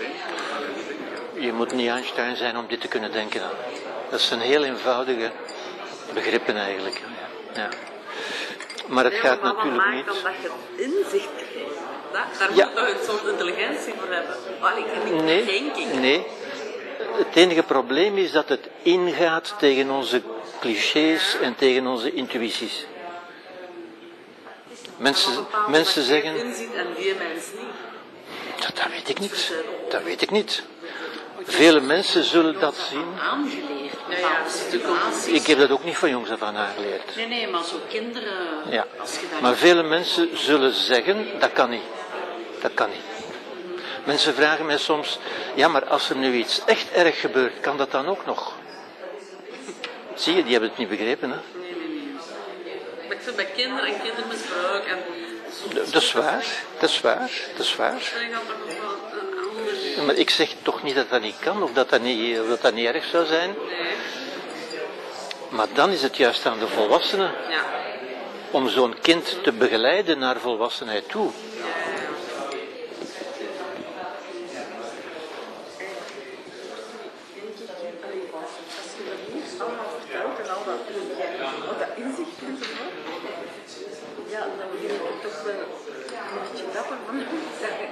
[0.51, 1.43] maar je denken.
[1.47, 3.41] Je moet niet Einstein zijn om dit te kunnen denken.
[3.41, 3.51] Hè.
[4.10, 5.31] Dat zijn heel eenvoudige
[6.14, 7.01] begrippen eigenlijk.
[7.53, 7.69] Ja.
[8.90, 10.06] Maar het gaat maar natuurlijk maakt niet.
[10.06, 11.78] dan dat je het inzicht krijgt?
[12.11, 12.66] Dat, daar Ja.
[12.66, 14.36] moet je een soort intelligentie voor hebben.
[14.60, 15.94] Allee, Nee, denk ik.
[15.94, 16.26] nee.
[17.11, 20.22] Het enige probleem is dat het ingaat tegen onze
[20.60, 22.86] clichés en tegen onze intuïties.
[24.98, 28.66] Mensen, mensen zeggen, inziet en die mens niet.
[28.66, 29.53] dat, dat weet ik niet.
[29.90, 30.64] Dat weet ik niet.
[31.44, 33.06] Vele mensen zullen dat zien.
[34.10, 35.34] Ja, situaties.
[35.34, 37.15] Ik heb dat ook niet van jongs af aan aangeleerd.
[37.15, 38.38] Nee, nee, maar zo kinderen,
[38.69, 38.86] Ja.
[38.99, 41.84] als je Maar vele mensen zullen zeggen, dat kan niet.
[42.61, 42.99] Dat kan niet.
[44.03, 45.19] Mensen vragen mij soms,
[45.56, 48.53] ja maar als er nu iets echt erg gebeurt, kan dat dan ook nog?
[50.15, 51.30] Zie je, die hebben het niet begrepen.
[51.30, 51.38] Hè?
[51.60, 52.76] Nee, nee, nee.
[53.07, 54.98] Maar ik vind bij kinderen en kindermisbruik en
[55.91, 56.45] Dat is waar,
[56.80, 58.02] dat is waar, dat is waar.
[60.05, 62.61] Maar ik zeg toch niet dat dat niet kan, of dat dat niet, of dat
[62.61, 63.55] dat niet erg zou zijn.
[63.67, 63.95] Nee,
[65.49, 67.63] Maar dan is het juist aan de volwassenen ja.
[68.51, 71.31] om zo'n kind te begeleiden naar volwassenheid toe.
[78.79, 80.79] Als je dat niet allemaal vertelt en al dat,
[81.67, 82.87] wat dat inzicht kunt hebben,
[84.29, 87.25] ja, dan begin ik er toch wel een beetje dapper van te
[87.59, 87.89] zeggen.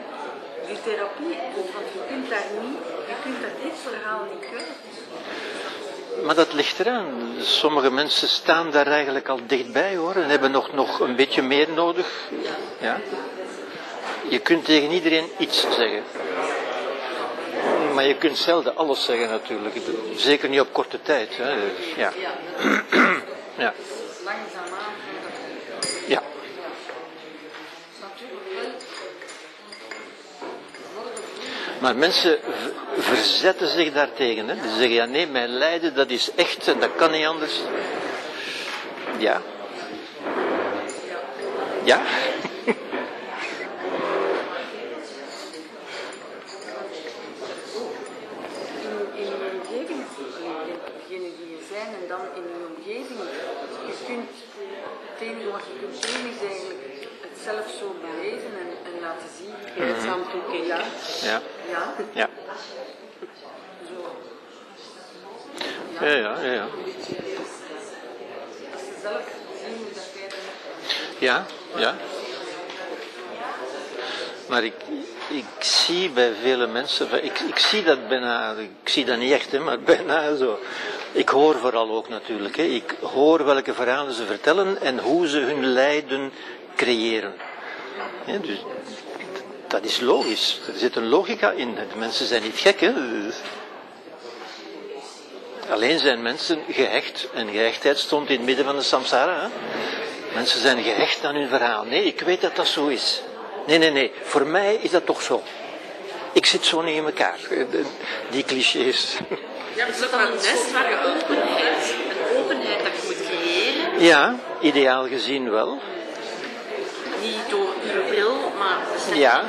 [0.68, 1.38] Die therapie,
[1.74, 2.80] want je kunt daar niet,
[3.10, 4.78] je kunt dat dit verhaal niet kwijt.
[6.28, 7.06] Maar dat ligt eraan.
[7.42, 11.70] Sommige mensen staan daar eigenlijk al dichtbij hoor en hebben nog, nog een beetje meer
[11.72, 12.08] nodig.
[12.80, 13.00] Ja?
[14.30, 16.04] Je kunt tegen iedereen iets zeggen.
[17.94, 19.76] Maar je kunt zelden alles zeggen natuurlijk.
[20.16, 21.38] Zeker niet op korte tijd.
[21.38, 21.52] Hè.
[21.96, 22.12] Ja.
[23.58, 23.74] Ja.
[24.24, 24.94] langzaamaan
[26.08, 26.22] ja.
[31.80, 32.40] Maar mensen
[32.98, 34.48] verzetten zich daartegen.
[34.48, 34.56] Hè.
[34.56, 37.60] Die zeggen, ja nee, mijn lijden dat is echt en dat kan niet anders.
[39.18, 39.42] Ja.
[41.84, 42.02] Ja.
[51.78, 53.20] en dan in je omgeving.
[53.88, 54.30] Je kunt,
[55.18, 56.84] het wat je kunt doen is eigenlijk
[57.22, 59.37] het zelf zo beleven en, en laten zien.
[59.78, 60.68] Toekijken.
[60.68, 60.80] Ja,
[61.24, 61.42] Ja.
[61.72, 62.30] ja, Ja.
[66.00, 66.06] zo.
[66.06, 66.52] Ja, ja, ja.
[66.54, 66.68] ja.
[71.20, 71.46] Ja,
[71.76, 71.96] ja.
[74.48, 74.74] Maar ik,
[75.28, 79.52] ik zie bij vele mensen, ik, ik zie dat bijna, ik zie dat niet echt,
[79.52, 80.60] hè, maar bijna zo.
[81.12, 82.64] Ik hoor vooral ook natuurlijk, hè.
[82.64, 86.32] ik hoor welke verhalen ze vertellen en hoe ze hun lijden
[86.76, 87.34] creëren.
[88.26, 88.60] Hè, dus,
[89.68, 91.76] dat is logisch, er zit een logica in.
[91.76, 92.94] De mensen zijn niet gek, hè.
[95.70, 99.42] Alleen zijn mensen gehecht, en gehechtheid stond in het midden van de samsara.
[99.42, 99.48] Hè.
[100.34, 101.84] Mensen zijn gehecht aan hun verhaal.
[101.84, 103.22] Nee, ik weet dat dat zo is.
[103.68, 104.12] Nee, nee, nee.
[104.24, 105.44] Voor mij is dat toch zo.
[106.34, 107.40] Ik zit zo niet in elkaar.
[108.30, 109.18] Die clichés.
[109.76, 111.94] Ja, Is dat dan een nest waar je openheid,
[112.32, 115.80] een openheid dat je moet creëren, Ja, ideaal gezien wel.
[117.22, 117.74] niet door
[119.14, 119.44] Ja,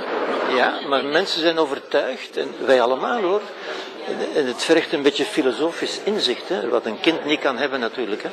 [0.55, 3.41] ja, maar mensen zijn overtuigd, en wij allemaal hoor.
[4.35, 8.23] En het vergt een beetje filosofisch inzicht, hè, wat een kind niet kan hebben natuurlijk.
[8.23, 8.31] Hè.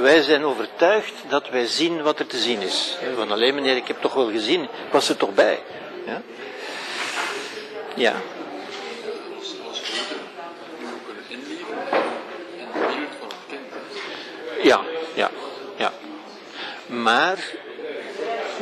[0.00, 2.96] Wij zijn overtuigd dat wij zien wat er te zien is.
[3.16, 5.62] Van alleen meneer, ik heb toch wel gezien, ik was er toch bij.
[6.06, 6.22] Ja,
[7.94, 8.14] ja.
[14.62, 14.80] Ja,
[15.14, 15.30] ja,
[15.76, 15.92] ja.
[16.86, 17.38] Maar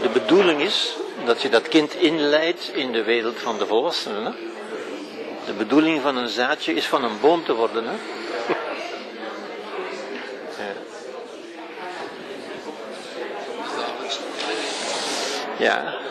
[0.02, 4.24] de bedoeling is dat je dat kind inleidt in de wereld van de volwassenen.
[4.24, 4.30] Hè?
[5.46, 7.84] De bedoeling van een zaadje is van een boom te worden.
[7.84, 7.94] Hè?
[15.58, 15.64] Ja.
[15.64, 16.01] Ja.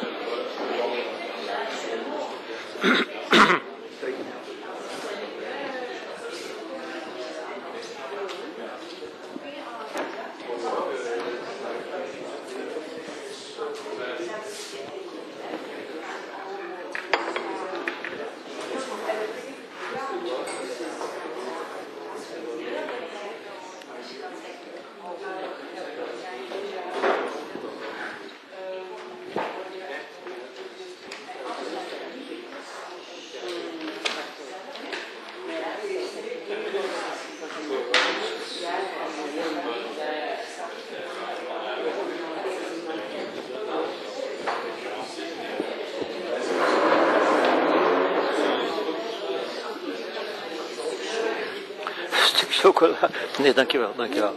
[53.41, 54.35] Nee, dankjewel, dankjewel.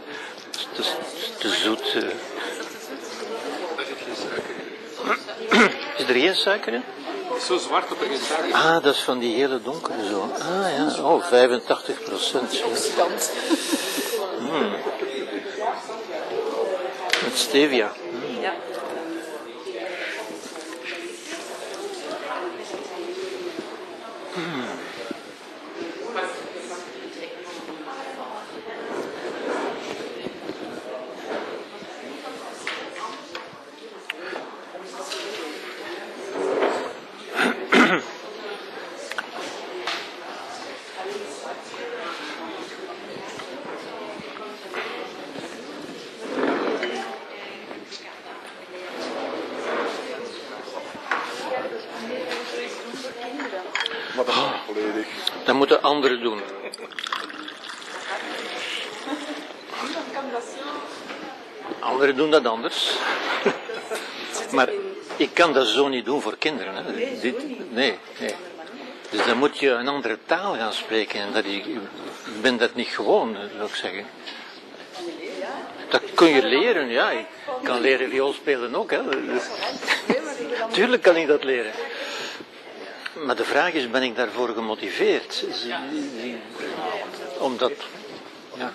[0.51, 1.95] Het is te, te zoet.
[1.95, 2.03] eh.
[5.97, 6.83] Is er geen suiker in?
[7.27, 9.61] Het is zo zwart dat er geen suiker in Ah, dat is van die hele
[9.61, 10.29] donkere zo.
[10.39, 12.61] Ah ja, oh, 85 procent.
[14.37, 14.71] Hmm.
[17.23, 17.91] Met stevia.
[18.41, 18.53] Ja.
[54.15, 55.07] Maar dat is volledig.
[55.45, 56.41] Dat moeten anderen doen.
[61.79, 62.91] Anderen doen dat anders.
[64.51, 64.69] Maar
[65.17, 66.75] ik kan dat zo niet doen voor kinderen.
[66.75, 67.19] Hè.
[67.19, 67.35] Dit,
[67.71, 68.35] nee, nee.
[69.09, 71.19] Dus dan moet je een andere taal gaan spreken.
[71.19, 71.77] En dat ik, ik
[72.41, 74.05] ben dat niet gewoon, zou ik zeggen.
[75.89, 77.11] Dat kun je leren, ja.
[77.11, 77.25] Ik
[77.63, 78.91] kan leren viool spelen ook.
[78.91, 78.99] Hè.
[80.71, 81.71] Tuurlijk kan ik dat leren.
[83.25, 85.45] Maar de vraag is, ben ik daarvoor gemotiveerd?
[87.37, 87.71] Omdat,
[88.57, 88.71] ja.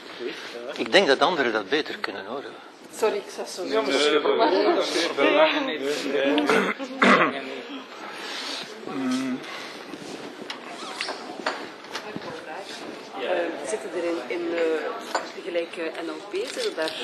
[0.76, 2.44] Ik denk dat anderen dat beter kunnen hoor.
[3.00, 3.62] Sorry, ik zat zo.
[3.64, 3.72] Niet.
[13.22, 14.62] Eh, zitten er in, in eh,
[15.44, 16.94] gelijk eh, NLP, zitten daar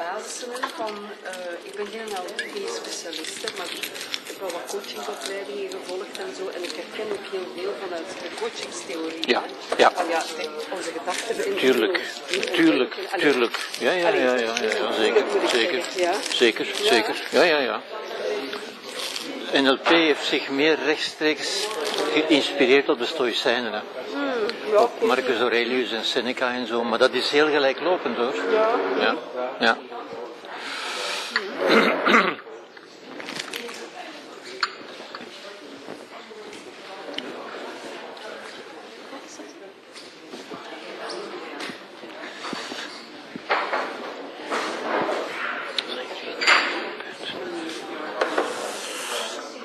[0.00, 3.86] basissen in van, eh, ik ben geen NLP-specialist, maar ik
[4.28, 8.28] heb wel wat coachingopleidingen gevolgd en zo, en ik herken ook heel veel vanuit de
[8.40, 9.28] coachingstheorie.
[9.34, 9.82] Ja, hè.
[9.82, 9.92] ja.
[9.92, 10.22] Van, ja,
[10.76, 11.96] onze gedachten Tuurlijk,
[12.52, 13.54] tuurlijk, tuurlijk.
[13.78, 14.29] Ja, ja, ja, ja, ja, ja,
[15.52, 16.12] zeker, ja.
[16.32, 17.22] zeker, zeker.
[17.30, 17.80] Ja, ja, ja.
[19.52, 21.66] NLP heeft zich meer rechtstreeks
[22.12, 23.72] geïnspireerd op de Stoïcijnen.
[23.72, 23.78] Hè.
[24.72, 28.34] Ja, Op Marcus Aurelius en Seneca en zo, maar dat is heel gelijklopend hoor.
[28.52, 28.68] ja.
[29.00, 29.16] Ja,
[29.58, 29.78] ja.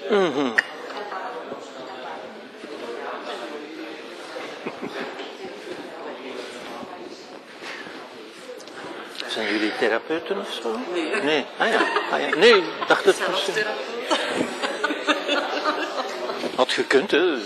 [0.09, 0.51] Mhm.
[9.27, 10.79] Zijn jullie therapeuten of zo?
[10.93, 11.21] Nee.
[11.21, 11.81] Nee, ah ja.
[12.11, 12.24] Ah, ja.
[12.35, 13.53] Nee, ik dacht het misschien.
[16.55, 17.37] Had gekund, hè?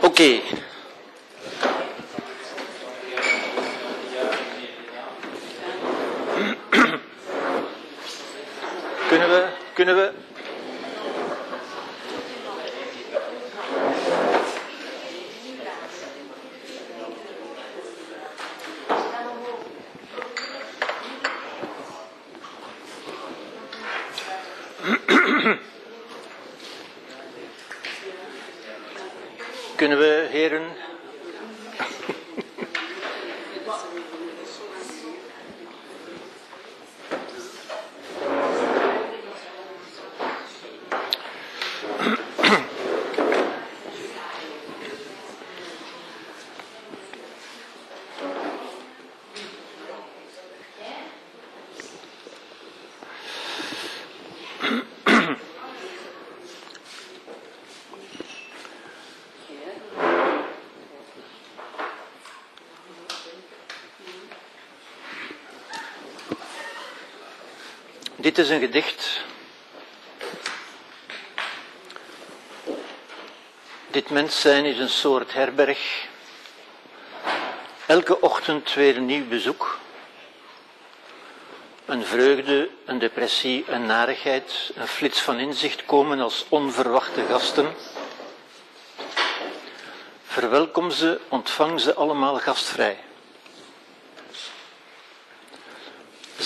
[0.00, 0.40] Oké
[9.32, 10.12] we, kunnen we
[29.76, 30.62] Kunnen we, heren.
[68.22, 69.20] Dit is een gedicht.
[73.90, 76.06] Dit mens zijn is een soort herberg.
[77.86, 79.78] Elke ochtend weer een nieuw bezoek.
[81.84, 87.74] Een vreugde, een depressie, een narigheid, een flits van inzicht komen als onverwachte gasten.
[90.24, 92.98] Verwelkom ze, ontvang ze allemaal gastvrij.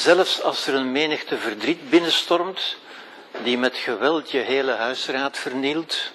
[0.06, 2.76] Zelfs als er een menigte verdriet binnenstormt,
[3.42, 6.10] die met geweld je hele huisraad vernielt,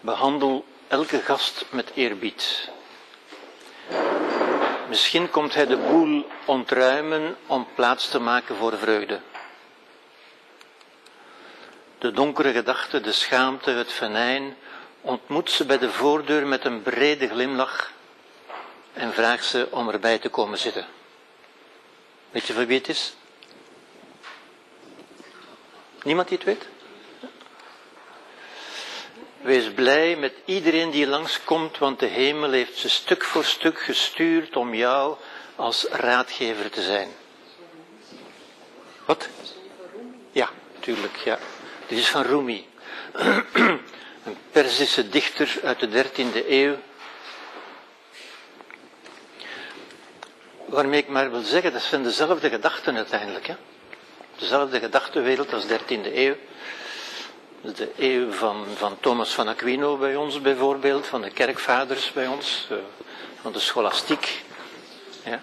[0.00, 2.68] behandel elke gast met eerbied.
[4.88, 9.20] Misschien komt hij de boel ontruimen om plaats te maken voor vreugde.
[11.98, 14.56] De donkere gedachte, de schaamte, het venijn
[15.00, 17.92] ontmoet ze bij de voordeur met een brede glimlach
[18.92, 20.86] en vraagt ze om erbij te komen zitten.
[22.32, 23.14] Weet je van wie het is?
[26.02, 26.66] Niemand die het weet?
[29.40, 34.56] Wees blij met iedereen die langskomt, want de hemel heeft ze stuk voor stuk gestuurd
[34.56, 35.16] om jou
[35.56, 37.08] als raadgever te zijn.
[39.04, 39.28] Wat?
[40.32, 40.50] Ja,
[40.80, 41.38] tuurlijk, ja.
[41.86, 42.68] Dit is van Rumi.
[44.24, 46.76] Een Perzische dichter uit de 13e eeuw.
[50.72, 53.46] Waarmee ik maar wil zeggen, dat zijn dezelfde gedachten uiteindelijk.
[53.46, 53.54] Hè?
[54.38, 56.34] Dezelfde gedachtenwereld als 13e eeuw.
[57.60, 62.66] De eeuw van, van Thomas van Aquino bij ons bijvoorbeeld, van de kerkvaders bij ons,
[62.70, 62.76] eh,
[63.40, 64.42] van de scholastiek.
[65.24, 65.42] Ja.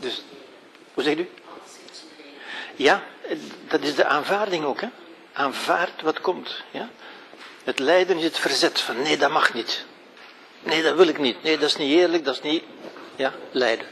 [0.00, 0.22] Dus,
[0.94, 1.30] hoe zegt u?
[2.76, 3.02] Ja,
[3.68, 4.80] dat is de aanvaarding ook.
[4.80, 4.88] Hè?
[5.38, 6.62] Aanvaard wat komt.
[6.70, 6.88] Ja?
[7.64, 9.84] Het lijden is het verzet van nee, dat mag niet.
[10.60, 11.42] Nee, dat wil ik niet.
[11.42, 12.64] Nee, dat is niet eerlijk, dat is niet.
[13.16, 13.86] Ja, lijden.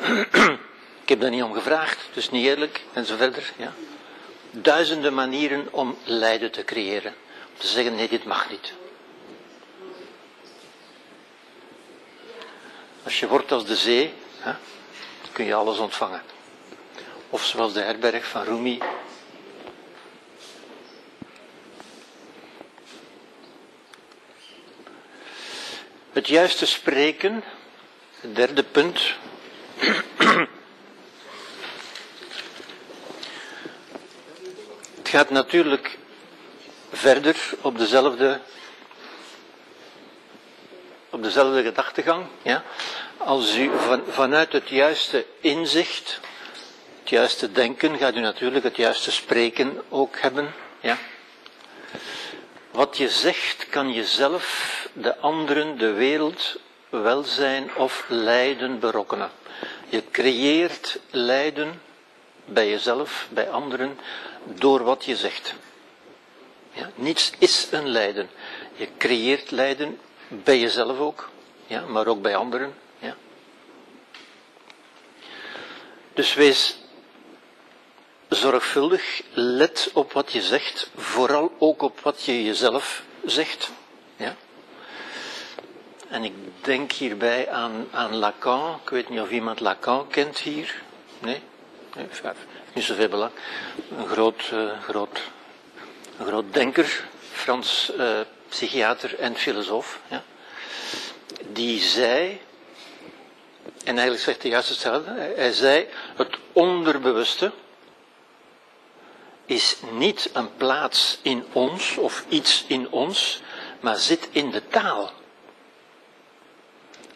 [1.02, 3.52] ik heb daar niet om gevraagd, dus niet eerlijk, en zo verder.
[3.56, 3.72] Ja.
[4.50, 7.14] Duizenden manieren om lijden te creëren.
[7.52, 8.72] Om te zeggen, nee, dit mag niet.
[13.02, 14.52] Als je wordt als de zee, hè,
[15.32, 16.22] kun je alles ontvangen.
[17.30, 18.78] Of zoals de herberg van Rumi.
[26.16, 27.44] Het juiste spreken,
[28.20, 29.14] het derde punt.
[34.96, 35.98] Het gaat natuurlijk
[36.92, 38.40] verder op dezelfde,
[41.10, 42.26] op dezelfde gedachtegang.
[42.42, 42.64] Ja?
[43.16, 46.20] Als u van, vanuit het juiste inzicht,
[47.00, 50.54] het juiste denken, gaat u natuurlijk het juiste spreken ook hebben.
[50.80, 50.98] Ja?
[52.76, 56.56] Wat je zegt kan jezelf, de anderen, de wereld,
[56.88, 59.30] welzijn of lijden berokkenen.
[59.88, 61.80] Je creëert lijden
[62.44, 63.98] bij jezelf, bij anderen,
[64.44, 65.54] door wat je zegt.
[66.72, 68.28] Ja, niets is een lijden.
[68.74, 69.98] Je creëert lijden
[70.28, 71.30] bij jezelf ook,
[71.66, 72.74] ja, maar ook bij anderen.
[72.98, 73.16] Ja.
[76.14, 76.76] Dus wees
[78.28, 83.70] zorgvuldig, let op wat je zegt, vooral ook op wat je jezelf zegt.
[84.16, 84.36] Ja.
[86.08, 88.80] En ik denk hierbij aan, aan Lacan.
[88.82, 90.82] Ik weet niet of iemand Lacan kent hier.
[91.18, 91.42] Nee?
[91.94, 92.06] nee
[92.72, 93.32] niet zoveel belang.
[93.98, 95.20] Een groot, uh, groot,
[96.18, 100.00] een groot denker, Frans uh, psychiater en filosoof.
[100.08, 100.22] Ja.
[101.52, 102.40] Die zei,
[103.62, 105.86] en eigenlijk zegt hij juist hetzelfde, hij zei,
[106.16, 107.52] het onderbewuste
[109.46, 113.40] is niet een plaats in ons of iets in ons,
[113.80, 115.12] maar zit in de taal.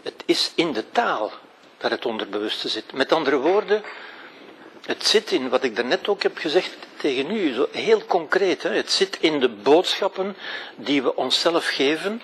[0.03, 1.33] Het is in de taal
[1.79, 2.93] dat het onderbewuste zit.
[2.93, 3.83] Met andere woorden,
[4.87, 8.63] het zit in wat ik daarnet ook heb gezegd tegen u, zo heel concreet.
[8.63, 8.71] Hè?
[8.71, 10.37] Het zit in de boodschappen
[10.77, 12.23] die we onszelf geven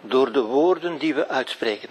[0.00, 1.88] door de woorden die we uitspreken.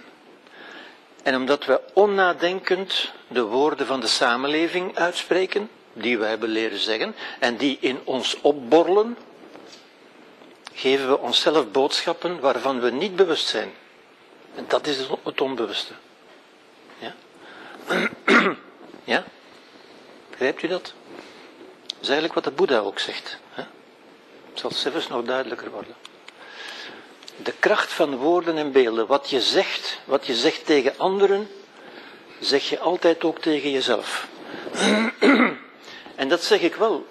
[1.22, 7.14] En omdat we onnadenkend de woorden van de samenleving uitspreken, die we hebben leren zeggen,
[7.38, 9.16] en die in ons opborrelen,
[10.72, 13.72] geven we onszelf boodschappen waarvan we niet bewust zijn.
[14.54, 15.92] En dat is het onbewuste.
[16.98, 17.14] Ja?
[19.04, 19.24] ja?
[20.30, 20.92] Begrijpt u dat?
[21.86, 23.38] Dat is eigenlijk wat de Boeddha ook zegt.
[23.52, 23.62] Hè?
[24.50, 25.94] Het zal zelfs nog duidelijker worden.
[27.36, 29.06] De kracht van woorden en beelden.
[29.06, 31.48] Wat je zegt, wat je zegt tegen anderen,
[32.40, 34.28] zeg je altijd ook tegen jezelf.
[36.14, 37.06] en dat zeg ik wel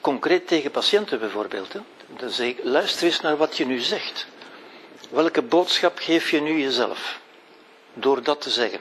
[0.00, 1.72] concreet tegen patiënten bijvoorbeeld.
[1.72, 1.80] Hè?
[2.06, 4.26] Dan zeg ik, luister eens naar wat je nu zegt.
[5.10, 7.20] Welke boodschap geef je nu jezelf?
[7.94, 8.80] Door dat te zeggen.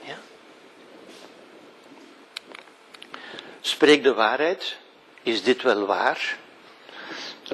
[0.00, 0.18] Ja?
[3.60, 4.76] Spreek de waarheid.
[5.22, 6.36] Is dit wel waar?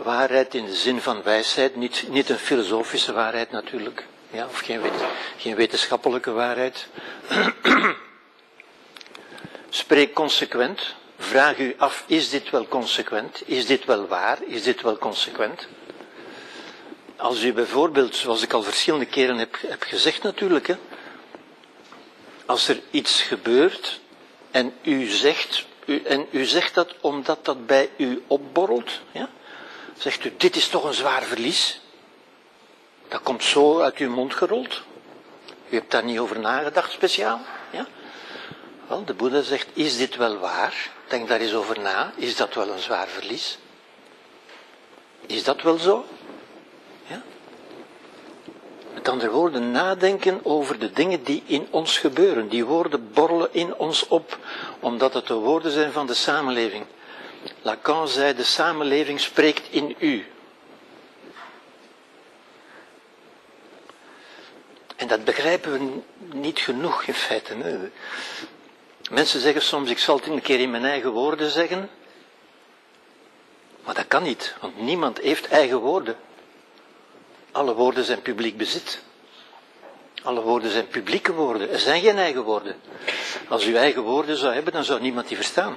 [0.02, 4.06] Waarheid in de zin van wijsheid, niet, niet een filosofische waarheid natuurlijk.
[4.30, 4.80] Ja, of geen,
[5.36, 6.86] geen wetenschappelijke waarheid.
[9.74, 10.94] Spreek consequent.
[11.18, 13.42] Vraag u af, is dit wel consequent?
[13.46, 14.38] Is dit wel waar?
[14.46, 15.66] Is dit wel consequent?
[17.16, 20.74] Als u bijvoorbeeld, zoals ik al verschillende keren heb, heb gezegd natuurlijk, hè,
[22.46, 24.00] als er iets gebeurt
[24.50, 25.66] en u zegt,
[26.04, 29.28] en u zegt dat omdat dat bij u opborrelt, ja,
[29.98, 31.80] zegt u, dit is toch een zwaar verlies.
[33.08, 34.82] Dat komt zo uit uw mond gerold.
[35.68, 37.40] U hebt daar niet over nagedacht speciaal.
[39.02, 40.90] De Boeddha zegt, is dit wel waar?
[41.08, 42.12] Denk daar eens over na.
[42.16, 43.58] Is dat wel een zwaar verlies?
[45.26, 46.04] Is dat wel zo?
[47.06, 47.22] Ja?
[48.94, 52.48] Met andere woorden, nadenken over de dingen die in ons gebeuren.
[52.48, 54.38] Die woorden borrelen in ons op,
[54.80, 56.84] omdat het de woorden zijn van de samenleving.
[57.62, 60.26] Lacan zei, de samenleving spreekt in u.
[64.96, 66.00] En dat begrijpen we
[66.36, 67.54] niet genoeg in feite.
[67.54, 67.90] Hè.
[69.10, 71.90] Mensen zeggen soms, ik zal het een keer in mijn eigen woorden zeggen.
[73.84, 76.16] Maar dat kan niet, want niemand heeft eigen woorden.
[77.52, 79.02] Alle woorden zijn publiek bezit.
[80.22, 81.70] Alle woorden zijn publieke woorden.
[81.70, 82.76] Er zijn geen eigen woorden.
[83.48, 85.76] Als u eigen woorden zou hebben, dan zou niemand die verstaan.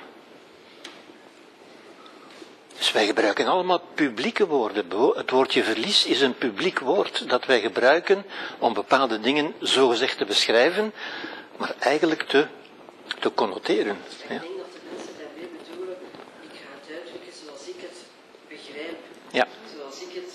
[2.78, 4.86] Dus wij gebruiken allemaal publieke woorden.
[5.16, 8.26] Het woordje verlies is een publiek woord dat wij gebruiken
[8.60, 10.94] om bepaalde dingen zogezegd te beschrijven,
[11.58, 12.48] maar eigenlijk te,
[13.20, 13.98] te connoteren.
[14.20, 15.98] Ik denk dat de mensen daarmee bedoelen,
[16.42, 17.98] ik ga het uitdrukken zoals ik het
[18.50, 18.98] begrijp.
[19.32, 19.48] Ja.
[19.76, 20.34] Zoals ik het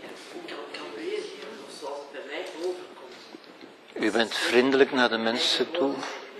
[0.00, 0.08] ja,
[0.46, 3.16] kan, kan weergeven, of zoals het bij mij overkomt.
[3.92, 5.92] U bent vriendelijk naar de mensen toe.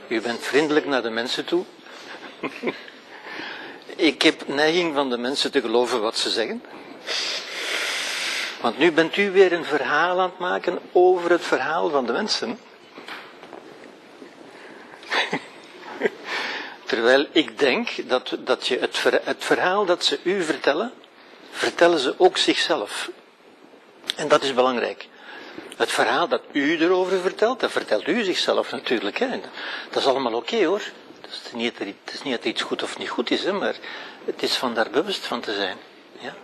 [0.09, 1.65] U bent vriendelijk naar de mensen toe.
[3.97, 6.63] Ik heb neiging van de mensen te geloven wat ze zeggen.
[8.61, 12.13] Want nu bent u weer een verhaal aan het maken over het verhaal van de
[12.13, 12.59] mensen.
[16.87, 20.93] Terwijl ik denk dat, dat je het, ver, het verhaal dat ze u vertellen,
[21.51, 23.11] vertellen ze ook zichzelf.
[24.17, 25.09] En dat is belangrijk.
[25.77, 29.19] Het verhaal dat u erover vertelt, dat vertelt u zichzelf natuurlijk.
[29.19, 29.41] Hè.
[29.91, 30.83] Dat is allemaal oké hoor.
[31.21, 33.75] Het is, niet, het is niet dat iets goed of niet goed is, hè, maar
[34.25, 35.77] het is van daar bewust van te zijn.
[36.19, 36.35] Ja?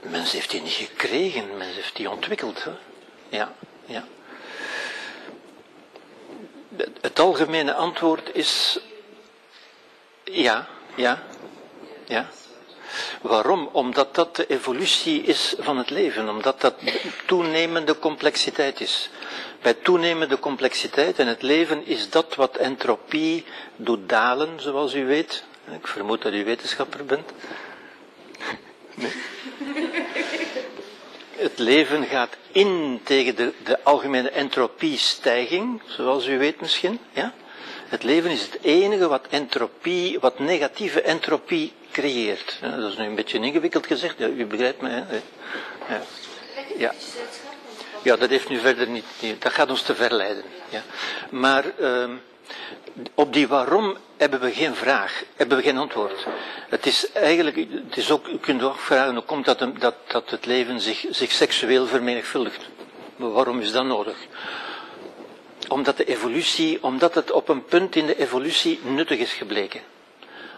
[0.00, 2.64] Mens heeft die niet gekregen, mens heeft die ontwikkeld.
[2.64, 2.70] Hè?
[3.28, 3.54] Ja,
[3.84, 4.04] ja.
[7.00, 8.78] Het algemene antwoord is
[10.24, 11.22] ja, ja,
[12.04, 12.28] ja.
[13.20, 13.68] Waarom?
[13.72, 16.74] Omdat dat de evolutie is van het leven, omdat dat
[17.26, 19.10] toenemende complexiteit is.
[19.62, 23.44] Bij toenemende complexiteit in het leven is dat wat entropie
[23.76, 25.44] doet dalen, zoals u weet.
[25.74, 27.30] Ik vermoed dat u wetenschapper bent.
[28.94, 29.12] Nee.
[31.42, 36.98] Het leven gaat in tegen de, de algemene entropiestijging, zoals u weet misschien.
[37.12, 37.34] Ja?
[37.88, 42.58] Het leven is het enige wat entropie, wat negatieve entropie creëert.
[42.60, 45.04] Dat is nu een beetje ingewikkeld gezegd, ja, u begrijpt mij.
[45.06, 45.20] Hè?
[46.76, 46.92] Ja.
[48.02, 48.16] ja.
[48.16, 49.04] Dat heeft nu verder niet,
[49.38, 50.44] dat gaat ons te ver leiden.
[50.68, 50.82] Ja.
[51.30, 52.10] Maar uh,
[53.14, 56.26] op die waarom hebben we geen vraag, hebben we geen antwoord.
[56.68, 60.30] Het is eigenlijk, het is ook, u kunt ook vragen, hoe komt dat, dat, dat
[60.30, 62.68] het leven zich, zich seksueel vermenigvuldigt?
[63.16, 64.16] Maar waarom is dat nodig?
[65.68, 69.80] Omdat de evolutie, omdat het op een punt in de evolutie nuttig is gebleken.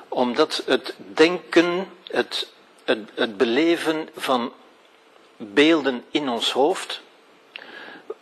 [0.08, 2.52] Omdat het denken, het,
[2.84, 4.52] het, het beleven van
[5.36, 7.00] beelden in ons hoofd,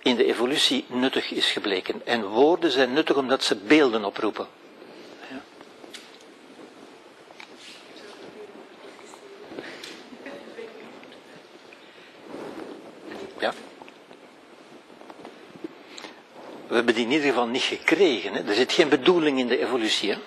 [0.03, 2.07] in de evolutie nuttig is gebleken.
[2.07, 4.47] En woorden zijn nuttig omdat ze beelden oproepen.
[13.41, 13.55] Ja.
[16.67, 18.33] We hebben die in ieder geval niet gekregen.
[18.33, 18.49] Hè.
[18.49, 20.11] Er zit geen bedoeling in de evolutie.
[20.11, 20.19] Hè.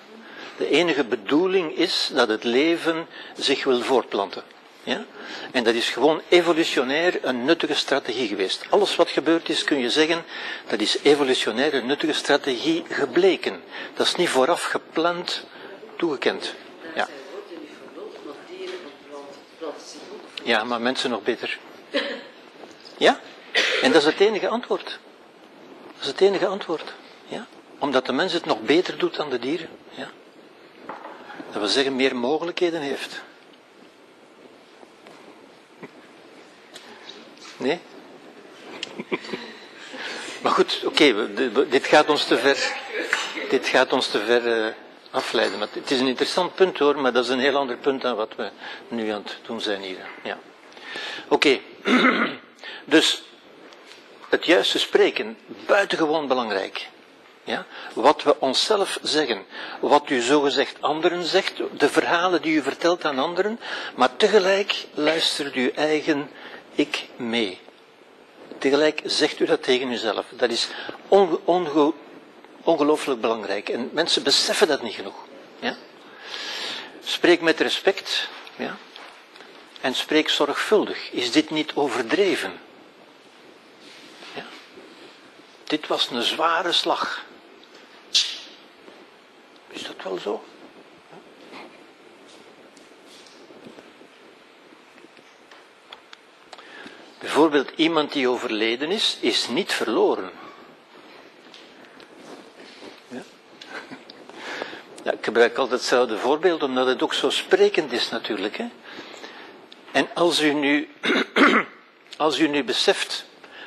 [0.56, 3.06] De enige bedoeling is dat het leven
[3.36, 4.42] zich wil voortplanten.
[4.86, 5.04] Ja?
[5.52, 8.64] En dat is gewoon evolutionair een nuttige strategie geweest.
[8.68, 10.24] Alles wat gebeurd is, kun je zeggen,
[10.68, 13.62] dat is evolutionair een nuttige strategie gebleken.
[13.94, 15.44] Dat is niet vooraf gepland
[15.96, 16.54] toegekend.
[16.94, 17.08] Ja.
[20.42, 21.58] Ja, maar mensen nog beter.
[22.96, 23.20] Ja?
[23.82, 24.98] En dat is het enige antwoord.
[25.94, 26.92] Dat is het enige antwoord.
[27.26, 27.46] Ja?
[27.78, 29.68] Omdat de mens het nog beter doet dan de dieren.
[29.90, 30.10] Ja?
[31.50, 33.22] Dat wil zeggen, meer mogelijkheden heeft.
[37.56, 37.80] Nee?
[40.42, 41.28] Maar goed, oké,
[41.68, 42.72] dit gaat ons te ver.
[43.48, 44.72] Dit gaat ons te ver uh,
[45.10, 45.60] afleiden.
[45.60, 48.34] Het is een interessant punt hoor, maar dat is een heel ander punt dan wat
[48.36, 48.50] we
[48.88, 50.06] nu aan het doen zijn hier.
[50.22, 50.38] Ja.
[51.28, 51.60] Oké,
[52.84, 53.22] dus
[54.28, 56.88] het juiste spreken, buitengewoon belangrijk.
[57.44, 57.66] Ja?
[57.92, 59.44] Wat we onszelf zeggen,
[59.80, 63.60] wat u zogezegd anderen zegt, de verhalen die u vertelt aan anderen,
[63.94, 66.30] maar tegelijk luistert uw eigen
[66.76, 67.60] ik mee.
[68.58, 70.26] Tegelijk zegt u dat tegen uzelf.
[70.30, 70.68] Dat is
[71.08, 71.92] onge onge
[72.62, 73.68] ongelooflijk belangrijk.
[73.68, 75.16] En mensen beseffen dat niet genoeg.
[75.58, 75.76] Ja?
[77.04, 78.28] Spreek met respect.
[78.56, 78.76] Ja?
[79.80, 81.10] En spreek zorgvuldig.
[81.10, 82.60] Is dit niet overdreven?
[84.34, 84.44] Ja?
[85.64, 87.24] dit was een zware slag.
[89.68, 90.44] Is dat wel zo?
[97.26, 100.30] Bijvoorbeeld iemand die overleden is, is niet verloren.
[103.08, 103.22] Ja?
[105.04, 108.56] Ja, ik gebruik altijd hetzelfde voorbeeld, omdat het ook zo sprekend is natuurlijk.
[108.56, 108.66] Hè?
[109.92, 110.88] En als u nu,
[112.16, 113.24] als u nu beseft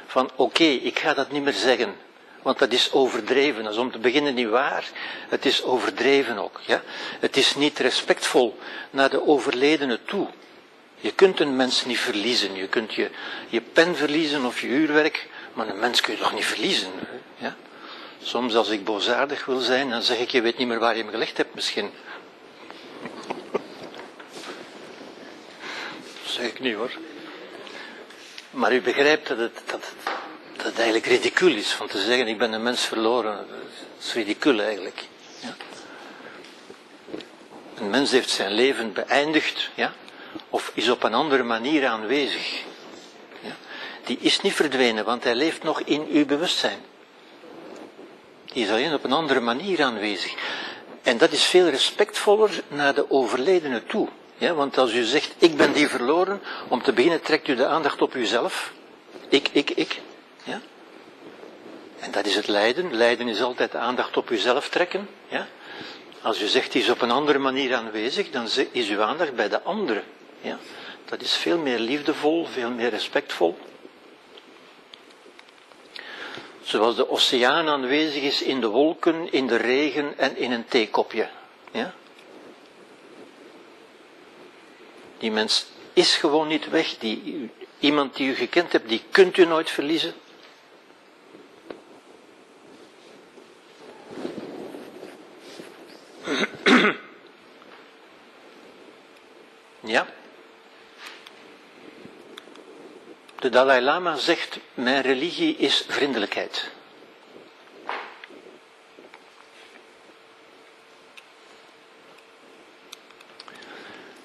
[0.08, 1.96] van oké, ik ga dat niet meer zeggen,
[2.42, 3.64] want dat is overdreven.
[3.64, 4.90] Dat is om te beginnen niet waar,
[5.30, 6.60] het is overdreven ook.
[6.66, 6.82] Ja?
[7.20, 8.60] Het is niet respectvol
[8.90, 10.28] naar de overledene toe.
[11.00, 12.56] Je kunt een mens niet verliezen.
[12.56, 13.10] Je kunt je,
[13.50, 16.92] je pen verliezen of je uurwerk, maar een mens kun je toch niet verliezen.
[17.38, 17.56] Ja?
[18.24, 21.04] Soms als ik boosaardig wil zijn, dan zeg ik, je weet niet meer waar je
[21.04, 21.92] me gelegd hebt misschien.
[26.24, 26.92] Dat zeg ik niet hoor.
[28.52, 29.94] Maar u begrijpt dat het, dat,
[30.56, 33.36] dat eigenlijk ridicuul is van te zeggen, ik ben een mens verloren.
[33.36, 35.04] Dat is ridicuul eigenlijk.
[35.40, 35.56] Ja?
[37.76, 39.94] Een mens heeft zijn leven beëindigd, ja?
[40.50, 42.64] Of is op een andere manier aanwezig.
[43.42, 43.56] Ja?
[44.06, 46.80] Die is niet verdwenen, want hij leeft nog in uw bewustzijn.
[48.46, 50.34] Die is alleen op een andere manier aanwezig.
[51.04, 54.08] En dat is veel respectvoller naar de overledene toe.
[54.38, 57.66] Ja, want als u zegt, ik ben die verloren, om te beginnen trekt u de
[57.66, 58.72] aandacht op uzelf.
[59.30, 60.02] Ik, ik, ik.
[60.44, 60.62] Ja?
[62.00, 62.96] En dat is het lijden.
[62.96, 65.10] Lijden is altijd de aandacht op uzelf trekken.
[65.28, 65.48] Ja?
[66.22, 69.50] Als u zegt, die is op een andere manier aanwezig, dan is uw aandacht bij
[69.50, 70.04] de andere.
[70.42, 70.60] Ja?
[71.06, 73.58] Dat is veel meer liefdevol, veel meer respectvol.
[76.62, 81.30] Zoals de oceaan aanwezig is in de wolken, in de regen en in een theekopje.
[81.72, 81.94] Ja?
[85.18, 86.98] Die mens is gewoon niet weg.
[86.98, 87.50] Die,
[87.80, 90.14] iemand die u gekend hebt, die kunt u nooit verliezen.
[99.80, 100.08] Ja.
[103.40, 106.70] De Dalai Lama zegt, mijn religie is vriendelijkheid.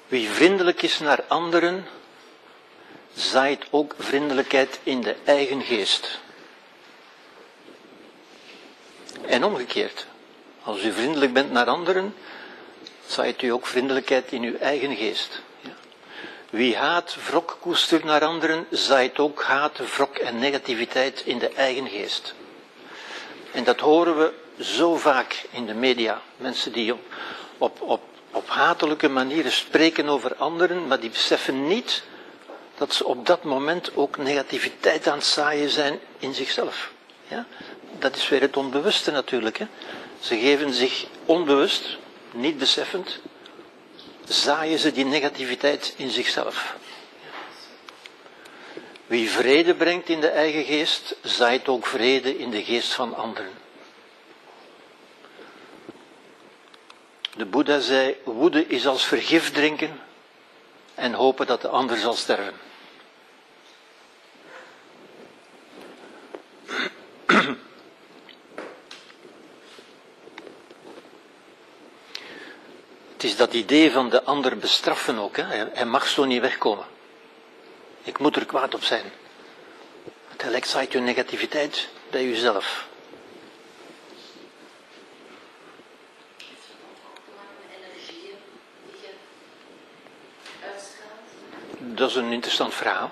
[0.07, 1.87] Wie vriendelijk is naar anderen,
[3.13, 6.19] zaait ook vriendelijkheid in de eigen geest.
[9.21, 10.05] En omgekeerd,
[10.63, 12.15] als u vriendelijk bent naar anderen,
[13.07, 15.41] zaait u ook vriendelijkheid in uw eigen geest.
[16.55, 21.87] Wie haat, wrok koestert naar anderen, zaait ook haat, wrok en negativiteit in de eigen
[21.87, 22.33] geest.
[23.51, 24.33] En dat horen we
[24.63, 26.21] zo vaak in de media.
[26.37, 27.01] Mensen die op,
[27.57, 28.01] op, op,
[28.31, 32.03] op hatelijke manieren spreken over anderen, maar die beseffen niet
[32.77, 36.91] dat ze op dat moment ook negativiteit aan het zaaien zijn in zichzelf.
[37.27, 37.45] Ja?
[37.99, 39.57] Dat is weer het onbewuste natuurlijk.
[39.57, 39.65] Hè?
[40.19, 41.97] Ze geven zich onbewust,
[42.31, 43.19] niet beseffend,
[44.27, 46.75] zaaien ze die negativiteit in zichzelf.
[49.07, 53.51] Wie vrede brengt in de eigen geest, zaait ook vrede in de geest van anderen.
[57.35, 60.01] De Boeddha zei, woede is als vergif drinken
[60.95, 62.53] en hopen dat de ander zal sterven.
[73.25, 75.37] Is dat idee van de ander bestraffen ook.
[75.37, 75.65] Hè?
[75.73, 76.85] Hij mag zo niet wegkomen.
[78.03, 79.11] Ik moet er kwaad op zijn.
[80.35, 82.87] Tegelijk zaait je negativiteit bij jezelf.
[91.77, 93.11] Dat is een interessant verhaal.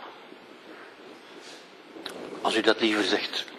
[2.41, 3.45] Als u dat liever zegt.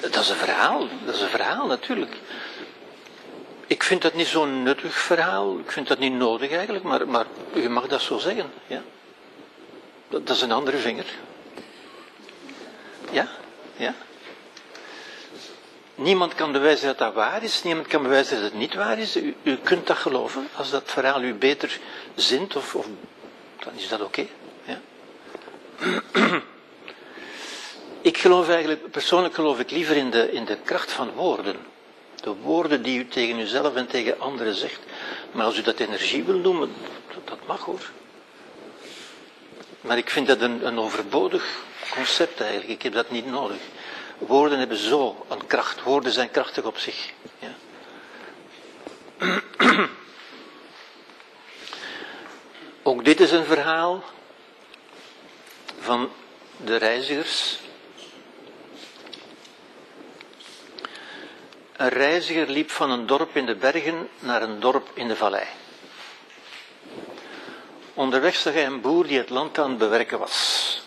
[0.00, 2.16] Dat is een verhaal, dat is een verhaal natuurlijk.
[3.68, 7.26] Ik vind dat niet zo'n nuttig verhaal, ik vind dat niet nodig eigenlijk, maar, maar
[7.54, 8.52] u mag dat zo zeggen.
[8.66, 8.82] Ja?
[10.08, 11.06] Dat, is een andere vinger.
[13.10, 13.28] Ja?
[13.76, 13.94] Ja?
[15.94, 19.16] Niemand kan bewijzen dat dat waar is, niemand kan bewijzen dat het niet waar is.
[19.16, 21.78] U, u kunt dat geloven, als dat verhaal u beter
[22.14, 22.86] zint, of, of
[23.64, 24.26] dan is dat oké.
[24.64, 24.80] ja?
[28.00, 31.56] ik geloof eigenlijk, persoonlijk geloof ik liever in de, in de kracht van woorden.
[32.28, 34.80] De woorden die u tegen uzelf en tegen anderen zegt.
[35.32, 36.74] Maar als u dat energie wil noemen,
[37.24, 37.90] dat, mag hoor.
[39.80, 41.62] Maar ik vind dat een, een overbodig
[41.94, 42.70] concept eigenlijk.
[42.70, 43.56] Ik heb dat niet nodig.
[44.18, 45.82] Woorden hebben zo een kracht.
[45.82, 47.12] Woorden zijn krachtig op zich.
[47.38, 47.54] Ja.
[52.82, 54.04] Ook dit is een verhaal
[55.80, 56.10] van
[56.56, 57.58] de reizigers
[61.78, 65.46] Een reiziger liep van een dorp in de bergen naar een dorp in de vallei.
[67.94, 70.82] Onderweg zag hij een boer die het land aan het bewerken was.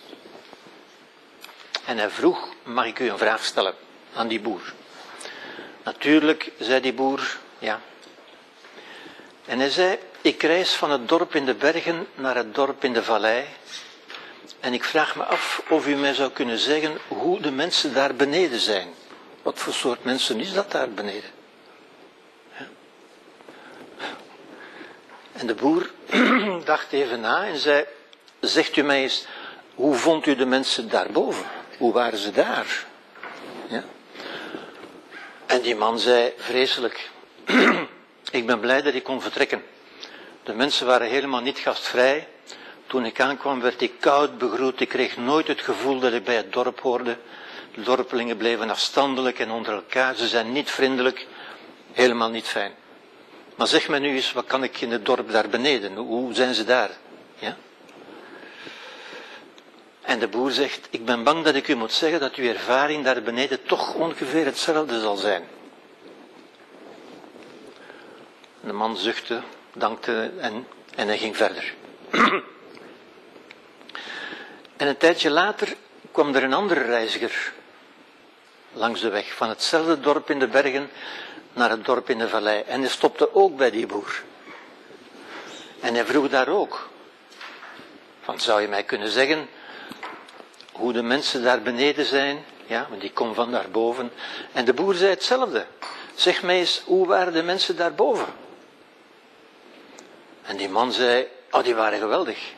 [1.86, 3.76] En hij vroeg, mag ik u een vraag stellen
[4.14, 4.74] aan die boer?
[5.84, 7.82] Natuurlijk, zei die boer, ja.
[9.46, 12.94] En hij zei, ik reis van het dorp in de bergen naar het dorp in
[12.94, 13.46] de vallei.
[14.60, 18.16] En ik vraag me af of u mij zou kunnen zeggen hoe de mensen daar
[18.16, 18.94] beneden zijn.
[19.42, 21.30] Wat voor soort mensen is dat daar beneden?
[22.58, 22.68] Ja.
[25.32, 25.90] En de boer
[26.66, 27.86] dacht even na en zei,
[28.40, 29.26] zegt u mij eens,
[29.76, 31.46] hoe vond u de mensen daarboven?
[31.78, 32.86] Hoe waren ze daar?
[33.68, 33.84] Ja.
[35.46, 37.10] En die man zei, vreselijk,
[38.32, 39.64] ik ben blij dat ik kon vertrekken.
[40.44, 42.28] De mensen waren helemaal niet gastvrij.
[42.88, 44.80] Toen ik aankwam werd ik koud begroet.
[44.80, 47.18] Ik kreeg nooit het gevoel dat ik bij het dorp hoorde.
[47.76, 50.16] Dorpelingen bleven afstandelijk en onder elkaar.
[50.16, 51.28] Ze zijn niet vriendelijk.
[51.92, 52.74] Helemaal niet fijn.
[53.56, 55.96] Maar zeg me nu eens, wat kan ik in het dorp daar beneden?
[55.96, 56.90] Hoe zijn ze daar?
[57.36, 57.58] Ja?
[60.02, 63.04] En de boer zegt, ik ben bang dat ik u moet zeggen dat uw ervaring
[63.04, 65.44] daar beneden toch ongeveer hetzelfde zal zijn.
[68.62, 69.42] De man zuchtte,
[69.74, 71.74] dankte en, en hij ging verder.
[74.78, 75.76] en een tijdje later
[76.12, 77.54] kwam er een andere reiziger
[78.74, 80.90] langs de weg, van hetzelfde dorp in de bergen
[81.54, 82.62] naar het dorp in de vallei.
[82.62, 84.24] En hij stopte ook bij die boer.
[85.80, 86.90] En hij vroeg daar ook,
[88.22, 89.50] van zou je mij kunnen zeggen
[90.72, 92.46] hoe de mensen daar beneden zijn?
[92.66, 94.12] Ja, want die komen van daarboven.
[94.52, 95.66] En de boer zei hetzelfde.
[96.16, 98.26] Zeg mij eens, hoe waren de mensen daarboven?
[100.42, 102.54] En die man zei, oh die waren geweldig.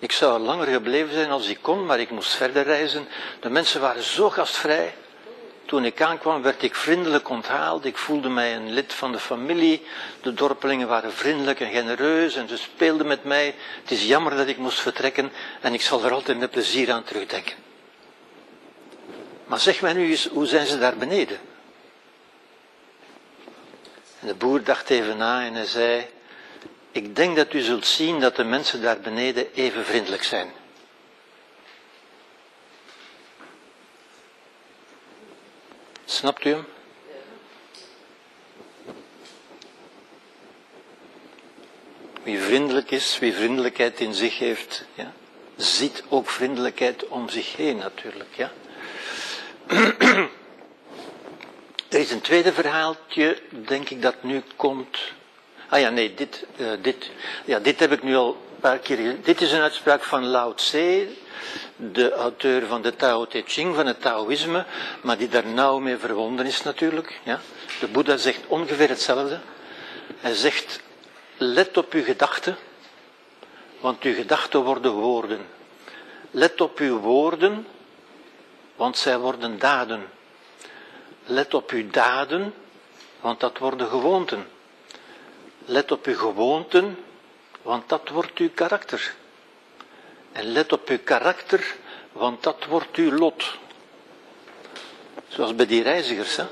[0.00, 3.08] Ik zou langer gebleven zijn als ik kon, maar ik moest verder reizen.
[3.40, 4.94] De mensen waren zo gastvrij.
[5.64, 7.84] Toen ik aankwam werd ik vriendelijk onthaald.
[7.84, 9.82] Ik voelde mij een lid van de familie.
[10.22, 13.54] De dorpelingen waren vriendelijk en genereus en ze speelden met mij.
[13.82, 17.04] Het is jammer dat ik moest vertrekken en ik zal er altijd met plezier aan
[17.04, 17.56] terugdenken.
[19.46, 21.38] Maar zeg mij nu eens, hoe zijn ze daar beneden?
[24.20, 26.06] En de boer dacht even na en hij zei,
[26.92, 30.50] ik denk dat u zult zien dat de mensen daar beneden even vriendelijk zijn.
[36.04, 36.66] Snapt u hem?
[42.22, 45.12] Wie vriendelijk is, wie vriendelijkheid in zich heeft, ja,
[45.56, 48.34] ziet ook vriendelijkheid om zich heen natuurlijk.
[48.36, 48.52] Ja.
[51.88, 54.98] Er is een tweede verhaaltje, denk ik, dat nu komt.
[55.70, 57.10] Ah ja, nee, dit, uh, dit,
[57.44, 59.16] ja, dit heb ik nu al een paar keer.
[59.22, 61.08] Dit is een uitspraak van Lao Tse,
[61.76, 64.64] de auteur van de Tao Te Ching, van het Taoïsme,
[65.02, 67.20] maar die daar nauw mee verwonden is natuurlijk.
[67.22, 67.40] Ja.
[67.80, 69.40] De Boeddha zegt ongeveer hetzelfde.
[70.20, 70.80] Hij zegt,
[71.36, 72.56] let op uw gedachten,
[73.80, 75.46] want uw gedachten worden woorden.
[76.30, 77.66] Let op uw woorden,
[78.76, 80.08] want zij worden daden.
[81.24, 82.54] Let op uw daden,
[83.20, 84.46] want dat worden gewoonten.
[85.70, 86.98] Let op uw gewoonten,
[87.62, 89.14] want dat wordt uw karakter.
[90.32, 91.76] En let op uw karakter,
[92.12, 93.58] want dat wordt uw lot.
[95.28, 96.44] Zoals bij die reizigers, hè?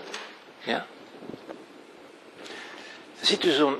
[0.58, 0.86] Ja.
[3.20, 3.78] Ziet u zo'n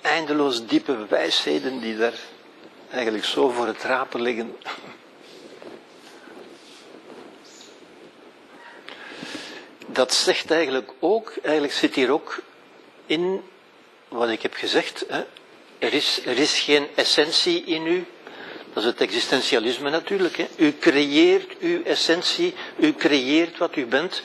[0.00, 2.18] eindeloos diepe wijsheden die daar
[2.90, 4.56] eigenlijk zo voor het rapen liggen.
[9.86, 12.42] Dat zegt eigenlijk ook, eigenlijk zit hier ook
[13.06, 13.42] in
[14.12, 15.04] wat ik heb gezegd.
[15.08, 15.22] Hè.
[15.78, 18.06] Er, is, er is geen essentie in u.
[18.72, 20.36] Dat is het existentialisme natuurlijk.
[20.36, 20.46] Hè.
[20.56, 24.22] U creëert uw essentie, u creëert wat u bent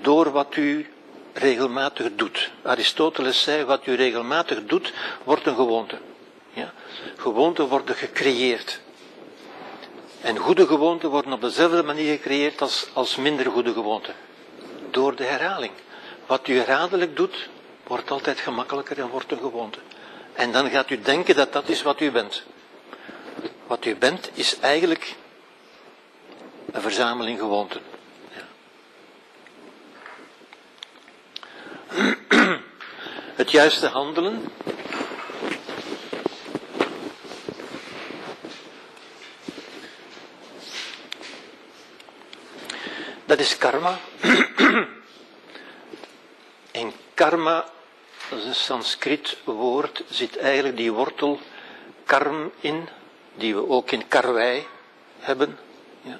[0.00, 0.86] door wat u
[1.32, 2.50] regelmatig doet.
[2.62, 4.92] Aristoteles zei, wat u regelmatig doet,
[5.24, 5.98] wordt een gewoonte.
[6.52, 6.72] Ja?
[7.16, 8.80] Gewoonten worden gecreëerd.
[10.20, 14.14] En goede gewoonten worden op dezelfde manier gecreëerd als, als minder goede gewoonten.
[14.90, 15.72] Door de herhaling.
[16.26, 17.48] Wat u herhaaldelijk doet,
[17.92, 19.78] wordt altijd gemakkelijker en wordt een gewoonte.
[20.32, 22.42] En dan gaat u denken dat dat is wat u bent.
[23.66, 25.16] Wat u bent is eigenlijk
[26.72, 27.80] een verzameling gewoonten.
[33.40, 34.44] Het juiste handelen.
[43.24, 43.98] Dat is karma.
[46.72, 47.64] En karma,
[48.32, 51.40] dat is een Sanskriet woord, zit eigenlijk die wortel
[52.04, 52.88] karm in,
[53.34, 54.66] die we ook in karwei
[55.18, 55.58] hebben.
[56.02, 56.18] Ja.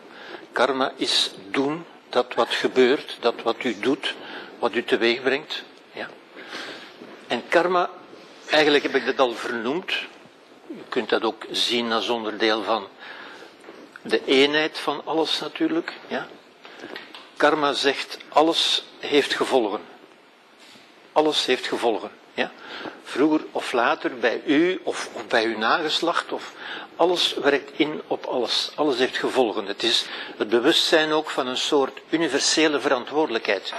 [0.53, 4.15] Karma is doen, dat wat gebeurt, dat wat u doet,
[4.59, 5.63] wat u teweeg brengt.
[5.93, 6.09] Ja.
[7.27, 7.91] En karma,
[8.51, 9.91] eigenlijk heb ik dat al vernoemd.
[10.67, 12.87] Je kunt dat ook zien als onderdeel van
[14.03, 15.93] de eenheid van alles natuurlijk.
[16.07, 16.27] Ja.
[17.37, 19.92] Karma zegt, alles heeft gevolgen.
[21.13, 22.11] Alles heeft gevolgen.
[22.35, 22.53] Ja.
[23.05, 26.53] Vroeger of later bij u of, bij uw nageslacht of
[26.97, 28.71] alles werkt in op alles.
[28.75, 29.67] Alles heeft gevolgen.
[29.67, 30.07] Het is
[30.37, 33.73] het bewustzijn ook van een soort universele verantwoordelijkheid.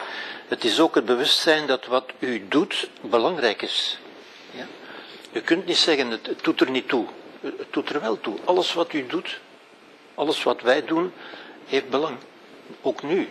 [0.47, 3.97] Het is ook het bewustzijn dat wat u doet belangrijk is.
[4.51, 4.67] Ja?
[5.31, 7.05] U kunt niet zeggen, het, het doet er niet toe.
[7.41, 8.37] Het doet er wel toe.
[8.45, 9.39] Alles wat u doet,
[10.15, 11.13] alles wat wij doen,
[11.65, 12.17] heeft belang.
[12.81, 13.29] Ook nu.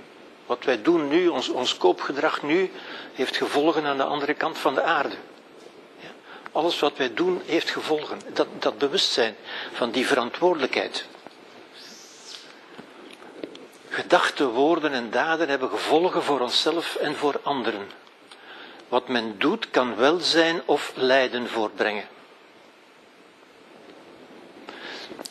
[0.53, 2.71] Wat wij doen nu, ons, ons koopgedrag nu,
[3.13, 5.17] heeft gevolgen aan de andere kant van de aarde.
[6.01, 6.09] Ja?
[6.53, 8.21] Alles wat wij doen, heeft gevolgen.
[8.33, 9.37] Dat, dat bewustzijn
[9.73, 11.07] van die verantwoordelijkheid.
[13.89, 17.87] Gedachten, woorden en daden hebben gevolgen voor onszelf en voor anderen.
[18.89, 22.05] Wat men doet kan welzijn of lijden voortbrengen.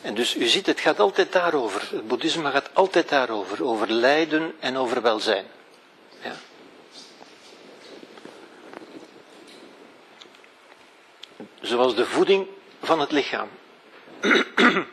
[0.02, 1.88] En dus u ziet, het gaat altijd daarover.
[1.90, 3.64] Het boeddhisme gaat altijd daarover.
[3.64, 5.46] Over lijden en over welzijn.
[6.22, 6.36] Ja.
[11.60, 12.46] Zoals de voeding
[12.82, 13.48] van het lichaam.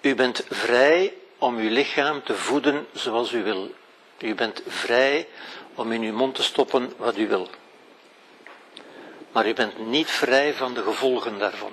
[0.00, 3.74] U bent vrij om uw lichaam te voeden zoals u wil.
[4.20, 5.28] U bent vrij
[5.74, 7.50] om in uw mond te stoppen wat u wil.
[9.32, 11.72] Maar u bent niet vrij van de gevolgen daarvan.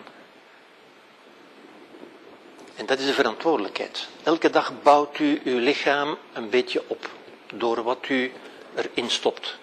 [2.76, 4.08] En dat is de verantwoordelijkheid.
[4.24, 7.10] Elke dag bouwt u uw lichaam een beetje op
[7.54, 8.32] door wat u
[8.76, 9.58] erin stopt.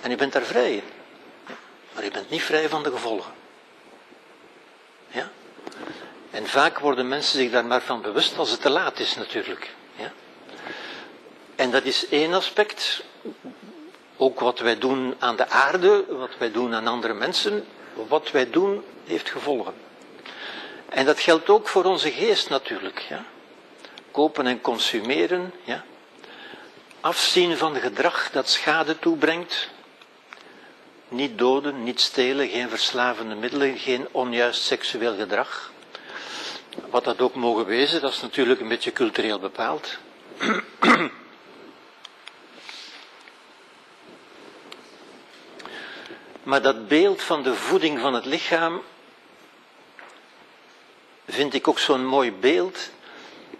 [0.00, 0.82] En u bent daar vrij in.
[1.94, 3.32] Maar u bent niet vrij van de gevolgen.
[5.08, 5.30] Ja?
[6.30, 9.70] En vaak worden mensen zich daar maar van bewust als het te laat is natuurlijk.
[9.96, 10.12] Ja?
[11.56, 13.04] En dat is één aspect.
[14.20, 17.66] Ook wat wij doen aan de aarde, wat wij doen aan andere mensen,
[18.08, 19.74] wat wij doen heeft gevolgen.
[20.88, 22.98] En dat geldt ook voor onze geest natuurlijk.
[23.08, 23.24] Ja?
[24.10, 25.84] Kopen en consumeren, ja?
[27.00, 29.68] afzien van gedrag dat schade toebrengt.
[31.08, 35.72] Niet doden, niet stelen, geen verslavende middelen, geen onjuist seksueel gedrag.
[36.90, 39.96] Wat dat ook mogen wezen, dat is natuurlijk een beetje cultureel bepaald.
[46.48, 48.82] Maar dat beeld van de voeding van het lichaam
[51.26, 52.90] vind ik ook zo'n mooi beeld.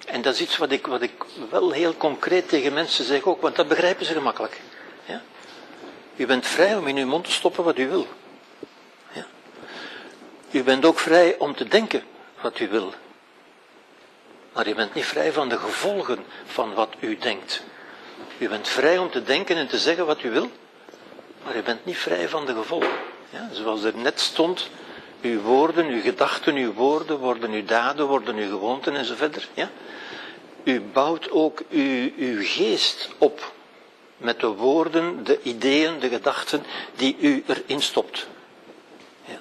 [0.06, 1.12] En dat is iets wat ik, wat ik
[1.50, 4.60] wel heel concreet tegen mensen zeg ook, want dat begrijpen ze gemakkelijk.
[5.04, 5.22] Ja?
[6.16, 8.06] U bent vrij om in uw mond te stoppen wat u wil.
[9.12, 9.26] Ja?
[10.50, 12.02] U bent ook vrij om te denken
[12.40, 12.94] wat u wil.
[14.52, 17.62] Maar u bent niet vrij van de gevolgen van wat u denkt.
[18.38, 20.50] U bent vrij om te denken en te zeggen wat u wil,
[21.44, 22.92] maar u bent niet vrij van de gevolgen.
[23.30, 24.70] Ja, zoals er net stond,
[25.22, 29.48] uw woorden, uw gedachten, uw woorden worden uw daden, worden uw gewoonten en zo verder.
[29.54, 29.70] Ja?
[30.64, 33.52] U bouwt ook uw, uw geest op
[34.16, 36.62] met de woorden, de ideeën, de gedachten
[36.96, 38.26] die u erin stopt.
[39.24, 39.40] Ja.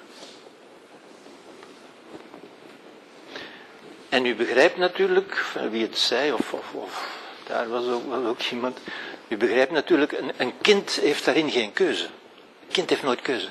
[4.09, 8.41] En u begrijpt natuurlijk, wie het zei, of, of, of daar was ook, was ook
[8.41, 8.79] iemand,
[9.27, 12.05] u begrijpt natuurlijk, een, een kind heeft daarin geen keuze.
[12.05, 13.47] Een kind heeft nooit keuze.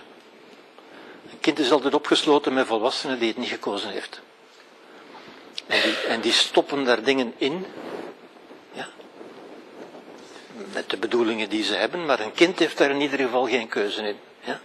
[1.31, 4.21] Een kind is altijd opgesloten met volwassenen die het niet gekozen heeft.
[5.67, 7.67] En die, en die stoppen daar dingen in,
[8.73, 8.89] ja,
[10.73, 13.69] met de bedoelingen die ze hebben, maar een kind heeft daar in ieder geval geen
[13.69, 14.17] keuze in.
[14.41, 14.61] Ja.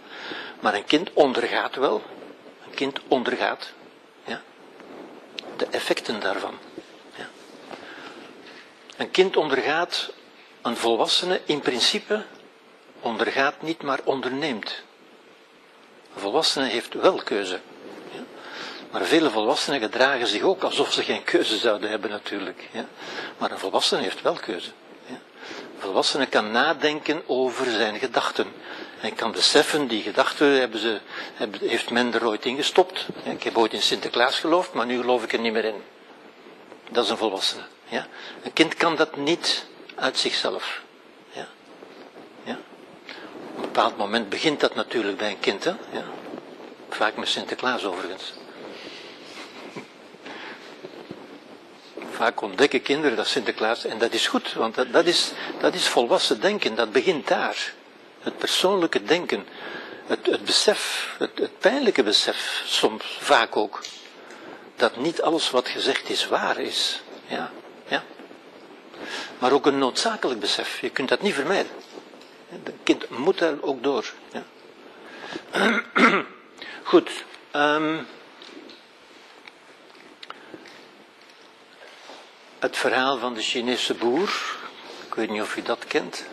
[0.60, 2.02] Maar een kind ondergaat wel,
[2.66, 3.72] een kind ondergaat
[4.24, 4.42] ja,
[5.56, 6.58] de effecten daarvan.
[7.16, 7.28] Ja.
[8.96, 10.12] Een kind ondergaat
[10.62, 12.22] een volwassene in principe
[13.00, 14.82] ondergaat niet, maar onderneemt.
[16.14, 17.60] Een volwassene heeft wel keuze.
[18.10, 18.20] Ja?
[18.90, 22.68] Maar vele volwassenen gedragen zich ook alsof ze geen keuze zouden hebben natuurlijk.
[22.72, 22.86] Ja?
[23.38, 24.70] Maar een volwassene heeft wel keuze.
[25.06, 25.18] Ja?
[25.74, 28.46] Een volwassene kan nadenken over zijn gedachten.
[29.00, 31.00] En kan beseffen, die gedachten hebben ze,
[31.60, 33.06] heeft men er ooit in gestopt.
[33.22, 35.82] Ik heb ooit in Sinterklaas geloofd, maar nu geloof ik er niet meer in.
[36.90, 37.62] Dat is een volwassene.
[38.42, 39.66] Een kind kan dat niet
[40.02, 40.80] uit zichzelf.
[41.30, 41.48] Ja?
[42.44, 42.58] Ja?
[43.50, 45.64] Op een bepaald moment begint dat natuurlijk bij een kind.
[45.64, 45.70] Hè?
[45.70, 46.04] Ja?
[46.88, 48.32] Vaak met Sinterklaas overigens.
[52.18, 55.88] Vaak ontdekken kinderen dat Sinterklaas, en dat is goed, want dat, dat, is, dat is
[55.88, 57.72] volwassen denken, dat begint daar.
[58.20, 59.46] Het persoonlijke denken,
[60.06, 63.82] het, het besef, het, het pijnlijke besef, soms vaak ook,
[64.76, 67.02] dat niet alles wat gezegd is waar is.
[67.26, 67.50] Ja,
[67.88, 68.02] Ja?
[69.38, 70.80] Maar ook een noodzakelijk besef.
[70.80, 71.72] Je kunt dat niet vermijden.
[72.48, 74.12] Het kind moet daar ook door.
[74.32, 74.44] Ja?
[76.82, 77.10] Goed.
[77.50, 77.98] ehm,
[82.58, 84.56] het verhaal van de Chinese boer.
[85.06, 86.24] Ik weet niet of u dat kent.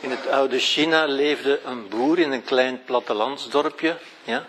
[0.00, 3.96] In het oude China leefde een boer in een klein plattelandsdorpje.
[4.24, 4.46] Ja?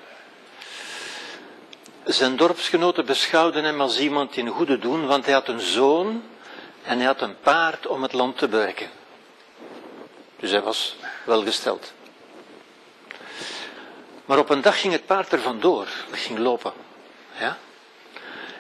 [2.06, 6.24] Zijn dorpsgenoten beschouwden hem als iemand in goede doen, want hij had een zoon
[6.84, 8.90] en hij had een paard om het land te bewerken.
[10.40, 11.94] Dus hij was welgesteld.
[14.26, 15.88] Maar op een dag ging het paard er vandoor.
[16.10, 16.74] Dat ging lopen.
[17.40, 17.58] Ja?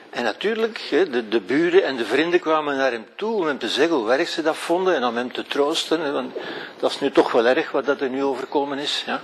[0.09, 3.69] En natuurlijk, de, de buren en de vrienden kwamen naar hem toe om hem te
[3.69, 6.13] zeggen hoe erg ze dat vonden en om hem te troosten.
[6.13, 6.33] Want
[6.79, 9.03] dat is nu toch wel erg wat dat er nu overkomen is.
[9.05, 9.21] Ja?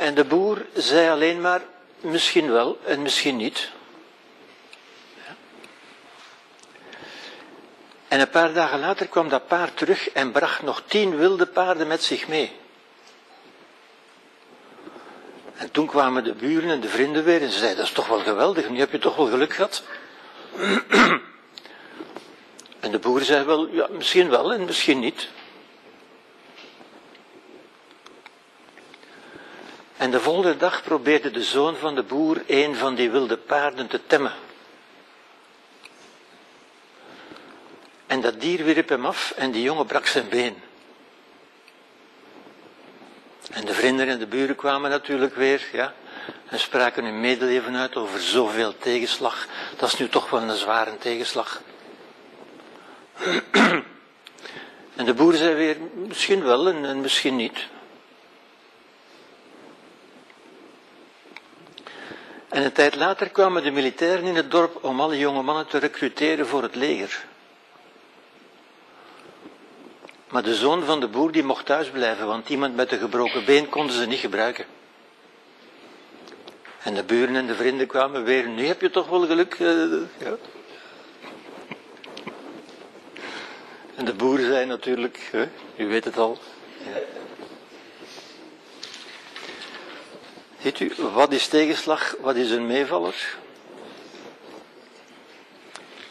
[0.00, 1.62] En de boer zei alleen maar,
[2.00, 3.70] misschien wel en misschien niet.
[8.08, 11.86] En een paar dagen later kwam dat paard terug en bracht nog tien wilde paarden
[11.86, 12.52] met zich mee.
[15.56, 18.06] En toen kwamen de buren en de vrienden weer en ze zeiden, dat is toch
[18.06, 19.82] wel geweldig, nu heb je toch wel geluk gehad.
[22.80, 25.28] En de boer zei wel, ja, misschien wel en misschien niet.
[30.00, 33.86] En de volgende dag probeerde de zoon van de boer een van die wilde paarden
[33.86, 34.32] te temmen.
[38.06, 40.56] En dat dier wierp hem af en die jongen brak zijn been.
[43.50, 45.94] En de vrienden en de buren kwamen natuurlijk weer, ja,
[46.48, 49.46] en spraken hun medeleven uit over zoveel tegenslag.
[49.76, 51.60] Dat is nu toch wel een zware tegenslag.
[54.96, 57.68] En de boer zei weer, misschien wel en, en misschien niet.
[62.50, 65.78] En een tijd later kwamen de militairen in het dorp om alle jonge mannen te
[65.78, 67.24] recruteren voor het leger.
[70.28, 73.44] Maar de zoon van de boer die mocht thuis blijven, want iemand met een gebroken
[73.44, 74.64] been konden ze niet gebruiken.
[76.82, 79.54] En de buren en de vrienden kwamen weer, nu heb je toch wel geluk.
[79.54, 79.68] eh,
[80.18, 80.36] ja.
[83.94, 85.30] En de boer zei natuurlijk,
[85.76, 86.38] u weet het al.
[86.84, 87.00] Ja.
[90.62, 93.36] Ziet u, wat is tegenslag, wat is een meevaller?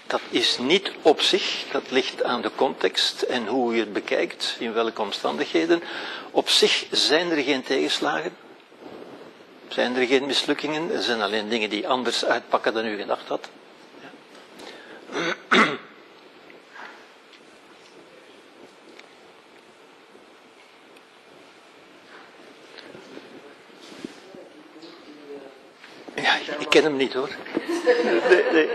[0.08, 4.56] Dat is niet op zich, dat ligt aan de context en hoe je het bekijkt,
[4.60, 5.84] in welke omstandigheden.
[6.32, 8.36] Op zich zijn er geen tegenslagen,
[9.68, 13.50] zijn er geen mislukkingen, er zijn alleen dingen die anders uitpakken dan u gedacht had.
[15.50, 15.78] Ja,
[26.60, 27.30] ik ken hem niet hoor.
[27.86, 28.68] Nee, nee,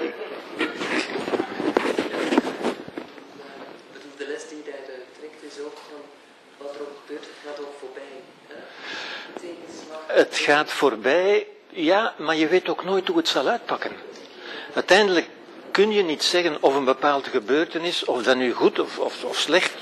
[4.17, 6.01] de les die trekt is ook van
[6.57, 8.03] wat er ook gebeurt, het gaat ook voorbij.
[10.07, 13.93] Het gaat voorbij, ja, maar je weet ook nooit hoe het zal uitpakken.
[14.75, 15.27] Uiteindelijk
[15.71, 19.37] kun je niet zeggen of een bepaalde gebeurtenis, of dat nu goed of, of, of
[19.39, 19.75] slecht,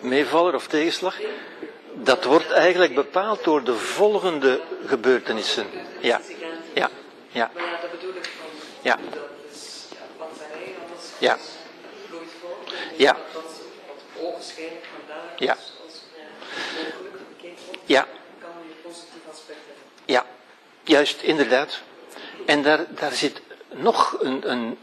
[0.00, 1.16] meevaller of tegenslag,
[1.94, 5.66] dat wordt eigenlijk bepaald door de volgende gebeurtenissen.
[6.00, 6.20] Ja,
[6.74, 6.90] ja,
[7.36, 8.48] ja, Maar ja, dat bedoel ik van.
[8.82, 8.96] Ja.
[9.10, 11.36] Dat is ja, alles Ja.
[12.08, 12.72] vloeit voort.
[12.96, 13.12] Ja.
[13.32, 13.42] Dat,
[13.86, 15.52] wat ogenschijnlijk vandaag Ja.
[15.52, 15.94] als, als
[16.86, 18.06] ongelukkig bekeken wordt, ja,
[18.40, 19.84] kan je positief aspect hebben.
[20.04, 20.26] ja,
[20.84, 21.80] juist, inderdaad.
[22.46, 23.40] En daar, daar zit
[23.70, 24.78] nog een, een,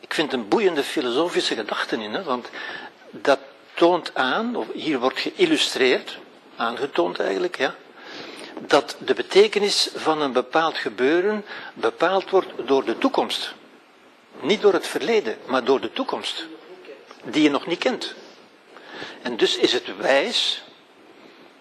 [0.00, 2.48] ik vind een boeiende filosofische gedachte in, hè, want
[3.10, 3.38] dat
[3.74, 6.18] toont aan, of hier wordt geïllustreerd,
[6.56, 7.74] aangetoond eigenlijk, ja,
[8.66, 13.54] dat de betekenis van een bepaald gebeuren bepaald wordt door de toekomst.
[14.40, 16.46] Niet door het verleden, maar door de toekomst,
[17.24, 18.14] die je nog niet kent.
[19.22, 20.62] En dus is het wijs,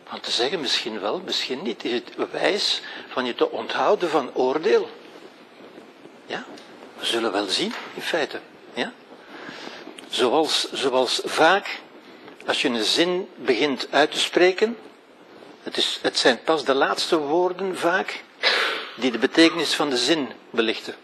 [0.06, 4.34] van te zeggen misschien wel, misschien niet, is het wijs van je te onthouden van
[4.34, 4.90] oordeel.
[6.26, 6.46] Ja,
[6.98, 8.40] we zullen wel zien, in feite.
[8.74, 8.94] Ja?
[10.10, 11.80] Zoals, zoals vaak,
[12.46, 14.78] als je een zin begint uit te spreken,
[15.70, 18.24] het, is, het zijn pas de laatste woorden vaak
[18.96, 20.96] die de betekenis van de zin belichten.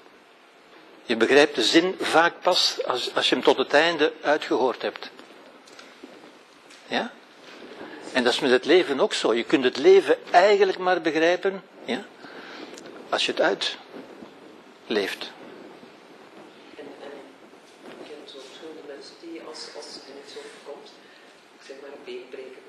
[1.04, 5.10] Je begrijpt de zin vaak pas als, als je hem tot het einde uitgehoord hebt.
[6.88, 7.12] Ja?
[8.14, 9.34] En dat is met het leven ook zo.
[9.34, 12.06] Je kunt het leven eigenlijk maar begrijpen ja,
[13.10, 15.32] als je het uitleeft.
[16.76, 17.12] En, en
[18.00, 20.90] ik ken zo verschillende mensen die als, als er iets overkomt,
[21.60, 22.62] ik zeg maar een been breken,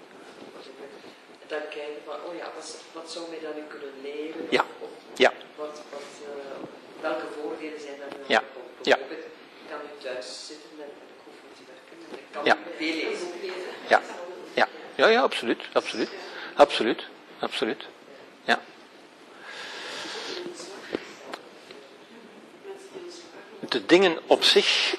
[0.55, 1.13] wat ik weet,
[1.49, 4.47] dan kijken van, oh ja, wat, wat zou mij dat nu kunnen leren?
[4.51, 4.65] Ja.
[4.81, 5.33] Of, Ja.
[5.57, 6.57] wat, wat, eh,
[7.01, 8.43] welke voordelen zijn daar nu Ja.
[8.83, 8.97] Ja.
[8.97, 9.25] Bijvoorbeeld,
[9.63, 11.97] ik kan nu thuis zitten en ik hoef niet te werken.
[12.11, 12.57] En ik kan Ja.
[12.77, 13.29] veel lezen.
[13.89, 14.01] Ja,
[14.55, 16.11] ja, ja, ja absoluut, absoluut,
[16.55, 17.07] absoluut,
[17.39, 17.87] absoluut.
[18.45, 18.61] Ja.
[23.69, 24.95] De dingen op zich,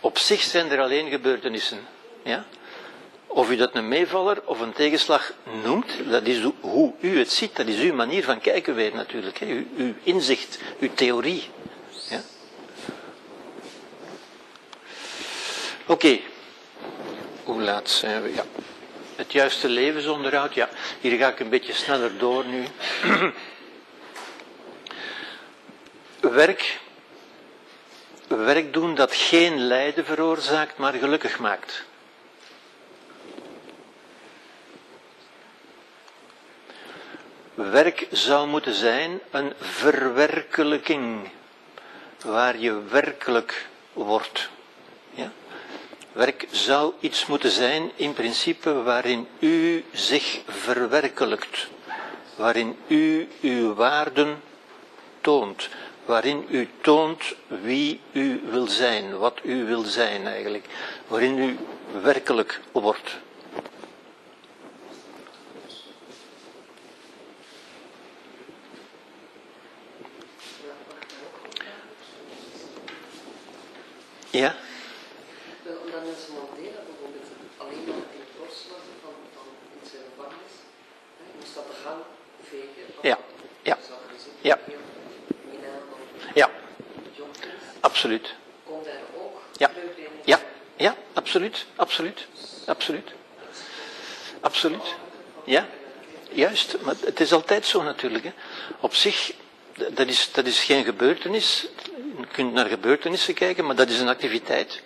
[0.00, 1.86] op zich zijn er alleen gebeurtenissen.
[2.22, 2.46] Ja?
[3.30, 5.32] Of u dat een meevaller of een tegenslag
[5.62, 9.38] noemt, dat is hoe- u het ziet, dat is uw manier van kijken weer natuurlijk.
[9.38, 9.46] Hè?
[9.46, 11.48] Uw, uw inzicht, uw theorie.
[12.08, 12.20] Ja?
[15.86, 16.18] Oké.
[17.44, 18.34] Hoe laat zijn we?
[18.34, 18.44] Ja.
[19.16, 20.68] Het juiste levensonderhoud, ja.
[21.00, 22.64] Hier ga ik een beetje sneller door nu.
[26.20, 26.78] Werk.
[28.28, 31.84] Werk doen dat geen lijden veroorzaakt, maar gelukkig maakt.
[37.58, 41.28] Werk zou moeten zijn een verwerkelijking,
[42.24, 44.48] waar je werkelijk wordt.
[45.10, 45.32] Ja?
[46.12, 51.68] Werk zou iets moeten zijn, in principe, waarin u zich verwerkelijkt.
[52.36, 54.42] Waarin u uw waarden
[55.20, 55.68] toont.
[56.04, 60.66] Waarin u toont wie u wil zijn, wat u wil zijn eigenlijk.
[61.06, 61.58] Waarin u
[62.02, 63.18] werkelijk wordt.
[74.38, 74.54] Ja?
[75.64, 79.46] Omdat Nelson Mandela bijvoorbeeld alleen maar in het bos was van, van
[79.80, 80.54] in zijn gevangenis.
[81.38, 82.00] Moest dat de gang
[82.48, 82.94] vegen.
[83.02, 83.18] Ja.
[83.62, 83.78] Ja.
[84.40, 84.58] Ja.
[86.34, 86.50] Ja,
[87.80, 88.34] absoluut.
[88.64, 89.70] kon daar ook Ja.
[90.24, 90.40] Ja,
[90.76, 92.26] ja, absoluut, absoluut,
[92.66, 93.10] absoluut.
[94.40, 94.94] Absoluut.
[95.44, 95.66] Ja,
[96.30, 96.76] juist.
[96.80, 98.24] Maar het is altijd zo natuurlijk.
[98.24, 98.32] Hè.
[98.80, 99.32] Op zich,
[99.92, 101.66] dat is, dat is geen gebeurtenis.
[102.18, 104.82] Je kunt naar gebeurtenissen kijken, maar dat is een activiteit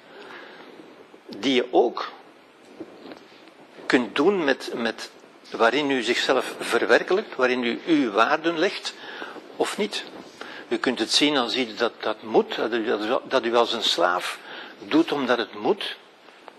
[1.38, 2.12] die je ook
[3.86, 5.10] kunt doen met, met
[5.50, 8.94] waarin u zichzelf verwerkelijkt, waarin u uw waarden legt,
[9.56, 10.04] of niet.
[10.68, 12.84] U kunt het zien als iets dat, dat moet, dat u,
[13.28, 14.38] dat, u als een slaaf
[14.78, 15.96] doet omdat het moet,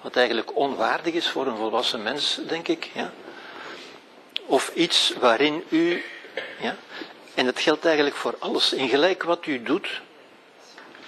[0.02, 2.90] wat eigenlijk onwaardig is voor een volwassen mens, denk ik.
[2.94, 3.14] Ja.
[4.46, 6.04] Of iets waarin u,
[6.60, 6.76] ja,
[7.34, 10.02] en dat geldt eigenlijk voor alles, in gelijk wat u doet,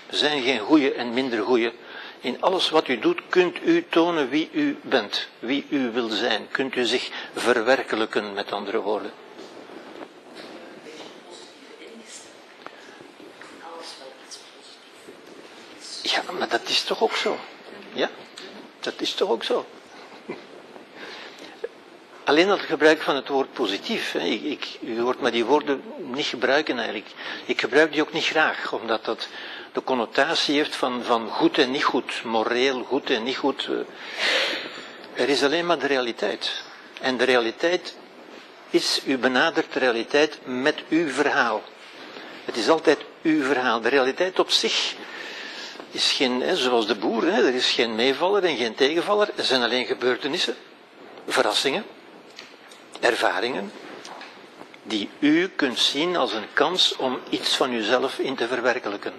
[0.10, 1.74] er zijn geen goede en minder goede.
[2.20, 6.48] In alles wat u doet kunt u tonen wie u bent, wie u wil zijn.
[6.52, 9.12] Kunt u zich verwerkelijken, met andere woorden.
[16.02, 17.40] Ja, maar dat is toch ook zo?
[17.94, 18.10] Ja,
[18.80, 19.66] dat is toch ook zo?
[22.26, 24.12] Alleen het gebruik van het woord positief.
[24.12, 24.20] Hè.
[24.20, 27.08] Ik, ik, u hoort me die woorden niet gebruiken eigenlijk.
[27.46, 29.28] Ik gebruik die ook niet graag, omdat dat
[29.74, 33.70] de connotatie heeft van, van goed en niet goed, moreel goed en niet goed.
[33.70, 36.64] Eh, Er is alleen maar de realiteit.
[37.02, 37.96] En de realiteit
[38.70, 41.64] is, u benadert de realiteit met uw verhaal.
[42.46, 43.82] Het is altijd uw verhaal.
[43.82, 44.96] De realiteit op zich
[45.92, 49.30] is geen, hè, zoals de boer, hè, er is geen meevaller en geen tegenvaller.
[49.36, 50.56] Er zijn alleen gebeurtenissen,
[51.28, 51.86] verrassingen,
[53.00, 53.72] ervaringen,
[54.84, 59.14] die u kunt zien als een kans om iets van uzelf in te verwerkelijken.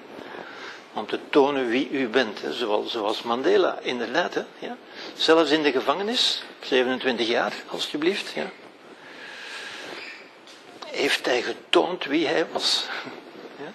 [0.93, 4.35] Om te tonen wie u bent, zoals, zoals Mandela, inderdaad.
[4.35, 4.77] Hè, ja.
[5.17, 8.33] Zelfs in de gevangenis, 27 jaar, alstublieft.
[8.33, 8.51] Ja.
[10.87, 12.85] Heeft hij getoond wie hij was.
[13.59, 13.73] Ja.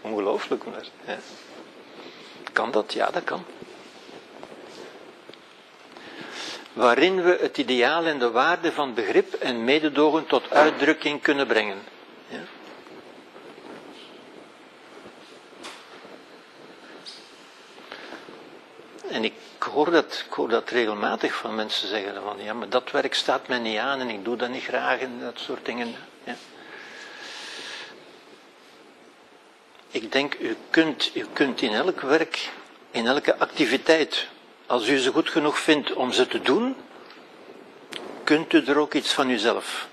[0.00, 1.18] Ongelooflijk, maar.
[2.52, 2.92] Kan dat?
[2.92, 3.44] Ja, dat kan.
[6.72, 11.78] Waarin we het ideaal en de waarde van begrip en mededogen tot uitdrukking kunnen brengen.
[12.28, 12.40] Ja.
[19.10, 22.90] En ik hoor, dat, ik hoor dat regelmatig van mensen zeggen van ja, maar dat
[22.90, 25.94] werk staat mij niet aan en ik doe dat niet graag en dat soort dingen.
[26.24, 26.36] Ja.
[29.90, 32.50] Ik denk, u kunt, u kunt in elk werk,
[32.90, 34.26] in elke activiteit,
[34.70, 36.76] als u ze goed genoeg vindt om ze te doen,
[38.24, 39.88] kunt u er ook iets van uzelf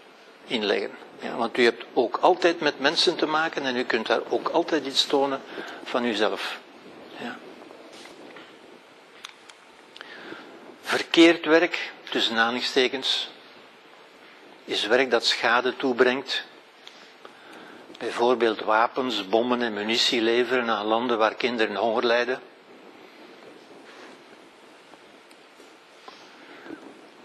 [0.48, 0.92] in leggen.
[1.20, 4.50] Ja, want u hebt ook altijd met mensen te maken en u kunt daar ook
[4.50, 5.42] altijd iets tonen
[5.84, 6.60] van uzelf.
[7.18, 7.38] Ja.
[10.82, 13.30] Verkeerd werk, tussen aanhalingstekens,
[14.66, 16.44] is werk dat schade toebrengt.
[17.98, 22.42] Bijvoorbeeld wapens, bommen en munitie leveren aan landen waar kinderen honger lijden.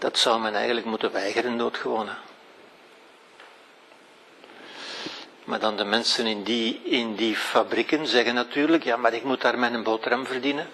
[0.03, 2.09] dat zou men eigenlijk moeten weigeren doodgewoon.
[5.43, 9.41] Maar dan de mensen in die, in die fabrieken zeggen natuurlijk, ja, maar ik moet
[9.41, 10.67] daar mijn boterham verdienen.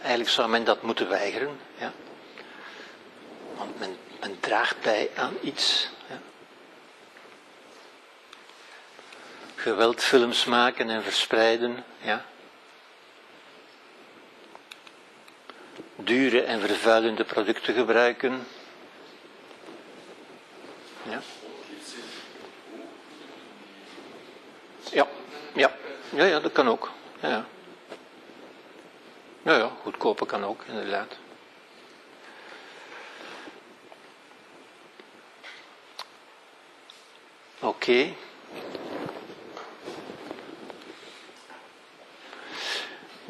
[0.00, 1.92] Eigenlijk zou men dat moeten weigeren, ja.
[3.56, 5.88] Want men, men draagt bij aan iets.
[6.08, 6.18] Ja.
[9.54, 12.24] Geweldfilms maken en verspreiden, ja.
[16.04, 18.46] Dure en vervuilende producten gebruiken.
[21.02, 21.20] Ja.
[24.92, 25.06] Ja,
[25.54, 25.70] ja,
[26.10, 26.90] ja, ja dat kan ook.
[27.20, 27.44] Ja, ja.
[29.42, 31.16] Ja, ja, goedkoper kan ook, inderdaad.
[37.60, 38.14] Oké.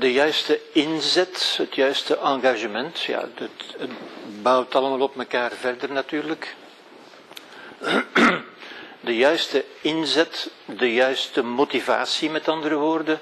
[0.02, 3.90] De juiste inzet, het juiste engagement, ja, het, het
[4.42, 6.54] bouwt allemaal op elkaar verder natuurlijk.
[9.00, 13.20] De juiste inzet, de juiste motivatie, met andere woorden,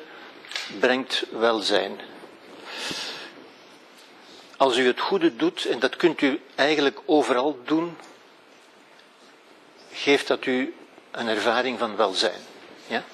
[0.79, 2.01] brengt welzijn.
[4.57, 7.97] Als u het goede doet, en dat kunt u eigenlijk overal doen,
[9.93, 10.75] geeft dat u
[11.11, 12.41] een ervaring van welzijn.
[12.87, 13.05] Ja?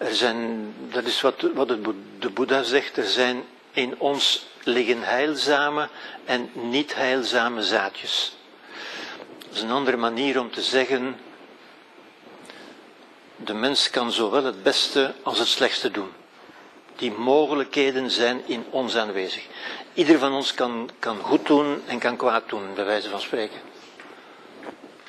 [0.00, 1.68] Er zijn, dat is wat, wat
[2.18, 5.88] de Boeddha zegt, er zijn in ons liggen heilzame
[6.24, 8.36] en niet heilzame zaadjes.
[9.38, 11.16] Dat is een andere manier om te zeggen,
[13.36, 16.10] de mens kan zowel het beste als het slechtste doen.
[16.96, 19.46] Die mogelijkheden zijn in ons aanwezig.
[19.94, 23.60] Ieder van ons kan, kan goed doen en kan kwaad doen, bij wijze van spreken.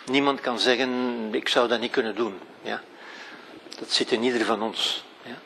[0.05, 2.39] Niemand kan zeggen, ik zou dat niet kunnen doen.
[2.61, 2.81] Ja?
[3.81, 5.03] Dat zit in ieder van ons.
[5.23, 5.37] Ja?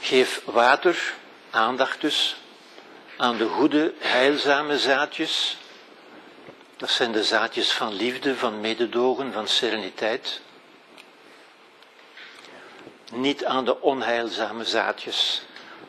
[0.00, 1.14] Geef water,
[1.50, 2.36] aandacht dus,
[3.16, 5.56] aan de goede, heilzame zaadjes.
[6.76, 10.40] Dat zijn de zaadjes van liefde, van mededogen, van sereniteit.
[13.12, 15.42] Niet aan de onheilzame zaadjes.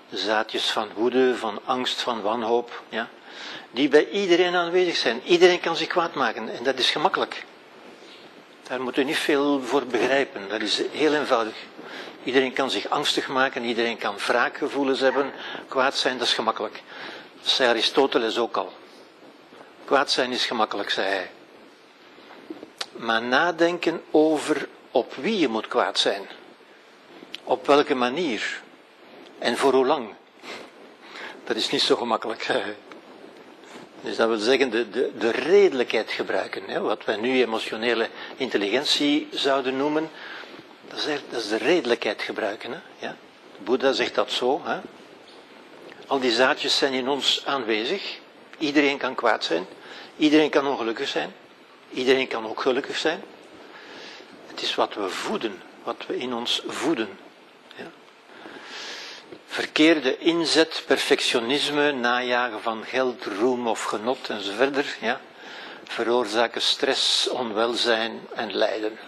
[0.10, 2.84] De zaadjes van woede, van angst, van wanhoop.
[2.90, 3.10] Ja?
[3.72, 5.22] Die bij iedereen aanwezig zijn.
[5.24, 7.46] Iedereen kan zich kwaad maken en dat is gemakkelijk.
[8.68, 10.50] Daar moet u niet veel voor begrijpen.
[10.50, 11.56] Dat is heel eenvoudig.
[12.24, 15.32] Iedereen kan zich angstig maken, iedereen kan wraakgevoelens hebben.
[15.68, 16.84] Kwaad zijn, dat is gemakkelijk.
[17.42, 18.74] Dat zei Aristoteles ook al.
[19.86, 21.32] Kwaad zijn is gemakkelijk, zei hij.
[22.92, 26.28] Maar nadenken over op wie je moet kwaad zijn.
[27.44, 28.62] Op welke manier.
[29.40, 30.14] En voor hoe lang.
[31.44, 32.48] Dat is niet zo gemakkelijk.
[34.06, 36.64] Dus dat wil zeggen de, de, de redelijkheid gebruiken.
[36.66, 40.10] Hè, wat wij nu emotionele intelligentie zouden noemen.
[40.90, 42.72] Dat is, de redelijkheid gebruiken.
[42.72, 42.78] Hè,
[43.08, 43.16] ja.
[43.58, 44.62] Boeddha zegt dat zo.
[44.64, 44.80] Hè.
[46.08, 48.20] Al die zaadjes zijn in ons aanwezig.
[48.58, 49.66] Iedereen kan kwaad zijn.
[50.18, 51.34] Iedereen kan ongelukkig zijn.
[51.92, 53.22] Iedereen kan ook gelukkig zijn.
[54.48, 55.62] Het is wat we voeden.
[55.84, 57.10] Wat we in ons voeden.
[59.56, 65.22] Verkeerde inzet, perfectionisme, najagen van geld, roem of genot enzovoort, ja,
[65.84, 69.00] veroorzaken stress, onwelzijn en lijden.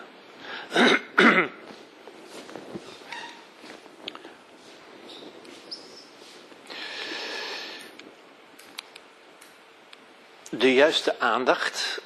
[10.49, 12.01] De juiste aandacht.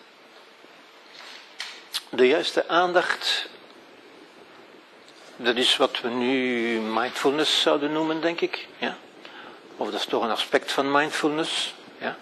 [2.10, 3.50] De juiste aandacht
[5.44, 8.68] dat is wat we nu mindfulness zouden noemen, denk ik.
[8.78, 8.98] Ja?
[9.78, 11.74] Of dat is toch een aspect van mindfulness.
[11.98, 12.18] Ja?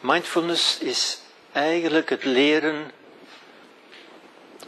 [0.00, 1.20] Mindfulness is
[1.52, 2.90] eigenlijk het leren,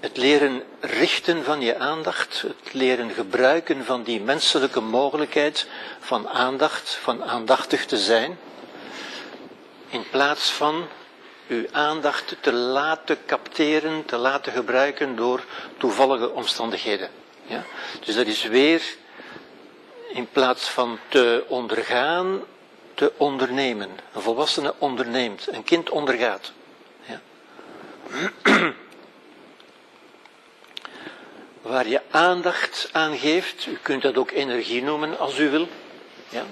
[0.01, 5.67] het leren richten van je aandacht, het leren gebruiken van die menselijke mogelijkheid
[6.01, 8.39] van aandacht, van aandachtig te zijn,
[9.89, 10.89] in plaats van
[11.53, 15.45] uw aandacht te laten capteren, te laten gebruiken door
[15.77, 17.09] toevallige omstandigheden.
[17.47, 17.65] Ja?
[18.05, 18.83] Dus dat is weer
[20.13, 22.41] in plaats van te ondergaan,
[22.95, 23.91] te ondernemen.
[24.13, 26.53] Een volwassene onderneemt, een kind ondergaat.
[27.05, 27.21] Ja?
[31.63, 35.69] Waar je aandacht aan geeft, u kunt dat ook energie noemen als u wil.
[36.29, 36.45] Ja?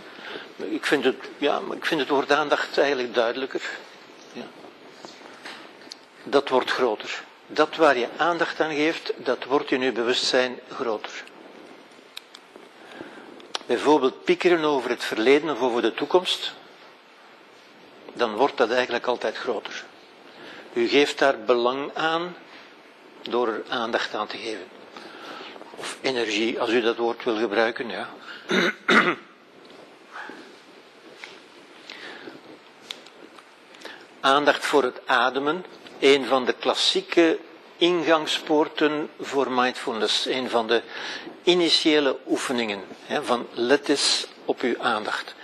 [0.57, 3.63] Ik, vind het, ja, ik vind het woord aandacht eigenlijk duidelijker
[6.23, 7.23] dat wordt groter.
[7.47, 11.25] Dat waar je aandacht aan geeft, dat wordt in je bewustzijn groter.
[13.67, 16.55] Bijvoorbeeld piekeren over het verleden of over de toekomst,
[18.13, 19.85] dan wordt dat eigenlijk altijd groter.
[20.73, 22.37] U geeft daar belang aan
[23.23, 24.69] door er aandacht aan te geven.
[25.77, 28.09] Of energie, als u dat woord wil gebruiken, ja.
[34.21, 35.65] aandacht voor het ademen,
[36.01, 37.39] een van de klassieke
[37.77, 40.83] ingangspoorten voor mindfulness, een van de
[41.43, 45.35] initiële oefeningen hè, van let eens op uw aandacht.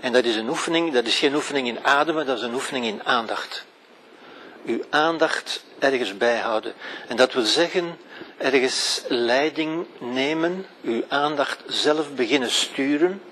[0.00, 2.84] En dat is een oefening, dat is geen oefening in ademen, dat is een oefening
[2.84, 3.64] in aandacht.
[4.66, 6.72] Uw aandacht ergens bijhouden.
[7.08, 7.98] En dat wil zeggen,
[8.36, 13.22] ergens leiding nemen, uw aandacht zelf beginnen sturen,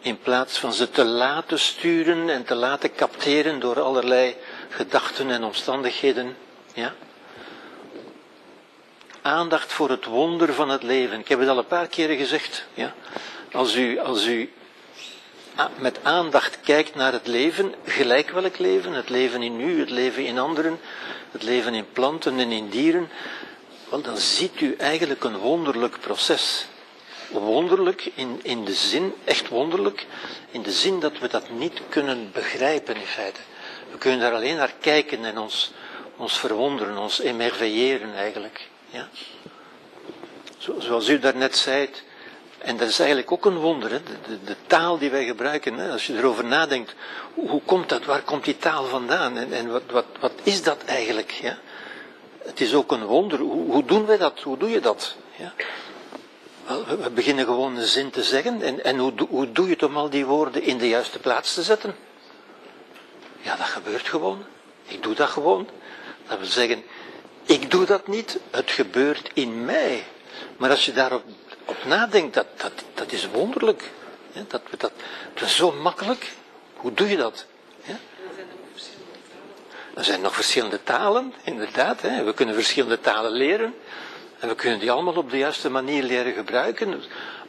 [0.00, 4.36] in plaats van ze te laten sturen en te laten capteren door allerlei
[4.76, 6.36] gedachten en omstandigheden.
[6.74, 6.94] Ja?
[9.22, 11.18] Aandacht voor het wonder van het leven.
[11.18, 12.66] Ik heb het al een paar keren gezegd.
[12.74, 12.94] Ja?
[13.52, 14.52] Als u, als u
[15.78, 20.24] met aandacht kijkt naar het leven, gelijk welk leven, het leven in u, het leven
[20.24, 20.80] in anderen,
[21.30, 23.08] het leven in planten en in dieren,
[24.02, 26.66] dan ziet u eigenlijk een wonderlijk proces.
[27.30, 30.06] Wonderlijk in, in de zin, echt wonderlijk,
[30.50, 33.40] in de zin dat we dat niet kunnen begrijpen in feite.
[33.90, 35.72] We kunnen daar alleen naar kijken en ons,
[36.16, 38.68] ons verwonderen, ons emerveilleren eigenlijk.
[38.90, 39.08] Ja?
[40.78, 41.88] Zoals u daarnet zei,
[42.58, 44.02] en dat is eigenlijk ook een wonder, hè?
[44.02, 45.74] De, de, taal die wij gebruiken.
[45.74, 45.90] Hè?
[45.90, 46.94] Als je erover nadenkt,
[47.34, 50.84] hoe, komt dat, waar komt die taal vandaan en, en wat, wat, wat, is dat
[50.84, 51.30] eigenlijk?
[51.30, 51.58] Ja?
[52.38, 55.16] Het is ook een wonder, hoe, hoe doen wij dat, hoe doe je dat?
[55.36, 55.52] Ja?
[56.66, 59.96] We, beginnen gewoon een zin te zeggen en, en hoe, hoe doe je het om
[59.96, 61.94] al die woorden in de juiste plaats te zetten?
[63.46, 64.44] Ja, dat gebeurt gewoon.
[64.86, 65.68] Ik doe dat gewoon.
[66.28, 66.84] Dat wil zeggen,
[67.44, 70.04] ik doe dat niet, het gebeurt in mij.
[70.56, 71.22] Maar als je daarop
[71.64, 73.90] op nadenkt, dat, dat, dat is wonderlijk.
[74.32, 74.92] Ja, dat, dat,
[75.34, 76.32] dat is zo makkelijk.
[76.76, 77.46] Hoe doe je dat?
[77.82, 77.96] Ja?
[79.94, 82.00] Er zijn nog verschillende talen, inderdaad.
[82.00, 82.24] Hè.
[82.24, 83.74] We kunnen verschillende talen leren.
[84.38, 87.02] En we kunnen die allemaal op de juiste manier leren gebruiken.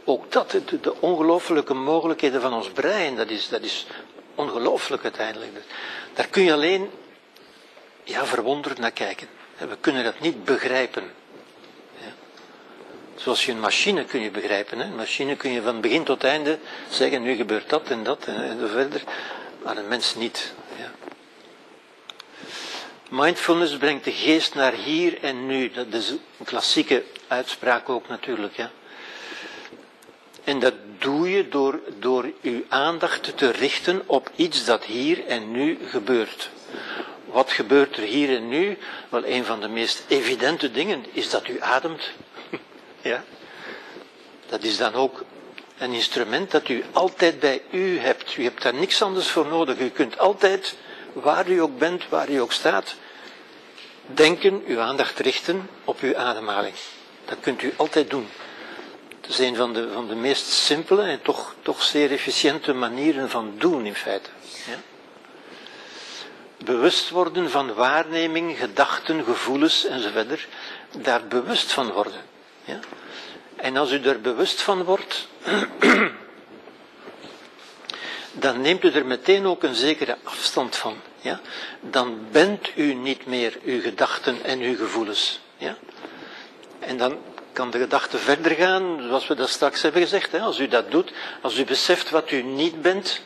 [0.04, 3.88] Ook dat, de, de ongelooflijke mogelijkheden van ons brein, dat is, dat is
[4.38, 5.52] ongelooflijk uiteindelijk.
[6.14, 6.90] Daar kun je alleen
[8.04, 9.28] ja, verwonderd naar kijken.
[9.58, 11.12] We kunnen dat niet begrijpen.
[13.16, 14.80] Zoals je een machine kun je begrijpen.
[14.80, 14.86] Hè?
[14.86, 16.60] Een machine kun je van begin tot einde
[16.90, 19.02] zeggen, nu gebeurt dat en dat en, en verder.
[19.64, 20.54] Maar een mens niet.
[20.78, 20.92] Ja.
[23.10, 25.72] Mindfulness brengt de geest naar hier en nu.
[25.72, 28.56] Dat is een klassieke uitspraak ook natuurlijk.
[28.56, 28.72] Ja.
[30.48, 35.52] En dat doe je door, door uw aandacht te richten op iets dat hier en
[35.52, 36.50] nu gebeurt.
[37.26, 38.78] Wat gebeurt er hier en nu?
[39.10, 42.10] Wel, een van de meest evidente dingen is dat u ademt.
[43.02, 43.24] Ja?
[44.50, 45.24] Dat is dan ook
[45.78, 48.38] een instrument dat u altijd bij u hebt.
[48.38, 49.80] U hebt daar niks anders voor nodig.
[49.80, 50.76] U kunt altijd,
[51.14, 52.96] waar u ook bent, waar u ook staat,
[54.06, 56.76] denken, uw aandacht richten op uw ademhaling.
[57.26, 58.28] Dat kunt u altijd doen.
[59.28, 63.30] Het is een van de, van de meest simpele en toch, toch zeer efficiënte manieren
[63.30, 64.30] van doen in feite.
[64.68, 64.80] Ja?
[66.66, 70.48] Bewust worden van waarneming, gedachten, gevoelens enzovoort.
[70.98, 72.22] Daar bewust van worden.
[72.64, 72.80] Ja?
[73.56, 75.28] En als u er bewust van wordt,
[78.32, 80.96] dan neemt u er meteen ook een zekere afstand van.
[81.22, 81.40] Ja?
[81.80, 85.40] Dan bent u niet meer uw gedachten en uw gevoelens.
[85.58, 85.78] Ja?
[86.80, 87.18] En dan
[87.58, 90.32] kan de gedachte verder gaan, zoals we dat straks hebben gezegd.
[90.32, 90.40] Hè?
[90.40, 91.12] Als u dat doet,
[91.42, 93.22] als u beseft wat u niet bent,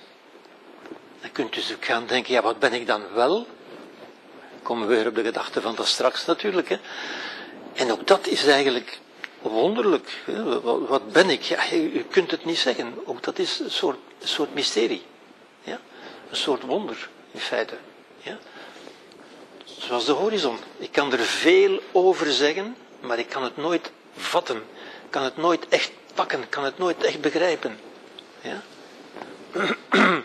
[1.21, 3.47] dan kunt u gaan denken, ja, wat ben ik dan wel?
[4.63, 6.69] Komen we weer op de gedachte van dat straks natuurlijk.
[6.69, 6.77] Hè?
[7.73, 8.99] En ook dat is eigenlijk
[9.41, 10.23] wonderlijk.
[10.63, 11.41] Wat ben ik?
[11.41, 12.93] Ja, u kunt het niet zeggen.
[13.05, 15.01] Ook dat is een soort, soort mysterie.
[15.63, 15.79] Ja?
[16.29, 17.75] Een soort wonder, in feite.
[18.21, 18.37] Ja?
[19.63, 20.57] Zoals de horizon.
[20.77, 23.91] Ik kan er veel over zeggen, maar ik kan het nooit
[24.21, 24.63] vatten.
[25.09, 26.49] Kan het nooit echt pakken.
[26.49, 27.79] Kan het nooit echt begrijpen.
[28.41, 28.61] Ja?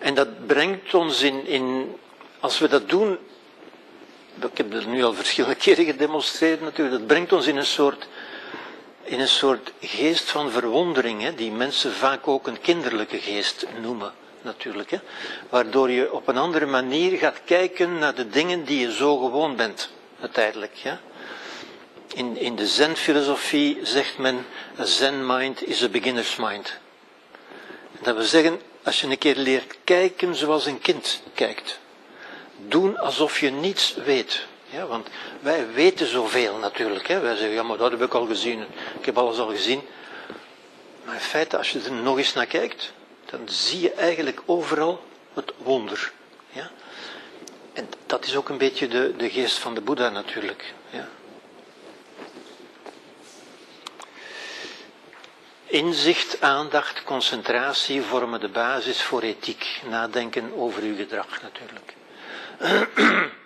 [0.00, 1.96] En dat brengt ons in, in,
[2.40, 3.18] als we dat doen,
[4.40, 8.08] ik heb dat nu al verschillende keren gedemonstreerd natuurlijk, dat brengt ons in een soort,
[9.02, 14.12] in een soort geest van verwondering, hè, die mensen vaak ook een kinderlijke geest noemen,
[14.42, 14.90] natuurlijk.
[14.90, 14.98] Hè,
[15.48, 19.56] waardoor je op een andere manier gaat kijken naar de dingen die je zo gewoon
[19.56, 19.90] bent,
[20.20, 20.74] uiteindelijk.
[20.74, 21.00] Ja.
[22.14, 24.46] In, in de zen-filosofie zegt men,
[24.78, 26.78] a zen-mind is a beginner's mind.
[28.02, 31.78] Dat wil zeggen, als je een keer leert kijken zoals een kind kijkt,
[32.68, 34.46] doen alsof je niets weet.
[34.70, 35.08] Ja, want
[35.40, 37.08] wij weten zoveel natuurlijk.
[37.08, 37.20] Hè.
[37.20, 38.64] Wij zeggen, ja, maar dat heb ik al gezien.
[38.98, 39.82] Ik heb alles al gezien.
[41.04, 42.92] Maar in feite, als je er nog eens naar kijkt,
[43.30, 46.12] dan zie je eigenlijk overal het wonder.
[46.52, 46.70] Ja?
[47.72, 50.74] En dat is ook een beetje de, de geest van de Boeddha natuurlijk.
[50.90, 51.08] Ja?
[55.64, 59.80] Inzicht, aandacht, concentratie vormen de basis voor ethiek.
[59.88, 61.94] Nadenken over uw gedrag natuurlijk.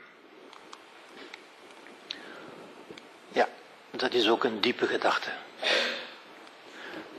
[3.32, 3.48] Ja,
[3.90, 5.30] dat is ook een diepe gedachte.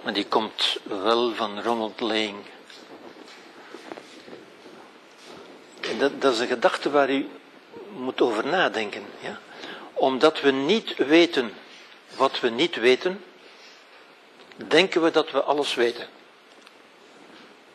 [0.04, 2.36] Maar die komt wel van Ronald Lang.
[5.98, 7.30] Dat, dat is een gedachte waar u
[7.96, 9.06] moet over nadenken.
[9.20, 9.40] Ja?
[9.94, 11.54] Omdat we niet weten
[12.16, 13.24] wat we niet weten,
[14.56, 16.08] denken we dat we alles weten.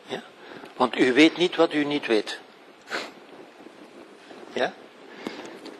[0.07, 0.23] Ja?
[0.75, 2.39] Want u weet niet wat u niet weet.
[4.53, 4.73] Ja?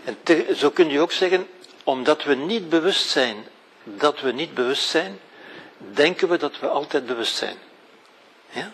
[0.04, 0.18] En
[0.56, 1.48] zo kun je ook zeggen,
[1.84, 3.46] omdat we niet bewust zijn
[3.84, 5.20] dat we niet bewust zijn,
[5.78, 7.58] denken we dat we altijd bewust zijn.
[8.50, 8.72] Ja?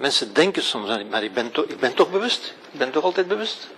[0.00, 2.54] Mensen denken soms, aan, maar ik ben, toch, ik ben toch bewust?
[2.72, 3.68] Ik ben toch altijd bewust?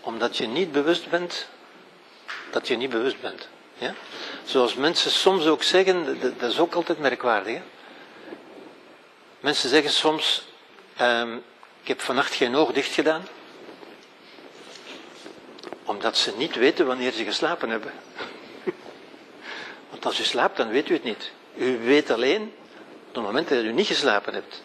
[0.00, 1.46] Omdat je niet bewust bent,
[2.50, 3.48] dat je niet bewust bent.
[3.78, 3.94] Ja?
[4.44, 7.54] Zoals mensen soms ook zeggen, dat, dat is ook altijd merkwaardig.
[7.54, 7.62] Hè?
[9.40, 10.46] Mensen zeggen soms,
[10.96, 11.36] ehm,
[11.82, 13.28] ik heb vannacht geen oog dicht gedaan,
[15.84, 17.92] omdat ze niet weten wanneer ze geslapen hebben.
[19.90, 21.30] Want als u slaapt, dan weet u het niet.
[21.56, 22.52] U weet alleen
[23.16, 24.62] op het moment dat u niet geslapen hebt.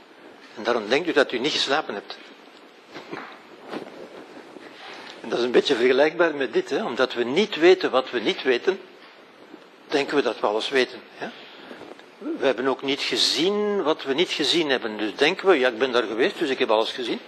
[0.56, 2.18] En daarom denkt u dat u niet geslapen hebt.
[5.22, 6.84] En dat is een beetje vergelijkbaar met dit, hè?
[6.84, 8.80] omdat we niet weten wat we niet weten,
[9.88, 11.00] denken we dat we alles weten.
[12.18, 14.98] We hebben ook niet gezien wat we niet gezien hebben.
[14.98, 17.20] Dus denken we, ja, ik ben daar geweest, dus ik heb alles gezien.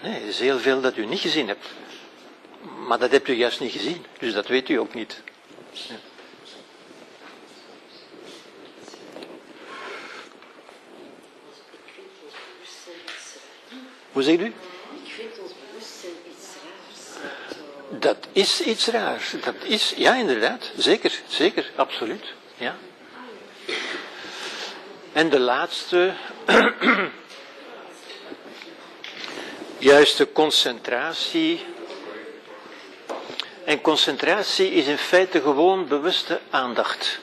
[0.00, 1.66] Nee, er is heel veel dat u niet gezien hebt.
[2.86, 5.22] Maar dat hebt u juist niet gezien, dus dat weet u ook niet.
[5.72, 5.78] Ik
[11.38, 11.58] vind
[12.22, 14.05] ons bewustzijn iets raars.
[14.16, 14.44] Hoe zegt u?
[14.44, 16.46] Ik vind ons bewustzijn iets
[17.22, 18.00] raars.
[18.00, 19.34] Dat is iets raars.
[19.44, 20.70] Dat is, ja, inderdaad.
[20.76, 22.24] Zeker, zeker, absoluut.
[22.56, 22.76] Ja.
[25.12, 26.14] En de laatste,
[29.78, 31.64] juiste concentratie.
[33.64, 37.18] En concentratie is in feite gewoon bewuste aandacht.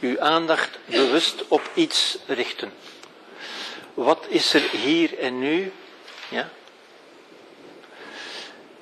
[0.00, 2.72] Uw aandacht bewust op iets richten.
[3.98, 5.72] Wat is er hier en nu?
[6.28, 6.48] Ja?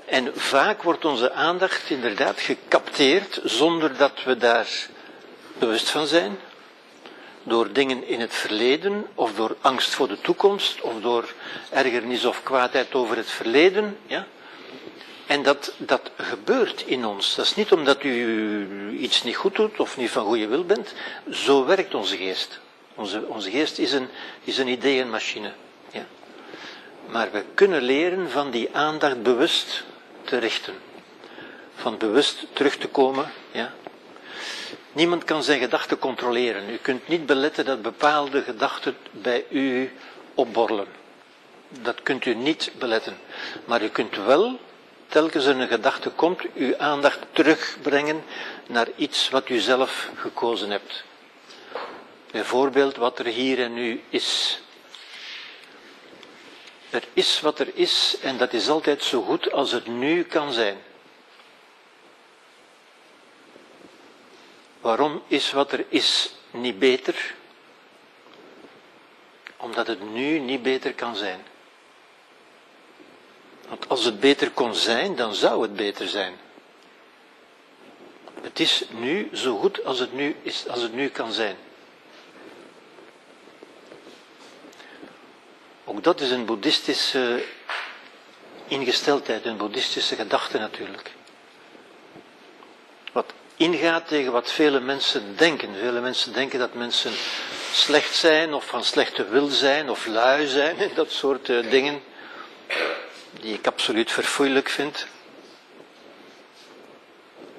[0.04, 4.68] En vaak wordt onze aandacht inderdaad gecapteerd zonder dat we daar
[5.58, 6.38] bewust van zijn.
[7.42, 11.32] Door dingen in het verleden, of door angst voor de toekomst, of door
[11.70, 13.98] ergernis of kwaadheid over het verleden.
[14.06, 14.26] Ja?
[15.26, 17.34] En dat, dat gebeurt in ons.
[17.34, 20.94] Dat is niet omdat u iets niet goed doet of niet van goede wil bent.
[21.30, 22.60] Zo werkt onze geest.
[22.96, 24.08] Onze, onze geest is een,
[24.44, 25.52] is een ideeënmachine.
[25.90, 26.06] Ja?
[27.06, 29.84] Maar we kunnen leren van die aandacht bewust
[30.24, 30.74] te richten.
[31.74, 33.32] Van bewust terug te komen.
[33.50, 33.72] Ja?
[34.92, 36.70] Niemand kan zijn gedachten controleren.
[36.70, 39.92] U kunt niet beletten dat bepaalde gedachten bij u
[40.34, 40.86] opborrelen.
[41.68, 43.16] Dat kunt u niet beletten.
[43.64, 44.58] Maar u kunt wel,
[45.06, 48.24] telkens er een gedachte komt, uw aandacht terugbrengen
[48.66, 51.04] naar iets wat u zelf gekozen hebt.
[52.36, 54.58] Bijvoorbeeld wat er hier en nu is.
[56.90, 60.52] Er is wat er is en dat is altijd zo goed als het nu kan
[60.52, 60.78] zijn.
[64.80, 67.34] Waarom is wat er is niet beter?
[69.56, 71.40] Omdat het nu niet beter kan zijn.
[73.68, 76.36] Want als het beter kon zijn, dan zou het beter zijn.
[78.40, 81.56] Het is nu zo goed als het nu, is, als het nu kan zijn.
[85.88, 87.44] Ook dat is een boeddhistische
[88.68, 91.12] ingesteldheid, een boeddhistische gedachte natuurlijk.
[93.12, 95.74] Wat ingaat tegen wat vele mensen denken.
[95.74, 97.12] Vele mensen denken dat mensen
[97.72, 102.02] slecht zijn of van slechte wil zijn of lui zijn en dat soort eh, dingen
[103.40, 105.06] die ik absoluut verfoeilijk vind.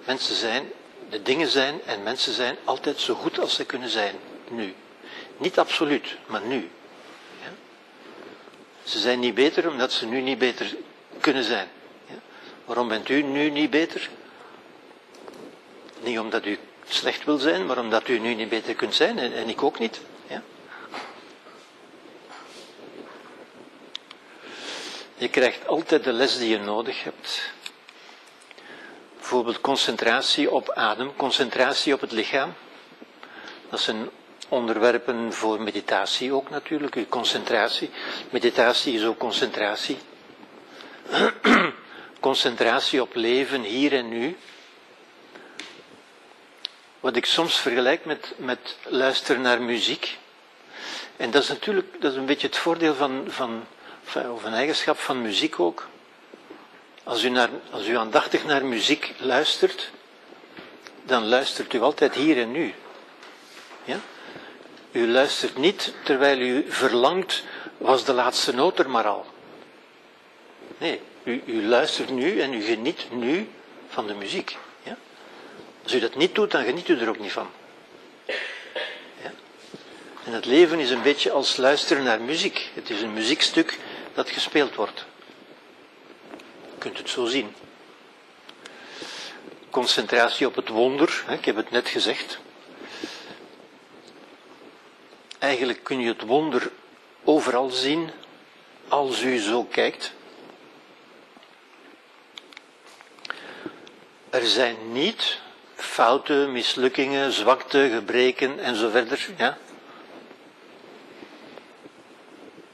[0.05, 0.71] Mensen zijn,
[1.09, 4.15] de dingen zijn en mensen zijn altijd zo goed als ze kunnen zijn,
[4.49, 4.75] nu.
[5.37, 6.69] Niet absoluut, maar nu.
[8.87, 10.75] Ze zijn niet beter omdat ze nu niet beter
[11.19, 11.67] kunnen zijn.
[12.05, 12.15] Ja?
[12.65, 14.09] Waarom bent u nu niet beter?
[15.99, 19.33] Niet omdat u slecht wil zijn, maar omdat u nu niet beter kunt zijn en,
[19.33, 20.01] en ik ook niet.
[20.27, 20.41] Ja?
[25.15, 27.51] Je krijgt altijd de les die je nodig hebt.
[29.15, 32.53] Bijvoorbeeld concentratie op adem, concentratie op het lichaam.
[33.69, 34.09] Dat zijn
[34.49, 37.89] onderwerpen voor meditatie ook natuurlijk, uw concentratie.
[38.29, 39.97] Meditatie is ook concentratie.
[42.19, 44.37] concentratie op leven hier en nu.
[46.99, 50.17] wat ik soms vergelijk met, met luisteren naar muziek.
[51.17, 53.63] En dat is natuurlijk dat is een beetje het voordeel van, van,
[54.03, 55.87] van of een eigenschap van muziek ook.
[57.03, 59.91] Als u, naar, als u aandachtig naar muziek luistert,
[61.03, 62.73] dan luistert u altijd hier en nu.
[63.83, 63.99] Ja?
[64.97, 67.43] U luistert niet terwijl u verlangt,
[67.77, 69.25] was de laatste noot er maar al.
[70.77, 73.49] Nee, u, u luistert nu en u geniet nu
[73.87, 74.57] van de muziek.
[74.83, 74.97] Ja?
[75.83, 77.49] Als u dat niet doet, dan geniet u er ook niet van.
[79.21, 79.31] Ja?
[80.25, 82.69] En het leven is een beetje als luisteren naar muziek.
[82.73, 83.77] Het is een muziekstuk
[84.13, 85.05] dat gespeeld wordt.
[86.61, 87.55] Je kunt het zo zien.
[89.69, 92.39] Concentratie op het wonder, ik heb het net gezegd.
[95.47, 96.71] Eigenlijk kun je het wonder
[97.23, 98.11] overal zien
[98.87, 100.13] als u zo kijkt.
[104.29, 105.39] Er zijn niet
[105.75, 109.27] fouten, mislukkingen, zwakte, gebreken en zo verder.
[109.37, 109.57] Ja?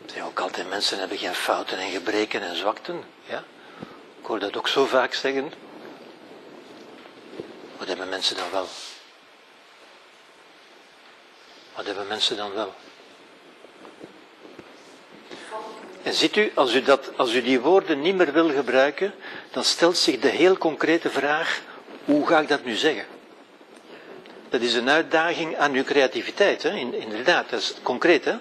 [0.06, 3.03] Zijn ook altijd mensen hebben geen fouten en gebreken en zwakten.
[3.26, 3.43] Ja?
[4.19, 5.53] Ik hoor dat ook zo vaak zeggen.
[7.77, 8.68] Wat hebben mensen dan wel?
[11.76, 12.74] Wat hebben mensen dan wel?
[16.03, 19.14] En ziet u, als u, dat, als u die woorden niet meer wil gebruiken,
[19.52, 21.61] dan stelt zich de heel concrete vraag,
[22.06, 23.06] hoe ga ik dat nu zeggen?
[24.50, 26.76] Dat is een uitdaging aan uw creativiteit, hè?
[26.76, 28.26] inderdaad, dat is concreet.
[28.26, 28.35] Hè?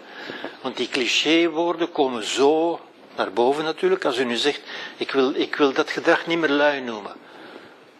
[0.60, 2.80] Want die clichéwoorden komen zo
[3.16, 4.60] naar boven natuurlijk, als u nu zegt,
[4.96, 7.12] ik wil, ik wil dat gedrag niet meer lui noemen.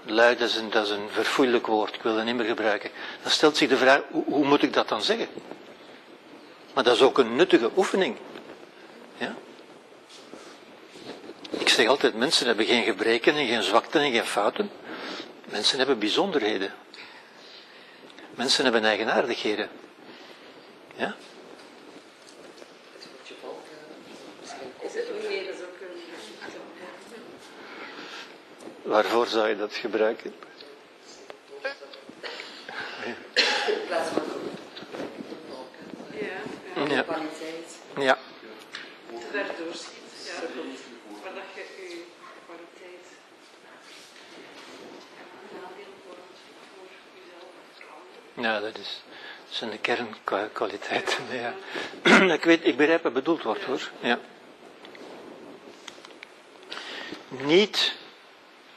[0.04, 2.90] Lui, dat is, een, dat een verfoeilijk woord, ik wil dat niet meer gebruiken.
[3.22, 5.28] Dan stelt zich de vraag, hoe, hoe moet ik dat dan zeggen?
[6.74, 8.16] Maar dat is ook een nuttige oefening.
[9.16, 9.34] Ja?
[11.50, 14.70] Ik zeg altijd, mensen hebben geen gebreken en geen zwakten en geen fouten.
[15.50, 16.72] Mensen hebben bijzonderheden.
[18.34, 19.68] Mensen hebben eigenaardigheden.
[20.94, 21.14] Ja?
[22.92, 26.02] Het woordje balk, eh, misschien Is het ook nee, dat is ook een.
[28.82, 30.34] Waarvoor zou je dat gebruiken?
[33.66, 34.56] in plaats van een
[36.10, 36.26] hè.
[36.26, 36.94] Ja, ja.
[36.96, 37.02] Ja.
[37.02, 37.78] Kwaliteit.
[37.96, 38.18] Ja.
[39.08, 40.26] Te ver doorschiet.
[40.26, 40.66] Ja, dat klopt.
[41.22, 42.04] Maar dat je je
[42.46, 43.06] kwaliteit.
[45.20, 46.38] Een nadeel wordt
[46.74, 48.44] voor jezelf.
[48.44, 49.02] Ja, dat is,
[49.46, 51.24] dat zijn de kernkwaliteiten.
[51.30, 51.54] Ja.
[52.38, 53.90] ik, weet, ik begrijp wat bedoeld wordt hoor.
[54.00, 54.18] Ja.
[57.28, 57.94] Niet,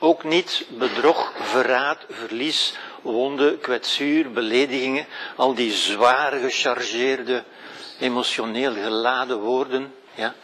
[0.05, 7.43] ook niet bedrog, verraad, verlies, wonde, kwetsuur, beledigingen, al die zwaar gechargeerde,
[7.99, 9.93] emotioneel geladen woorden.
[10.13, 10.35] Ja.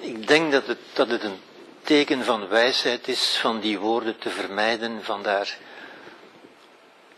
[0.00, 1.40] Ik denk dat het, dat het een
[1.82, 5.56] teken van wijsheid is van die woorden te vermijden, vandaar,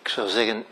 [0.02, 0.66] ik zou zeggen,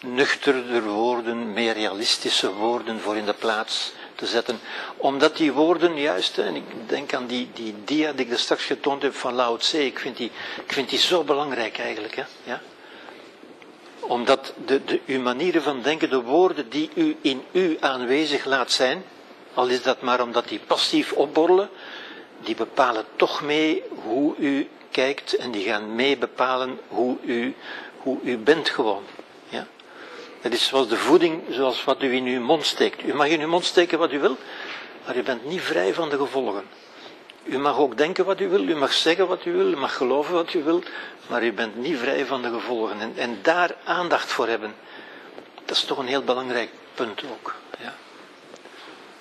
[0.00, 4.60] nuchterder woorden, meer realistische woorden voor in de plaats te zetten.
[4.96, 8.64] Omdat die woorden juist, en ik denk aan die, die dia die ik er straks
[8.64, 10.30] getoond heb van Lao Tse, ik vind die,
[10.66, 12.16] ik vind die zo belangrijk eigenlijk.
[12.16, 12.60] Hè, ja?
[14.00, 18.70] Omdat de, de, uw manieren van denken, de woorden die u in u aanwezig laat
[18.70, 19.04] zijn,
[19.54, 21.68] al is dat maar omdat die passief opborrelen,
[22.40, 27.54] die bepalen toch mee hoe u kijkt en die gaan mee bepalen hoe u,
[27.96, 29.02] hoe u bent gewoon.
[30.44, 33.02] Dat is zoals de voeding, zoals wat u in uw mond steekt.
[33.02, 34.36] U mag in uw mond steken wat u wil,
[35.06, 36.64] maar u bent niet vrij van de gevolgen.
[37.44, 39.96] U mag ook denken wat u wil, u mag zeggen wat u wil, u mag
[39.96, 40.82] geloven wat u wil,
[41.26, 43.00] maar u bent niet vrij van de gevolgen.
[43.00, 44.74] En, en daar aandacht voor hebben,
[45.64, 47.54] dat is toch een heel belangrijk punt ook.
[47.78, 47.94] Ja.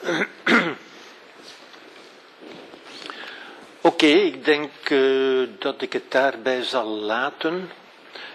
[3.81, 7.71] Oké, ik denk uh, dat ik het daarbij zal laten.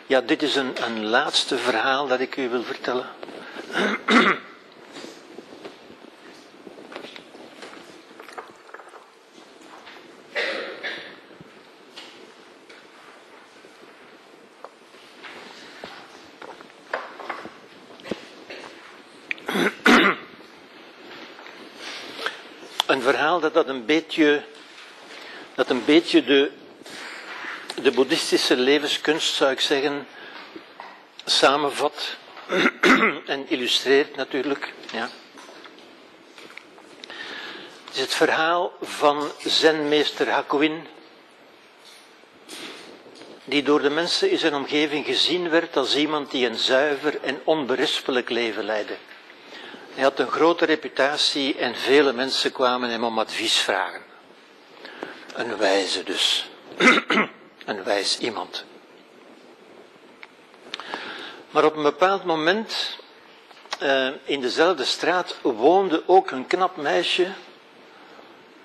[0.09, 3.07] Ja, dit is een, een laatste verhaal dat ik u wil vertellen.
[22.87, 24.43] Een verhaal dat, dat een beetje,
[25.55, 26.51] dat een beetje de,
[27.83, 30.07] de boeddhistische levenskunst, zou ik zeggen,
[31.25, 32.17] samenvat
[33.27, 34.73] en illustreert natuurlijk.
[34.93, 35.09] Ja.
[37.85, 40.87] Het is het verhaal van zenmeester Hakuin,
[43.45, 47.41] die door de mensen in zijn omgeving gezien werd als iemand die een zuiver en
[47.45, 48.97] onberispelijk leven leidde.
[49.95, 54.03] Hij had een grote reputatie en vele mensen kwamen hem om advies vragen.
[55.35, 56.47] Een wijze dus.
[57.69, 58.65] een wijs iemand.
[61.51, 62.99] Maar op een bepaald moment,
[63.79, 67.33] eh, in dezelfde straat, woonde ook een knap meisje,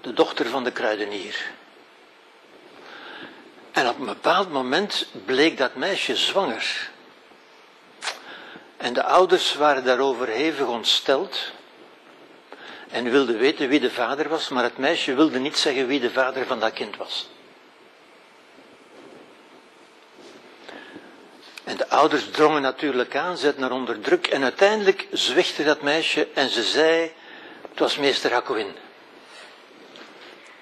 [0.01, 1.51] de dochter van de kruidenier.
[3.71, 6.89] En op een bepaald moment bleek dat meisje zwanger.
[8.77, 11.51] En de ouders waren daarover hevig ontsteld
[12.89, 16.11] en wilden weten wie de vader was, maar het meisje wilde niet zeggen wie de
[16.11, 17.31] vader van dat kind was.
[21.63, 26.27] En de ouders drongen natuurlijk aan, zetten haar onder druk en uiteindelijk zwichtte dat meisje
[26.33, 27.11] en ze zei,
[27.69, 28.75] het was meester Hakowin.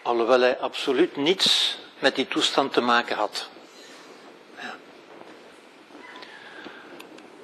[0.02, 3.50] Alhoewel hij absoluut niets met die toestand te maken had.
[4.60, 4.76] Ja.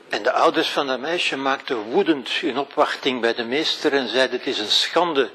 [0.09, 4.37] En de ouders van dat meisje maakten woedend hun opwachting bij de meester en zeiden:
[4.37, 5.29] Het is een schande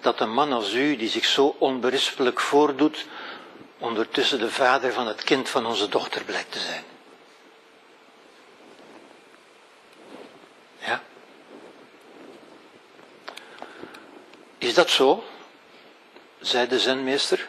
[0.00, 3.06] dat een man als u, die zich zo onberispelijk voordoet,
[3.78, 6.93] ondertussen de vader van het kind van onze dochter blijkt te zijn.
[14.64, 15.24] Is dat zo?
[16.40, 17.48] zei de zenmeester.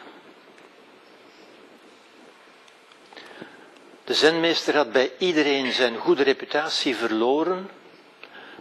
[4.04, 7.70] De zenmeester had bij iedereen zijn goede reputatie verloren,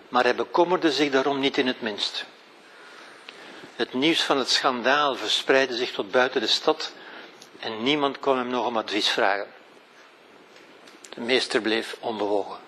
[0.10, 2.26] maar hij bekommerde zich daarom niet in het minst.
[3.76, 6.92] Het nieuws van het schandaal verspreidde zich tot buiten de stad
[7.60, 9.48] en niemand kon hem nog om advies vragen.
[11.10, 12.65] De meester bleef onbewogen.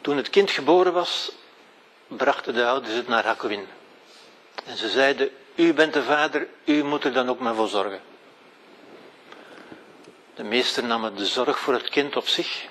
[0.00, 1.32] Toen het kind geboren was,
[2.06, 3.66] brachten de ouders het naar Hakowin.
[4.64, 8.00] En ze zeiden, u bent de vader, u moet er dan ook maar voor zorgen.
[10.34, 12.68] De meester nam de zorg voor het kind op zich.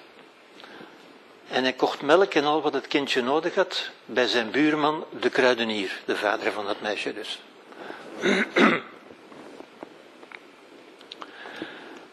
[1.50, 5.30] En hij kocht melk en al wat het kindje nodig had bij zijn buurman, de
[5.30, 7.40] kruidenier, de vader van dat meisje dus.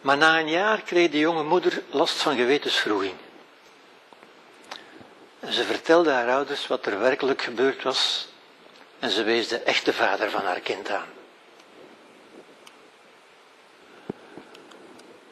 [0.01, 3.15] Maar na een jaar kreeg de jonge moeder last van gewetensvroeging.
[5.51, 8.29] Ze vertelde haar ouders wat er werkelijk gebeurd was
[8.99, 11.09] en ze wees de echte vader van haar kind aan.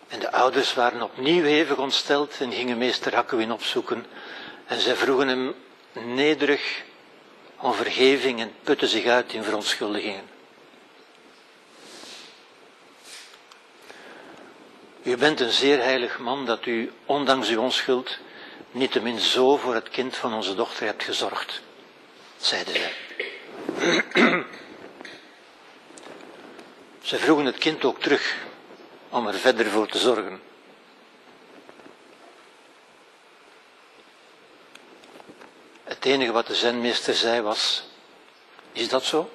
[0.08, 4.06] En de ouders waren opnieuw hevig ontsteld en gingen meester Hakkuwin opzoeken.
[4.66, 5.54] En zij vroegen hem
[5.92, 6.82] nederig
[7.56, 10.24] om vergeving en putten zich uit in verontschuldigingen.
[15.02, 18.18] U bent een zeer heilig man dat u, ondanks uw onschuld,
[18.74, 21.60] niettemin zo voor het kind van onze dochter hebt gezorgd,
[22.36, 22.92] zeiden zij.
[27.02, 28.36] Ze vroegen het kind ook terug
[29.08, 30.42] om er verder voor te zorgen.
[35.84, 37.84] Het enige wat de zenmeester zei was,
[38.72, 39.30] is dat zo?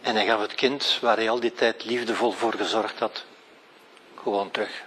[0.00, 3.24] En hij gaf het kind, waar hij al die tijd liefdevol voor gezorgd had,
[4.14, 4.85] gewoon terug.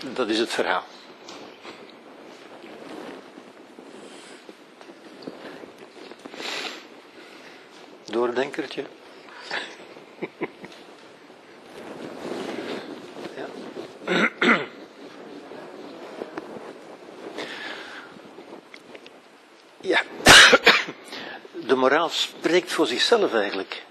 [0.00, 0.84] Dat is het verhaal.
[8.04, 8.84] Doordenkertje.
[13.34, 13.46] ja.
[19.80, 20.00] ja.
[21.66, 23.84] De moraal spreekt voor zichzelf eigenlijk.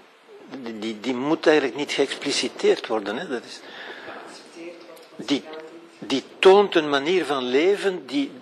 [0.62, 3.16] Die, die, die moet eigenlijk niet geëxpliciteerd worden.
[3.16, 3.28] Hè.
[3.28, 3.60] Dat is,
[5.16, 5.44] die,
[6.08, 8.32] die toont een manier van leven die,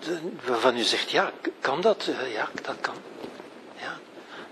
[0.45, 2.11] waarvan u zegt, ja, kan dat?
[2.33, 2.95] Ja, dat kan.
[3.77, 3.99] Ja.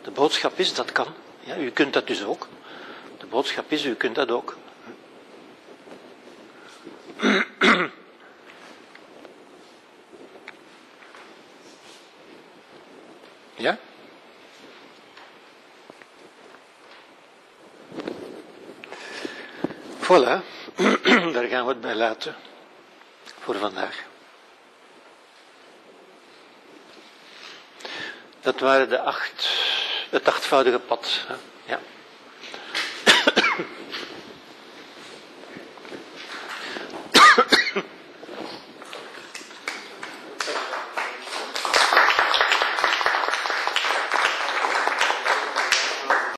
[0.02, 1.06] De boodschap is, dat kan.
[1.40, 2.48] Ja, u kunt dat dus ook.
[3.18, 4.56] De boodschap is, u kunt dat ook.
[13.56, 13.78] Ja?
[20.00, 20.42] Voilà,
[21.34, 22.36] daar gaan we het bij laten
[23.44, 24.02] voor vandaag.
[28.40, 29.48] Dat waren de acht,
[30.10, 31.20] het achtvoudige pad.
[31.64, 31.80] Ja.